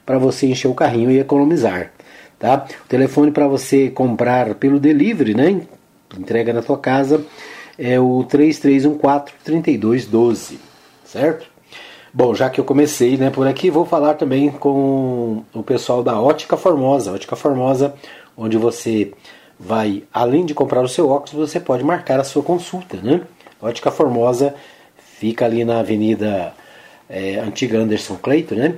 para 0.07 0.19
você 0.19 0.47
encher 0.47 0.69
o 0.69 0.75
carrinho 0.75 1.11
e 1.11 1.19
economizar. 1.19 1.93
Tá? 2.43 2.67
O 2.85 2.89
telefone 2.89 3.31
para 3.31 3.47
você 3.47 3.89
comprar 3.89 4.57
pelo 4.57 4.81
delivery, 4.81 5.33
né? 5.33 5.61
Entrega 6.19 6.53
na 6.53 6.61
tua 6.61 6.77
casa, 6.77 7.25
é 7.79 8.01
o 8.01 8.25
3314 8.25 9.33
3212, 9.45 10.59
certo? 11.05 11.47
Bom, 12.13 12.35
já 12.35 12.51
que 12.51 12.61
eu 12.61 12.65
comecei 12.65 13.17
né, 13.17 13.31
por 13.31 13.47
aqui, 13.47 13.71
vou 13.71 13.87
falar 13.87 14.15
também 14.15 14.51
com 14.51 15.45
o 15.55 15.63
pessoal 15.63 16.03
da 16.03 16.21
Ótica 16.21 16.57
Formosa. 16.57 17.13
Ótica 17.13 17.37
Formosa, 17.37 17.95
onde 18.37 18.59
você 18.59 19.13
vai, 19.57 20.03
além 20.13 20.45
de 20.45 20.53
comprar 20.53 20.83
o 20.83 20.89
seu 20.89 21.09
óculos, 21.09 21.49
você 21.49 21.61
pode 21.61 21.85
marcar 21.85 22.19
a 22.19 22.25
sua 22.25 22.43
consulta. 22.43 22.97
Né? 22.97 23.21
Ótica 23.61 23.93
Formosa 23.93 24.53
fica 24.97 25.45
ali 25.45 25.65
na 25.65 25.79
Avenida 25.79 26.53
é, 27.09 27.37
Antiga 27.37 27.79
Anderson 27.79 28.17
Cleito, 28.17 28.57
né? 28.57 28.75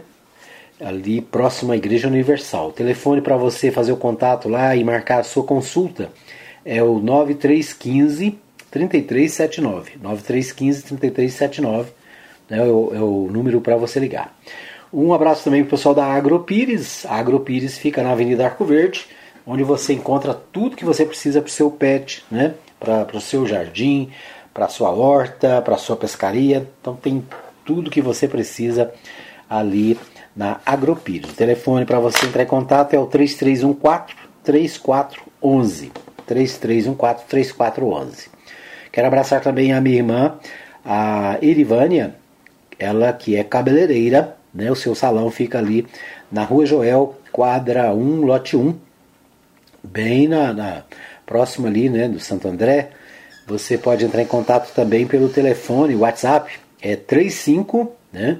Ali 0.80 1.20
próximo 1.20 1.72
à 1.72 1.76
Igreja 1.76 2.08
Universal. 2.08 2.68
O 2.68 2.72
telefone 2.72 3.20
para 3.20 3.36
você 3.36 3.70
fazer 3.70 3.92
o 3.92 3.96
contato 3.96 4.48
lá 4.48 4.74
e 4.74 4.82
marcar 4.84 5.20
a 5.20 5.24
sua 5.24 5.44
consulta 5.44 6.10
é 6.64 6.82
o 6.82 6.98
9315 6.98 8.38
3379. 8.70 9.92
9315 10.00 10.82
3379 10.82 11.92
né, 12.48 12.58
é, 12.58 12.62
o, 12.62 12.94
é 12.94 13.00
o 13.00 13.28
número 13.30 13.60
para 13.60 13.76
você 13.76 14.00
ligar. 14.00 14.36
Um 14.92 15.12
abraço 15.12 15.44
também 15.44 15.62
para 15.62 15.68
o 15.68 15.70
pessoal 15.76 15.94
da 15.94 16.06
Agropires. 16.06 17.04
A 17.06 17.16
Agropires 17.16 17.76
fica 17.78 18.02
na 18.02 18.12
Avenida 18.12 18.44
Arco 18.44 18.64
Verde, 18.64 19.06
onde 19.46 19.62
você 19.62 19.92
encontra 19.92 20.34
tudo 20.34 20.76
que 20.76 20.84
você 20.84 21.04
precisa 21.04 21.40
para 21.40 21.48
o 21.48 21.52
seu 21.52 21.70
pet, 21.70 22.24
né? 22.30 22.54
para 22.78 23.16
o 23.16 23.20
seu 23.20 23.46
jardim, 23.46 24.10
para 24.52 24.66
a 24.66 24.68
sua 24.68 24.90
horta, 24.90 25.60
para 25.62 25.74
a 25.74 25.78
sua 25.78 25.96
pescaria. 25.96 26.68
Então 26.80 26.94
tem 26.94 27.24
tudo 27.64 27.90
que 27.90 28.00
você 28.00 28.28
precisa 28.28 28.92
ali 29.48 29.98
na 30.36 30.60
Agropires. 30.64 31.30
O 31.30 31.34
telefone 31.34 31.84
para 31.84 31.98
você 31.98 32.26
entrar 32.26 32.42
em 32.42 32.46
contato 32.46 32.94
é 32.94 32.98
o 32.98 33.06
3314 33.06 34.14
3411. 34.42 35.92
3314 36.26 37.26
3411. 37.28 38.28
Quero 38.92 39.06
abraçar 39.06 39.40
também 39.40 39.72
a 39.72 39.80
minha 39.80 39.96
irmã, 39.96 40.38
a 40.84 41.38
Erivânia, 41.42 42.14
ela 42.78 43.12
que 43.12 43.36
é 43.36 43.44
cabeleireira, 43.44 44.36
Né? 44.52 44.70
O 44.70 44.76
seu 44.76 44.94
salão 44.94 45.30
fica 45.30 45.58
ali 45.58 45.86
na 46.30 46.44
Rua 46.44 46.64
Joel, 46.64 47.16
quadra 47.32 47.92
1, 47.92 48.24
lote 48.24 48.56
1, 48.56 48.74
bem 49.82 50.28
na, 50.28 50.52
na 50.52 50.84
próximo 51.26 51.66
ali 51.66 51.88
né, 51.88 52.08
do 52.08 52.20
Santo 52.20 52.46
André. 52.46 52.90
Você 53.46 53.76
pode 53.76 54.04
entrar 54.04 54.22
em 54.22 54.26
contato 54.26 54.72
também 54.72 55.06
pelo 55.06 55.28
telefone, 55.28 55.96
WhatsApp, 55.96 56.52
é 56.80 56.94
35 56.96 57.92
né, 58.12 58.38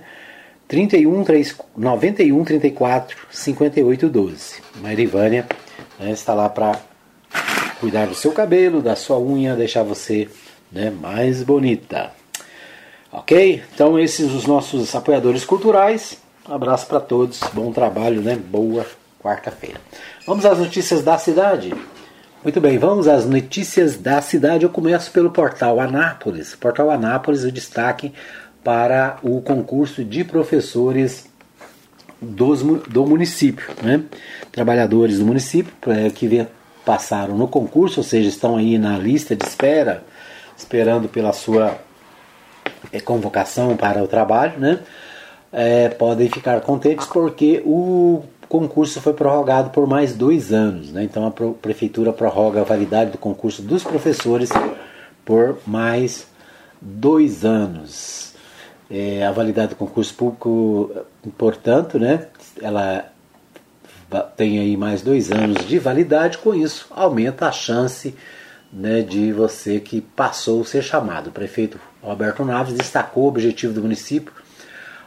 31 0.69 1.25
3, 1.25 1.57
91 1.77 2.45
34 2.45 3.17
58 3.31 4.09
12. 4.09 4.55
Mairivânia 4.81 5.47
né, 5.99 6.11
está 6.11 6.35
lá 6.35 6.49
para 6.49 6.81
cuidar 7.81 8.07
do 8.07 8.15
seu 8.15 8.33
cabelo, 8.33 8.81
da 8.81 8.97
sua 8.97 9.19
unha, 9.19 9.55
deixar 9.55 9.83
você 9.83 10.29
né, 10.73 10.91
mais 10.91 11.43
bonita. 11.43 12.11
Ok? 13.12 13.62
Então 13.75 13.99
esses 13.99 14.33
os 14.33 14.47
nossos 14.47 14.95
apoiadores 14.95 15.45
culturais. 15.45 16.19
Um 16.49 16.55
abraço 16.55 16.87
para 16.87 17.01
todos, 17.01 17.41
bom 17.53 17.73
trabalho, 17.73 18.21
né? 18.21 18.37
Boa 18.37 18.85
quarta-feira. 19.23 19.81
Vamos 20.27 20.45
às 20.45 20.59
notícias 20.59 21.03
da 21.03 21.17
cidade. 21.17 21.73
Muito 22.43 22.61
bem, 22.61 22.77
vamos 22.77 23.09
às 23.09 23.25
notícias 23.25 23.97
da 23.97 24.21
cidade. 24.21 24.65
Eu 24.65 24.71
começo 24.71 25.11
pelo 25.11 25.31
portal 25.31 25.81
Anápolis. 25.81 26.55
Portal 26.55 26.91
Anápolis, 26.91 27.43
o 27.43 27.51
destaque 27.51 28.12
para 28.65 29.19
o 29.23 29.43
concurso 29.43 30.03
de 30.03 30.25
professores 30.25 31.29
dos, 32.21 32.62
do 32.62 33.07
município. 33.07 33.67
Né? 33.83 34.03
Trabalhadores 34.51 35.19
do 35.19 35.27
município 35.27 35.73
é, 35.87 36.11
que 36.11 36.47
passaram 36.85 37.37
no 37.37 37.47
concurso, 37.47 38.01
ou 38.01 38.05
seja, 38.05 38.29
estão 38.29 38.57
aí 38.57 38.79
na 38.79 38.99
lista 38.99 39.37
de 39.37 39.45
espera, 39.47 40.03
esperando 40.57 41.09
pela 41.09 41.33
sua 41.33 41.79
é, 42.91 43.01
convocação 43.01 43.77
para 43.77 44.03
o 44.03 44.09
trabalho, 44.09 44.59
né? 44.59 44.81
É, 45.53 45.89
podem 45.89 46.29
ficar 46.29 46.61
contentes 46.62 47.07
porque 47.07 47.62
o 47.65 48.25
concurso 48.49 49.01
foi 49.01 49.12
prorrogado 49.12 49.71
por 49.71 49.87
mais 49.87 50.15
dois 50.15 50.53
anos. 50.53 50.91
Né? 50.91 51.05
Então 51.05 51.27
a 51.27 51.31
prefeitura 51.31 52.12
prorroga 52.12 52.61
a 52.61 52.65
validade 52.65 53.12
do 53.12 53.19
concurso 53.19 53.62
dos 53.62 53.85
professores 53.85 54.51
por 55.25 55.59
mais 55.65 56.27
dois 56.81 57.45
anos. 57.45 58.34
É, 58.91 59.24
a 59.24 59.32
validade 59.32 59.70
do 59.70 59.76
concurso 59.76 60.14
público, 60.14 60.91
portanto, 61.39 61.99
né, 61.99 62.26
ela 62.61 63.11
tem 64.37 64.59
aí 64.59 64.76
mais 64.76 65.03
dois 65.03 65.32
anos 65.32 65.66
de 65.66 65.78
validade, 65.78 66.39
com 66.39 66.55
isso 66.55 66.87
aumenta 66.91 67.49
a 67.49 67.53
chance 67.53 68.14
né, 68.72 69.03
de 69.03 69.32
você 69.32 69.80
que 69.80 70.01
passou 70.01 70.64
ser 70.64 70.82
chamado. 70.82 71.28
O 71.28 71.32
prefeito 71.32 71.80
Roberto 72.03 72.45
Naves 72.45 72.74
destacou 72.74 73.24
o 73.24 73.28
objetivo 73.28 73.72
do 73.72 73.82
município 73.82 74.32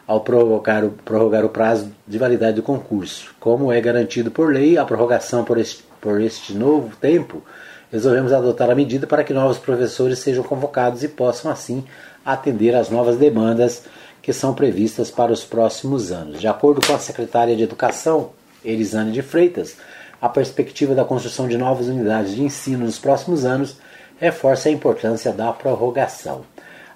ao 0.07 0.21
prorrogar 0.21 0.85
o, 0.85 0.91
prorrogar 0.91 1.43
o 1.45 1.49
prazo 1.49 1.91
de 2.07 2.17
validade 2.17 2.55
do 2.55 2.63
concurso. 2.63 3.35
Como 3.39 3.71
é 3.71 3.79
garantido 3.81 4.31
por 4.31 4.51
lei 4.51 4.77
a 4.77 4.85
prorrogação 4.85 5.43
por 5.43 5.57
este, 5.57 5.83
por 5.99 6.21
este 6.21 6.53
novo 6.53 6.95
tempo, 6.95 7.43
resolvemos 7.91 8.31
adotar 8.31 8.69
a 8.69 8.75
medida 8.75 9.05
para 9.05 9.23
que 9.23 9.33
novos 9.33 9.57
professores 9.57 10.19
sejam 10.19 10.43
convocados 10.43 11.03
e 11.03 11.09
possam, 11.09 11.51
assim, 11.51 11.83
atender 12.27 12.75
às 12.75 12.89
novas 12.89 13.15
demandas 13.15 13.83
que 14.21 14.33
são 14.33 14.53
previstas 14.53 15.09
para 15.09 15.31
os 15.31 15.45
próximos 15.45 16.11
anos. 16.11 16.41
De 16.41 16.47
acordo 16.47 16.85
com 16.85 16.93
a 16.93 16.99
secretária 16.99 17.55
de 17.55 17.63
Educação, 17.63 18.31
Elisane 18.65 19.13
de 19.13 19.21
Freitas, 19.21 19.77
a 20.21 20.27
perspectiva 20.27 20.93
da 20.93 21.05
construção 21.05 21.47
de 21.47 21.57
novas 21.57 21.87
unidades 21.87 22.35
de 22.35 22.43
ensino 22.43 22.85
nos 22.85 22.99
próximos 22.99 23.45
anos 23.45 23.77
reforça 24.19 24.67
a 24.67 24.71
importância 24.71 25.31
da 25.31 25.53
prorrogação. 25.53 26.43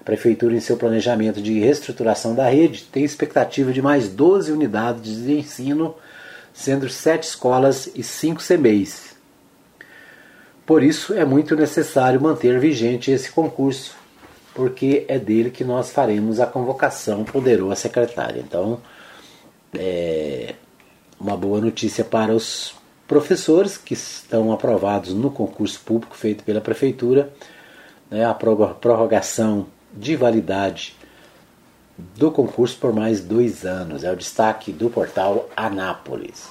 A 0.02 0.04
Prefeitura, 0.04 0.54
em 0.54 0.60
seu 0.60 0.76
planejamento 0.76 1.42
de 1.42 1.58
reestruturação 1.60 2.36
da 2.36 2.50
rede, 2.50 2.84
tem 2.92 3.06
expectativa 3.06 3.72
de 3.72 3.82
mais 3.82 4.10
12 4.10 4.52
unidades 4.52 5.24
de 5.24 5.40
ensino, 5.40 5.96
sendo 6.52 6.90
7 6.90 7.24
escolas 7.24 7.90
e 7.96 8.04
5 8.04 8.42
CMEIs. 8.46 9.16
Por 10.66 10.84
isso, 10.84 11.14
é 11.14 11.24
muito 11.24 11.56
necessário 11.56 12.20
manter 12.20 12.60
vigente 12.60 13.12
esse 13.12 13.32
concurso, 13.32 14.01
porque 14.54 15.06
é 15.08 15.18
dele 15.18 15.50
que 15.50 15.64
nós 15.64 15.92
faremos 15.92 16.40
a 16.40 16.46
convocação, 16.46 17.24
ponderou 17.24 17.72
a 17.72 17.76
secretária. 17.76 18.40
Então, 18.40 18.82
é 19.74 20.56
uma 21.20 21.38
boa 21.38 21.62
notícia 21.62 22.04
para 22.04 22.34
os 22.34 22.74
professores 23.08 23.78
que 23.78 23.94
estão 23.94 24.52
aprovados 24.52 25.14
no 25.14 25.30
concurso 25.30 25.80
público 25.82 26.16
feito 26.16 26.44
pela 26.44 26.62
Prefeitura, 26.62 27.32
né, 28.10 28.26
a 28.26 28.34
prorrogação 28.34 29.68
de 29.94 30.16
validade 30.16 30.96
do 32.16 32.32
concurso 32.32 32.78
por 32.78 32.94
mais 32.94 33.22
dois 33.22 33.66
anos. 33.66 34.04
É 34.04 34.12
o 34.12 34.16
destaque 34.16 34.72
do 34.72 34.90
portal 34.90 35.50
Anápolis. 35.56 36.48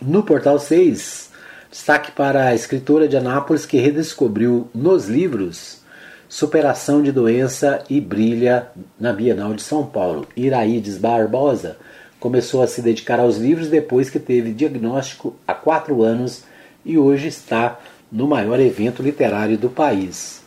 No 0.00 0.22
portal 0.22 0.58
6, 0.58 1.30
destaque 1.70 2.12
para 2.12 2.46
a 2.46 2.54
escritora 2.54 3.08
de 3.08 3.16
Anápolis 3.16 3.66
que 3.66 3.78
redescobriu 3.78 4.68
nos 4.74 5.06
livros 5.06 5.82
Superação 6.28 7.02
de 7.02 7.10
Doença 7.10 7.82
e 7.88 8.00
Brilha 8.00 8.68
na 8.98 9.12
Bienal 9.12 9.54
de 9.54 9.62
São 9.62 9.86
Paulo. 9.86 10.26
Iraídes 10.36 10.98
Barbosa 10.98 11.76
começou 12.20 12.62
a 12.62 12.66
se 12.66 12.82
dedicar 12.82 13.18
aos 13.18 13.36
livros 13.36 13.68
depois 13.68 14.10
que 14.10 14.18
teve 14.18 14.52
diagnóstico 14.52 15.34
há 15.46 15.54
quatro 15.54 16.02
anos 16.02 16.44
e 16.84 16.98
hoje 16.98 17.28
está 17.28 17.78
no 18.10 18.26
maior 18.26 18.60
evento 18.60 19.02
literário 19.02 19.56
do 19.56 19.70
país 19.70 20.46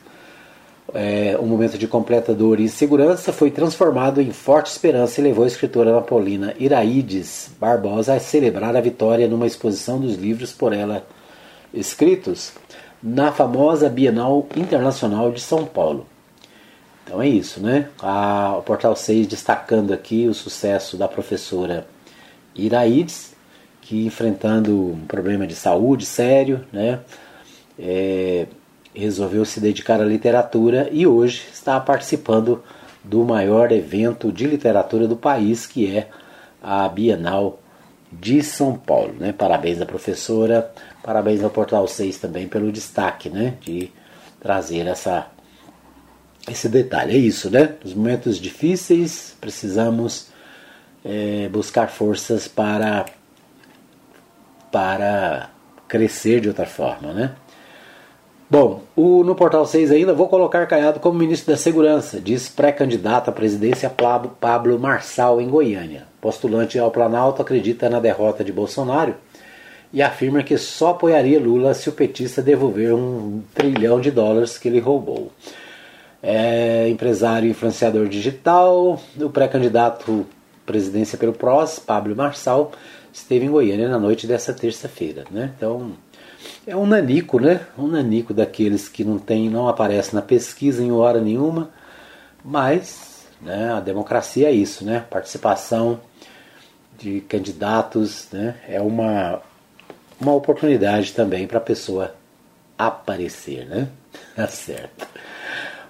é, 0.94 1.38
um 1.40 1.46
momento 1.46 1.78
de 1.78 1.88
completa 1.88 2.34
dor 2.34 2.60
e 2.60 2.64
insegurança, 2.64 3.32
foi 3.32 3.50
transformado 3.50 4.22
em 4.22 4.32
forte 4.32 4.72
esperança 4.72 5.20
e 5.20 5.24
levou 5.24 5.44
a 5.44 5.48
escritora 5.48 5.94
napolina 5.94 6.54
Iraídes 6.60 7.52
Barbosa 7.60 8.14
a 8.14 8.20
celebrar 8.20 8.76
a 8.76 8.82
vitória 8.82 9.28
numa 9.28 9.48
exposição 9.48 10.00
dos 10.00 10.16
livros 10.16 10.52
por 10.52 10.74
ela 10.74 11.06
escritos 11.74 12.54
na 13.02 13.32
famosa 13.32 13.90
Bienal 13.90 14.48
Internacional 14.56 15.32
de 15.32 15.42
São 15.42 15.66
Paulo. 15.66 16.06
Então 17.04 17.22
é 17.22 17.28
isso, 17.28 17.60
né? 17.60 17.90
A, 18.02 18.56
o 18.58 18.62
Portal 18.62 18.96
6 18.96 19.28
destacando 19.28 19.94
aqui 19.94 20.28
o 20.28 20.34
sucesso 20.34 20.96
da 20.98 21.08
professora 21.08 21.88
Iraídes, 22.56 23.34
que 23.82 24.06
enfrentando 24.06 24.92
um 24.92 25.06
problema 25.08 25.48
de 25.48 25.56
saúde 25.56 26.06
sério, 26.06 26.64
né? 26.72 27.00
É, 27.80 28.46
resolveu 28.94 29.46
se 29.46 29.60
dedicar 29.60 30.00
à 30.00 30.06
literatura 30.06 30.90
e 30.92 31.08
hoje 31.08 31.48
está 31.52 31.80
participando 31.80 32.62
do 33.04 33.24
maior 33.24 33.72
evento 33.72 34.32
de 34.32 34.46
literatura 34.46 35.08
do 35.08 35.16
país, 35.16 35.66
que 35.66 35.96
é 35.96 36.10
a 36.62 36.88
Bienal 36.88 37.60
de 38.12 38.44
São 38.44 38.78
Paulo. 38.78 39.14
Né? 39.18 39.32
Parabéns 39.32 39.82
à 39.82 39.86
professora, 39.86 40.72
parabéns 41.04 41.44
ao 41.44 41.50
Portal 41.50 41.88
6 41.88 42.18
também 42.18 42.48
pelo 42.48 42.72
destaque 42.72 43.30
né? 43.30 43.56
de 43.62 43.92
trazer 44.40 44.88
essa, 44.88 45.28
esse 46.50 46.68
detalhe. 46.68 47.14
É 47.14 47.18
isso, 47.18 47.50
né? 47.50 47.76
Nos 47.84 47.94
momentos 47.94 48.38
difíceis 48.38 49.36
precisamos 49.40 50.28
é, 51.06 51.48
buscar 51.50 51.90
forças 51.90 52.48
para, 52.48 53.06
para 54.72 55.50
crescer 55.88 56.42
de 56.42 56.48
outra 56.48 56.66
forma, 56.66 57.14
né? 57.14 57.36
Bom, 58.50 58.84
o, 58.98 59.24
no 59.24 59.34
Portal 59.34 59.66
6 59.66 59.92
ainda 59.92 60.14
vou 60.14 60.28
colocar 60.28 60.68
Caiado 60.68 61.00
como 61.00 61.18
ministro 61.18 61.54
da 61.54 61.58
Segurança, 61.58 62.20
diz 62.20 62.50
pré-candidato 62.50 63.30
à 63.30 63.32
presidência 63.32 63.90
Pablo 63.90 64.78
Marçal 64.78 65.40
em 65.40 65.48
Goiânia. 65.48 66.06
Postulante 66.20 66.78
ao 66.78 66.92
Planalto 66.92 67.42
acredita 67.42 67.90
na 67.90 68.02
derrota 68.02 68.44
de 68.44 68.52
Bolsonaro 68.52 69.16
e 69.94 70.02
afirma 70.02 70.44
que 70.44 70.58
só 70.58 70.92
apoiaria 70.92 71.40
Lula 71.40 71.74
se 71.74 71.90
o 71.90 71.92
petista 71.92 72.42
devolver 72.42 72.94
um 72.94 73.42
trilhão 73.54 74.00
de 74.00 74.12
dólares 74.12 74.58
que 74.58 74.68
ele 74.68 74.80
roubou. 74.80 75.32
É 76.24 76.88
empresário 76.90 77.48
e 77.48 77.52
influenciador 77.52 78.08
digital, 78.08 79.02
o 79.20 79.30
pré-candidato 79.30 80.26
presidência 80.66 81.18
pelo 81.18 81.34
PROS, 81.34 81.80
Pablo 81.80 82.16
Marçal, 82.16 82.72
esteve 83.12 83.46
em 83.46 83.50
Goiânia 83.50 83.90
na 83.90 84.00
noite 84.00 84.26
dessa 84.26 84.54
terça-feira. 84.54 85.26
Né? 85.30 85.52
Então, 85.58 85.92
é 86.66 86.76
um 86.76 86.86
nanico, 86.86 87.40
né? 87.40 87.62
Um 87.78 87.88
nanico 87.88 88.34
daqueles 88.34 88.88
que 88.88 89.04
não 89.04 89.18
tem, 89.18 89.50
não 89.50 89.68
aparece 89.68 90.16
na 90.16 90.22
pesquisa 90.22 90.84
em 90.84 90.92
hora 90.92 91.20
nenhuma, 91.20 91.72
mas 92.44 93.26
né, 93.42 93.74
a 93.74 93.80
democracia 93.80 94.48
é 94.48 94.52
isso, 94.52 94.86
né? 94.86 95.06
Participação 95.10 96.00
de 96.98 97.22
candidatos, 97.22 98.28
né? 98.32 98.56
É 98.68 98.80
uma 98.80 99.42
uma 100.22 100.34
oportunidade 100.34 101.14
também 101.14 101.48
para 101.48 101.58
a 101.58 101.62
pessoa 101.62 102.14
aparecer, 102.78 103.66
né? 103.66 103.88
Tá 104.36 104.48
certo. 104.48 105.08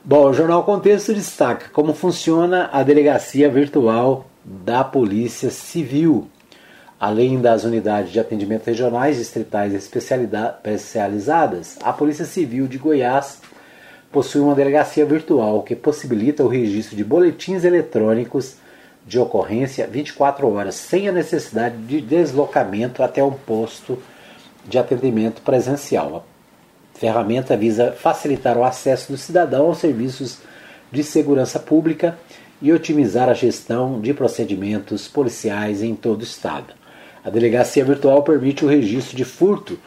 Bom, 0.03 0.29
o 0.29 0.33
Jornal 0.33 0.63
Contexto 0.63 1.13
destaca 1.13 1.69
como 1.69 1.93
funciona 1.93 2.69
a 2.71 2.83
delegacia 2.83 3.49
virtual 3.49 4.27
da 4.43 4.83
Polícia 4.83 5.49
Civil 5.49 6.29
Além 7.01 7.41
das 7.41 7.63
unidades 7.63 8.11
de 8.11 8.19
atendimento 8.19 8.67
regionais, 8.67 9.17
distritais 9.17 9.73
e 9.73 9.75
especializadas, 9.75 11.79
a 11.81 11.91
Polícia 11.91 12.25
Civil 12.25 12.67
de 12.67 12.77
Goiás 12.77 13.41
possui 14.11 14.41
uma 14.41 14.53
delegacia 14.53 15.03
virtual 15.03 15.63
que 15.63 15.75
possibilita 15.75 16.43
o 16.43 16.47
registro 16.47 16.95
de 16.95 17.03
boletins 17.03 17.63
eletrônicos 17.63 18.57
de 19.03 19.17
ocorrência 19.17 19.87
24 19.87 20.47
horas, 20.47 20.75
sem 20.75 21.09
a 21.09 21.11
necessidade 21.11 21.75
de 21.77 22.01
deslocamento 22.01 23.01
até 23.01 23.23
um 23.23 23.31
posto 23.31 23.97
de 24.65 24.77
atendimento 24.77 25.41
presencial. 25.41 26.25
A 26.95 26.97
ferramenta 26.97 27.57
visa 27.57 27.91
facilitar 27.91 28.57
o 28.57 28.63
acesso 28.63 29.11
do 29.11 29.17
cidadão 29.17 29.67
aos 29.67 29.79
serviços 29.79 30.39
de 30.91 31.03
segurança 31.03 31.59
pública 31.59 32.17
e 32.61 32.71
otimizar 32.71 33.29
a 33.29 33.33
gestão 33.33 33.99
de 33.99 34.13
procedimentos 34.13 35.07
policiais 35.07 35.81
em 35.81 35.95
todo 35.95 36.21
o 36.21 36.23
Estado. 36.23 36.73
A 37.23 37.29
delegacia 37.29 37.83
virtual 37.83 38.23
permite 38.23 38.65
o 38.65 38.67
registro 38.67 39.15
de 39.15 39.25
furto 39.25 39.79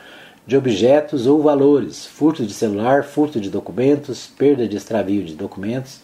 de 0.47 0.57
objetos 0.57 1.27
ou 1.27 1.43
valores, 1.43 2.07
furto 2.07 2.45
de 2.45 2.53
celular, 2.53 3.05
furto 3.05 3.41
de 3.41 3.49
documentos, 3.49 4.27
perda 4.27 4.68
de 4.68 4.77
extravio 4.77 5.25
de 5.25 5.35
documentos, 5.35 6.01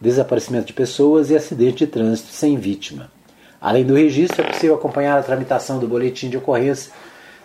desaparecimento 0.00 0.66
de 0.66 0.72
pessoas 0.72 1.30
e 1.30 1.36
acidente 1.36 1.84
de 1.84 1.86
trânsito 1.86 2.32
sem 2.32 2.56
vítima. 2.56 3.10
Além 3.60 3.84
do 3.84 3.94
registro, 3.94 4.42
é 4.42 4.48
possível 4.48 4.74
acompanhar 4.74 5.18
a 5.18 5.22
tramitação 5.22 5.78
do 5.78 5.86
boletim 5.86 6.28
de 6.28 6.36
ocorrência, 6.36 6.92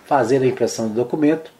fazer 0.08 0.42
a 0.42 0.48
impressão 0.48 0.88
do 0.88 0.96
documento, 0.96 1.52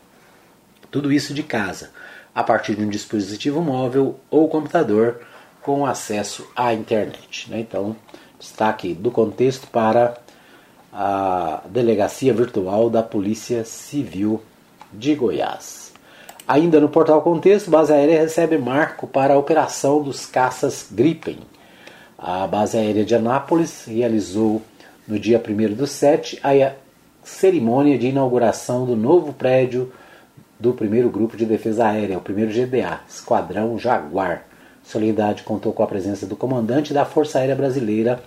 tudo 0.90 1.12
isso 1.12 1.34
de 1.34 1.44
casa, 1.44 1.92
a 2.34 2.42
partir 2.42 2.76
de 2.76 2.84
um 2.84 2.90
dispositivo 2.90 3.62
móvel 3.62 4.18
ou 4.32 4.48
computador 4.48 5.20
com 5.62 5.86
acesso 5.86 6.50
à 6.56 6.74
internet. 6.74 7.52
Né? 7.52 7.60
Então, 7.60 7.94
destaque 8.40 8.94
do 8.94 9.12
contexto 9.12 9.68
para 9.68 10.18
a 10.94 11.62
Delegacia 11.66 12.34
Virtual 12.34 12.90
da 12.90 13.04
Polícia 13.04 13.66
Civil 13.66 14.42
de 14.94 15.14
Goiás. 15.14 15.92
Ainda 16.48 16.80
no 16.80 16.88
portal 16.88 17.22
Contexto, 17.22 17.70
Base 17.70 17.92
Aérea 17.92 18.22
recebe 18.22 18.58
marco 18.58 19.06
para 19.06 19.34
a 19.34 19.38
operação 19.38 20.02
dos 20.02 20.26
caças 20.26 20.88
Gripen. 20.90 21.40
A 22.18 22.48
Base 22.48 22.78
Aérea 22.78 23.04
de 23.04 23.14
Anápolis 23.14 23.84
realizou 23.86 24.62
no 25.06 25.20
dia 25.20 25.44
1 25.46 25.76
do 25.76 25.86
7 25.86 26.40
a 26.42 26.56
cerimônia 27.28 27.98
de 27.98 28.08
inauguração 28.08 28.86
do 28.86 28.96
novo 28.96 29.34
prédio 29.34 29.92
do 30.58 30.74
primeiro 30.74 31.10
Grupo 31.10 31.36
de 31.36 31.46
Defesa 31.46 31.90
Aérea, 31.90 32.18
o 32.18 32.22
primeiro 32.22 32.52
GDA, 32.52 33.02
Esquadrão 33.08 33.78
Jaguar. 33.78 34.46
A 34.84 34.90
solenidade 34.90 35.44
contou 35.44 35.74
com 35.74 35.84
a 35.84 35.88
presença 35.88 36.26
do 36.26 36.38
comandante 36.38 36.94
da 36.94 37.04
Força 37.04 37.40
Aérea 37.40 37.56
Brasileira, 37.56 38.24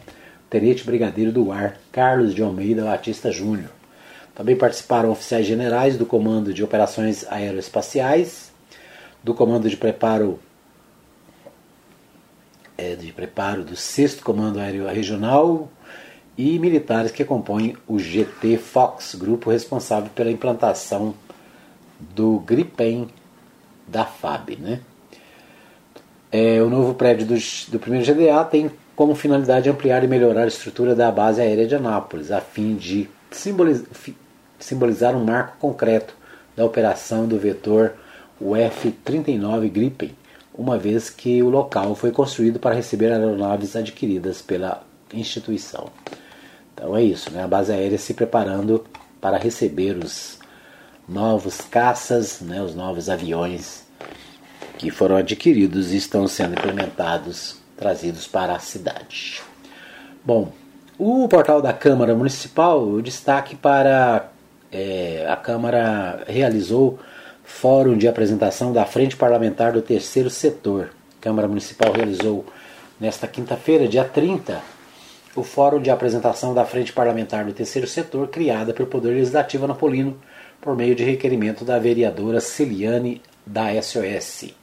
Tenente 0.51 0.85
Brigadeiro 0.85 1.33
do 1.33 1.51
Ar, 1.51 1.79
Carlos 1.91 2.35
de 2.35 2.43
Almeida 2.43 2.85
Batista 2.85 3.33
Júnior. 3.33 3.71
Também 4.35 4.55
participaram 4.55 5.11
oficiais 5.11 5.47
generais 5.47 5.97
do 5.97 6.05
Comando 6.05 6.53
de 6.53 6.63
Operações 6.63 7.27
Aeroespaciais, 7.31 8.53
do 9.25 9.33
Comando 9.33 9.69
de 9.69 9.79
Preparo 9.79 10.39
é, 12.77 12.95
de 12.95 13.13
preparo 13.13 13.65
do 13.65 13.77
6 13.77 14.21
Comando 14.21 14.61
Aéreo 14.61 14.87
Regional 14.87 15.69
e 16.41 16.59
militares 16.59 17.11
que 17.11 17.23
compõem 17.23 17.77
o 17.87 17.99
GT 17.99 18.57
Fox, 18.57 19.15
grupo 19.15 19.51
responsável 19.51 20.09
pela 20.15 20.31
implantação 20.31 21.13
do 22.15 22.39
Gripen 22.39 23.09
da 23.87 24.07
FAB. 24.07 24.57
Né? 24.59 24.81
É, 26.33 26.63
o 26.63 26.71
novo 26.71 26.95
prédio 26.95 27.27
do, 27.27 27.35
do 27.69 27.79
primeiro 27.79 28.07
GDA 28.07 28.43
tem 28.45 28.71
como 28.97 29.15
finalidade 29.15 29.69
ampliar 29.69 30.03
e 30.03 30.09
melhorar 30.09 30.45
a 30.45 30.47
estrutura 30.47 30.95
da 30.95 31.13
base 31.13 31.43
aérea 31.43 31.67
de 31.67 31.75
Anápolis, 31.75 32.31
a 32.31 32.41
fim 32.41 32.75
de 32.75 33.07
simbolizar, 33.31 33.87
simbolizar 34.59 35.15
um 35.15 35.23
marco 35.23 35.59
concreto 35.59 36.15
da 36.57 36.65
operação 36.65 37.27
do 37.27 37.39
vetor 37.39 37.93
UF-39 38.41 39.71
Gripen, 39.71 40.17
uma 40.55 40.79
vez 40.79 41.11
que 41.11 41.43
o 41.43 41.51
local 41.51 41.95
foi 41.95 42.11
construído 42.13 42.59
para 42.59 42.75
receber 42.75 43.13
aeronaves 43.13 43.77
adquiridas 43.77 44.41
pela 44.41 44.83
instituição. 45.13 45.91
Então 46.81 46.97
é 46.97 47.03
isso, 47.03 47.31
né? 47.31 47.45
a 47.45 47.47
base 47.47 47.71
aérea 47.71 47.99
se 47.99 48.15
preparando 48.15 48.83
para 49.21 49.37
receber 49.37 49.99
os 49.99 50.39
novos 51.07 51.61
caças, 51.61 52.41
né? 52.41 52.63
os 52.63 52.75
novos 52.75 53.11
aviões 53.11 53.85
que 54.79 54.91
foram 54.91 55.17
adquiridos 55.17 55.93
e 55.93 55.99
estão 55.99 56.27
sendo 56.27 56.55
implementados, 56.55 57.59
trazidos 57.77 58.27
para 58.27 58.55
a 58.55 58.59
cidade. 58.59 59.43
Bom, 60.25 60.53
o 60.99 61.29
portal 61.29 61.61
da 61.61 61.75
Câmara 61.75 62.15
Municipal, 62.15 62.83
o 62.83 63.03
destaque 63.03 63.55
para 63.55 64.31
é, 64.73 65.27
a 65.29 65.37
Câmara 65.37 66.25
realizou 66.27 66.99
fórum 67.45 67.95
de 67.95 68.09
apresentação 68.09 68.73
da 68.73 68.87
Frente 68.87 69.17
Parlamentar 69.17 69.73
do 69.73 69.83
Terceiro 69.83 70.31
Setor. 70.31 70.93
A 71.19 71.21
Câmara 71.21 71.47
Municipal 71.47 71.93
realizou 71.93 72.47
nesta 72.99 73.27
quinta-feira, 73.27 73.87
dia 73.87 74.05
30, 74.05 74.63
o 75.35 75.43
fórum 75.43 75.81
de 75.81 75.91
apresentação 75.91 76.53
da 76.53 76.65
Frente 76.65 76.93
Parlamentar 76.93 77.45
do 77.45 77.53
Terceiro 77.53 77.87
Setor, 77.87 78.29
criada 78.29 78.73
pelo 78.73 78.89
Poder 78.89 79.11
Legislativo 79.11 79.65
Anapolino 79.65 80.19
por 80.61 80.77
meio 80.77 80.95
de 80.95 81.05
requerimento 81.05 81.65
da 81.65 81.79
vereadora 81.79 82.41
Celiane 82.41 83.23
da 83.47 83.71
SOS. 83.81 84.55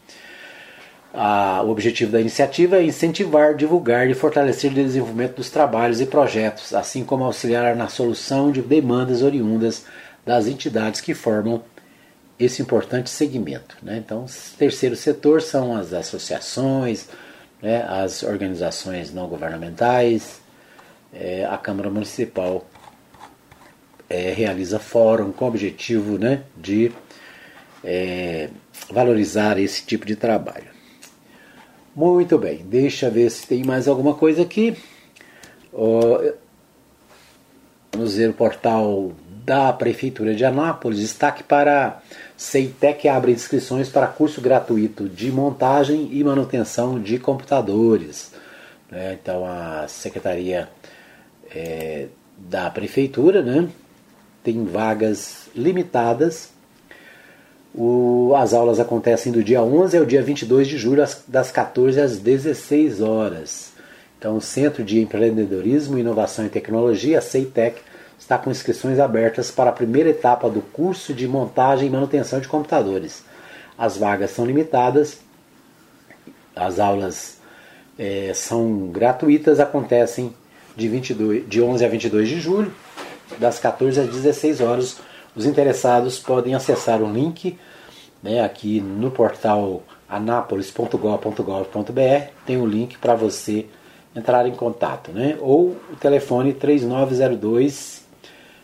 Ah, 1.14 1.62
o 1.64 1.70
objetivo 1.70 2.12
da 2.12 2.22
iniciativa 2.22 2.78
é 2.78 2.84
incentivar, 2.84 3.56
divulgar 3.56 4.10
e 4.10 4.14
fortalecer 4.14 4.72
o 4.72 4.76
desenvolvimento 4.76 5.38
dos 5.38 5.50
trabalhos 5.50 6.00
e 6.02 6.06
projetos, 6.06 6.74
assim 6.74 7.04
como 7.04 7.24
auxiliar 7.24 7.76
na 7.76 7.88
solução 7.88 8.52
de 8.52 8.62
demandas 8.62 9.24
oriundas 9.24 9.86
das 10.26 10.48
entidades 10.48 11.02
que 11.02 11.14
formam 11.14 11.64
esse 12.38 12.62
importante 12.62 13.10
segmento. 13.10 13.78
Né? 13.82 13.98
Então, 13.98 14.26
terceiro 14.60 14.96
setor 14.96 15.42
são 15.42 15.76
as 15.76 15.92
associações, 15.94 17.08
né, 17.62 17.84
as 17.90 18.22
organizações 18.22 19.12
não 19.12 19.28
governamentais, 19.28 20.40
é, 21.14 21.46
a 21.46 21.58
Câmara 21.58 21.90
Municipal 21.90 22.66
é, 24.10 24.32
realiza 24.34 24.80
fórum 24.80 25.32
com 25.32 25.46
o 25.46 25.48
objetivo 25.48 26.18
né, 26.18 26.44
de 26.56 26.92
é, 27.84 28.50
valorizar 28.92 29.60
esse 29.60 29.86
tipo 29.86 30.06
de 30.06 30.16
trabalho. 30.16 30.78
Muito 31.96 32.38
bem, 32.38 32.64
deixa 32.66 33.10
ver 33.10 33.30
se 33.30 33.48
tem 33.48 33.64
mais 33.64 33.88
alguma 33.88 34.14
coisa 34.14 34.44
aqui. 34.44 34.78
vamos 37.92 38.16
ver 38.16 38.30
o 38.30 38.34
portal 38.34 39.14
da 39.48 39.72
Prefeitura 39.72 40.36
de 40.36 40.44
Anápolis. 40.44 41.00
Destaque 41.00 41.42
para 41.42 42.02
Ceitec 42.36 43.08
abre 43.08 43.32
inscrições 43.32 43.88
para 43.88 44.06
curso 44.06 44.42
gratuito 44.42 45.08
de 45.08 45.32
montagem 45.32 46.10
e 46.12 46.22
manutenção 46.22 47.00
de 47.00 47.18
computadores. 47.18 48.34
Né? 48.92 49.18
Então 49.20 49.46
a 49.46 49.88
Secretaria 49.88 50.70
é, 51.54 52.08
da 52.38 52.70
Prefeitura 52.70 53.42
né, 53.42 53.68
tem 54.44 54.66
vagas 54.66 55.50
limitadas 55.56 56.52
o, 57.78 58.34
as 58.36 58.56
aulas 58.56 58.80
acontecem 58.80 59.32
do 59.32 59.44
dia 59.44 59.62
11 59.62 59.96
ao 59.98 60.06
dia 60.06 60.24
22 60.24 60.68
de 60.68 60.78
julho, 60.80 61.06
das 61.28 61.52
14 61.52 62.02
às 62.02 62.18
16 62.18 63.02
horas. 63.02 63.72
Então, 64.18 64.38
o 64.38 64.42
Centro 64.42 64.84
de 64.84 65.00
Empreendedorismo, 65.00 66.00
Inovação 66.00 66.44
e 66.44 66.50
Tecnologia, 66.50 67.22
CEITEC, 67.22 67.80
está 68.18 68.36
com 68.36 68.50
inscrições 68.50 69.00
abertas 69.00 69.52
para 69.52 69.70
a 69.70 69.74
primeira 69.74 70.10
etapa 70.10 70.50
do 70.50 70.60
curso 70.60 71.14
de 71.14 71.28
montagem 71.28 71.88
e 71.88 71.92
manutenção 71.92 72.40
de 72.40 72.48
computadores. 72.48 73.24
As 73.78 73.96
vagas 73.96 74.32
são 74.32 74.44
limitadas, 74.44 75.20
as 76.56 76.80
aulas 76.80 77.38
é, 78.00 78.32
são 78.34 78.88
gratuitas, 78.88 79.60
acontecem 79.60 80.34
de, 80.78 80.88
22, 80.88 81.50
de 81.50 81.62
11 81.62 81.84
a 81.84 81.90
22 81.90 82.30
de 82.30 82.40
julho, 82.40 82.72
das 83.40 83.60
14 83.60 84.00
às 84.00 84.08
16 84.08 84.62
horas 84.62 85.00
os 85.36 85.46
interessados 85.46 86.18
podem 86.18 86.56
acessar 86.56 87.02
o 87.02 87.12
link 87.12 87.58
né, 88.24 88.44
aqui 88.44 88.80
no 88.80 89.12
portal 89.12 89.84
anápolis.gov.br, 90.08 92.32
tem 92.46 92.58
o 92.58 92.62
um 92.62 92.66
link 92.66 92.98
para 92.98 93.14
você 93.14 93.66
entrar 94.16 94.48
em 94.48 94.56
contato, 94.56 95.12
né? 95.12 95.38
ou 95.40 95.78
o 95.92 95.96
telefone 96.00 96.54
3902 96.54 98.06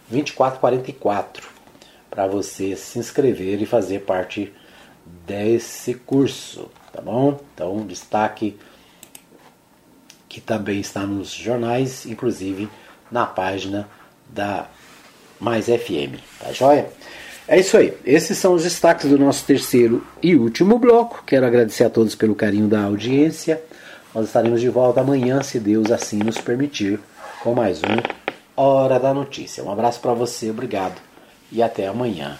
2444 0.09 1.47
para 2.09 2.27
você 2.27 2.75
se 2.75 2.97
inscrever 2.97 3.61
e 3.61 3.65
fazer 3.65 3.99
parte 3.99 4.51
desse 5.25 5.93
curso, 5.93 6.69
tá 6.91 7.01
bom? 7.01 7.39
Então, 7.53 7.85
destaque 7.85 8.57
que 10.33 10.41
também 10.41 10.79
está 10.79 11.01
nos 11.01 11.29
jornais, 11.29 12.07
inclusive 12.07 12.67
na 13.11 13.23
página 13.23 13.87
da 14.27 14.65
mais 15.39 15.65
FM, 15.65 16.17
tá 16.39 16.51
joia? 16.51 16.89
É 17.47 17.59
isso 17.59 17.77
aí. 17.77 17.93
Esses 18.03 18.35
são 18.39 18.55
os 18.55 18.63
destaques 18.63 19.07
do 19.07 19.19
nosso 19.19 19.45
terceiro 19.45 20.03
e 20.23 20.35
último 20.35 20.79
bloco. 20.79 21.21
Quero 21.23 21.45
agradecer 21.45 21.83
a 21.83 21.89
todos 21.89 22.15
pelo 22.15 22.33
carinho 22.33 22.67
da 22.67 22.81
audiência. 22.81 23.61
Nós 24.15 24.25
estaremos 24.25 24.59
de 24.59 24.69
volta 24.69 25.01
amanhã, 25.01 25.43
se 25.43 25.59
Deus 25.59 25.91
assim 25.91 26.17
nos 26.17 26.39
permitir, 26.39 26.99
com 27.43 27.53
mais 27.53 27.79
um 27.83 28.01
Hora 28.55 28.99
da 28.99 29.13
Notícia. 29.13 29.63
Um 29.63 29.71
abraço 29.71 29.99
para 29.99 30.13
você, 30.13 30.49
obrigado 30.49 30.99
e 31.51 31.61
até 31.61 31.85
amanhã. 31.85 32.39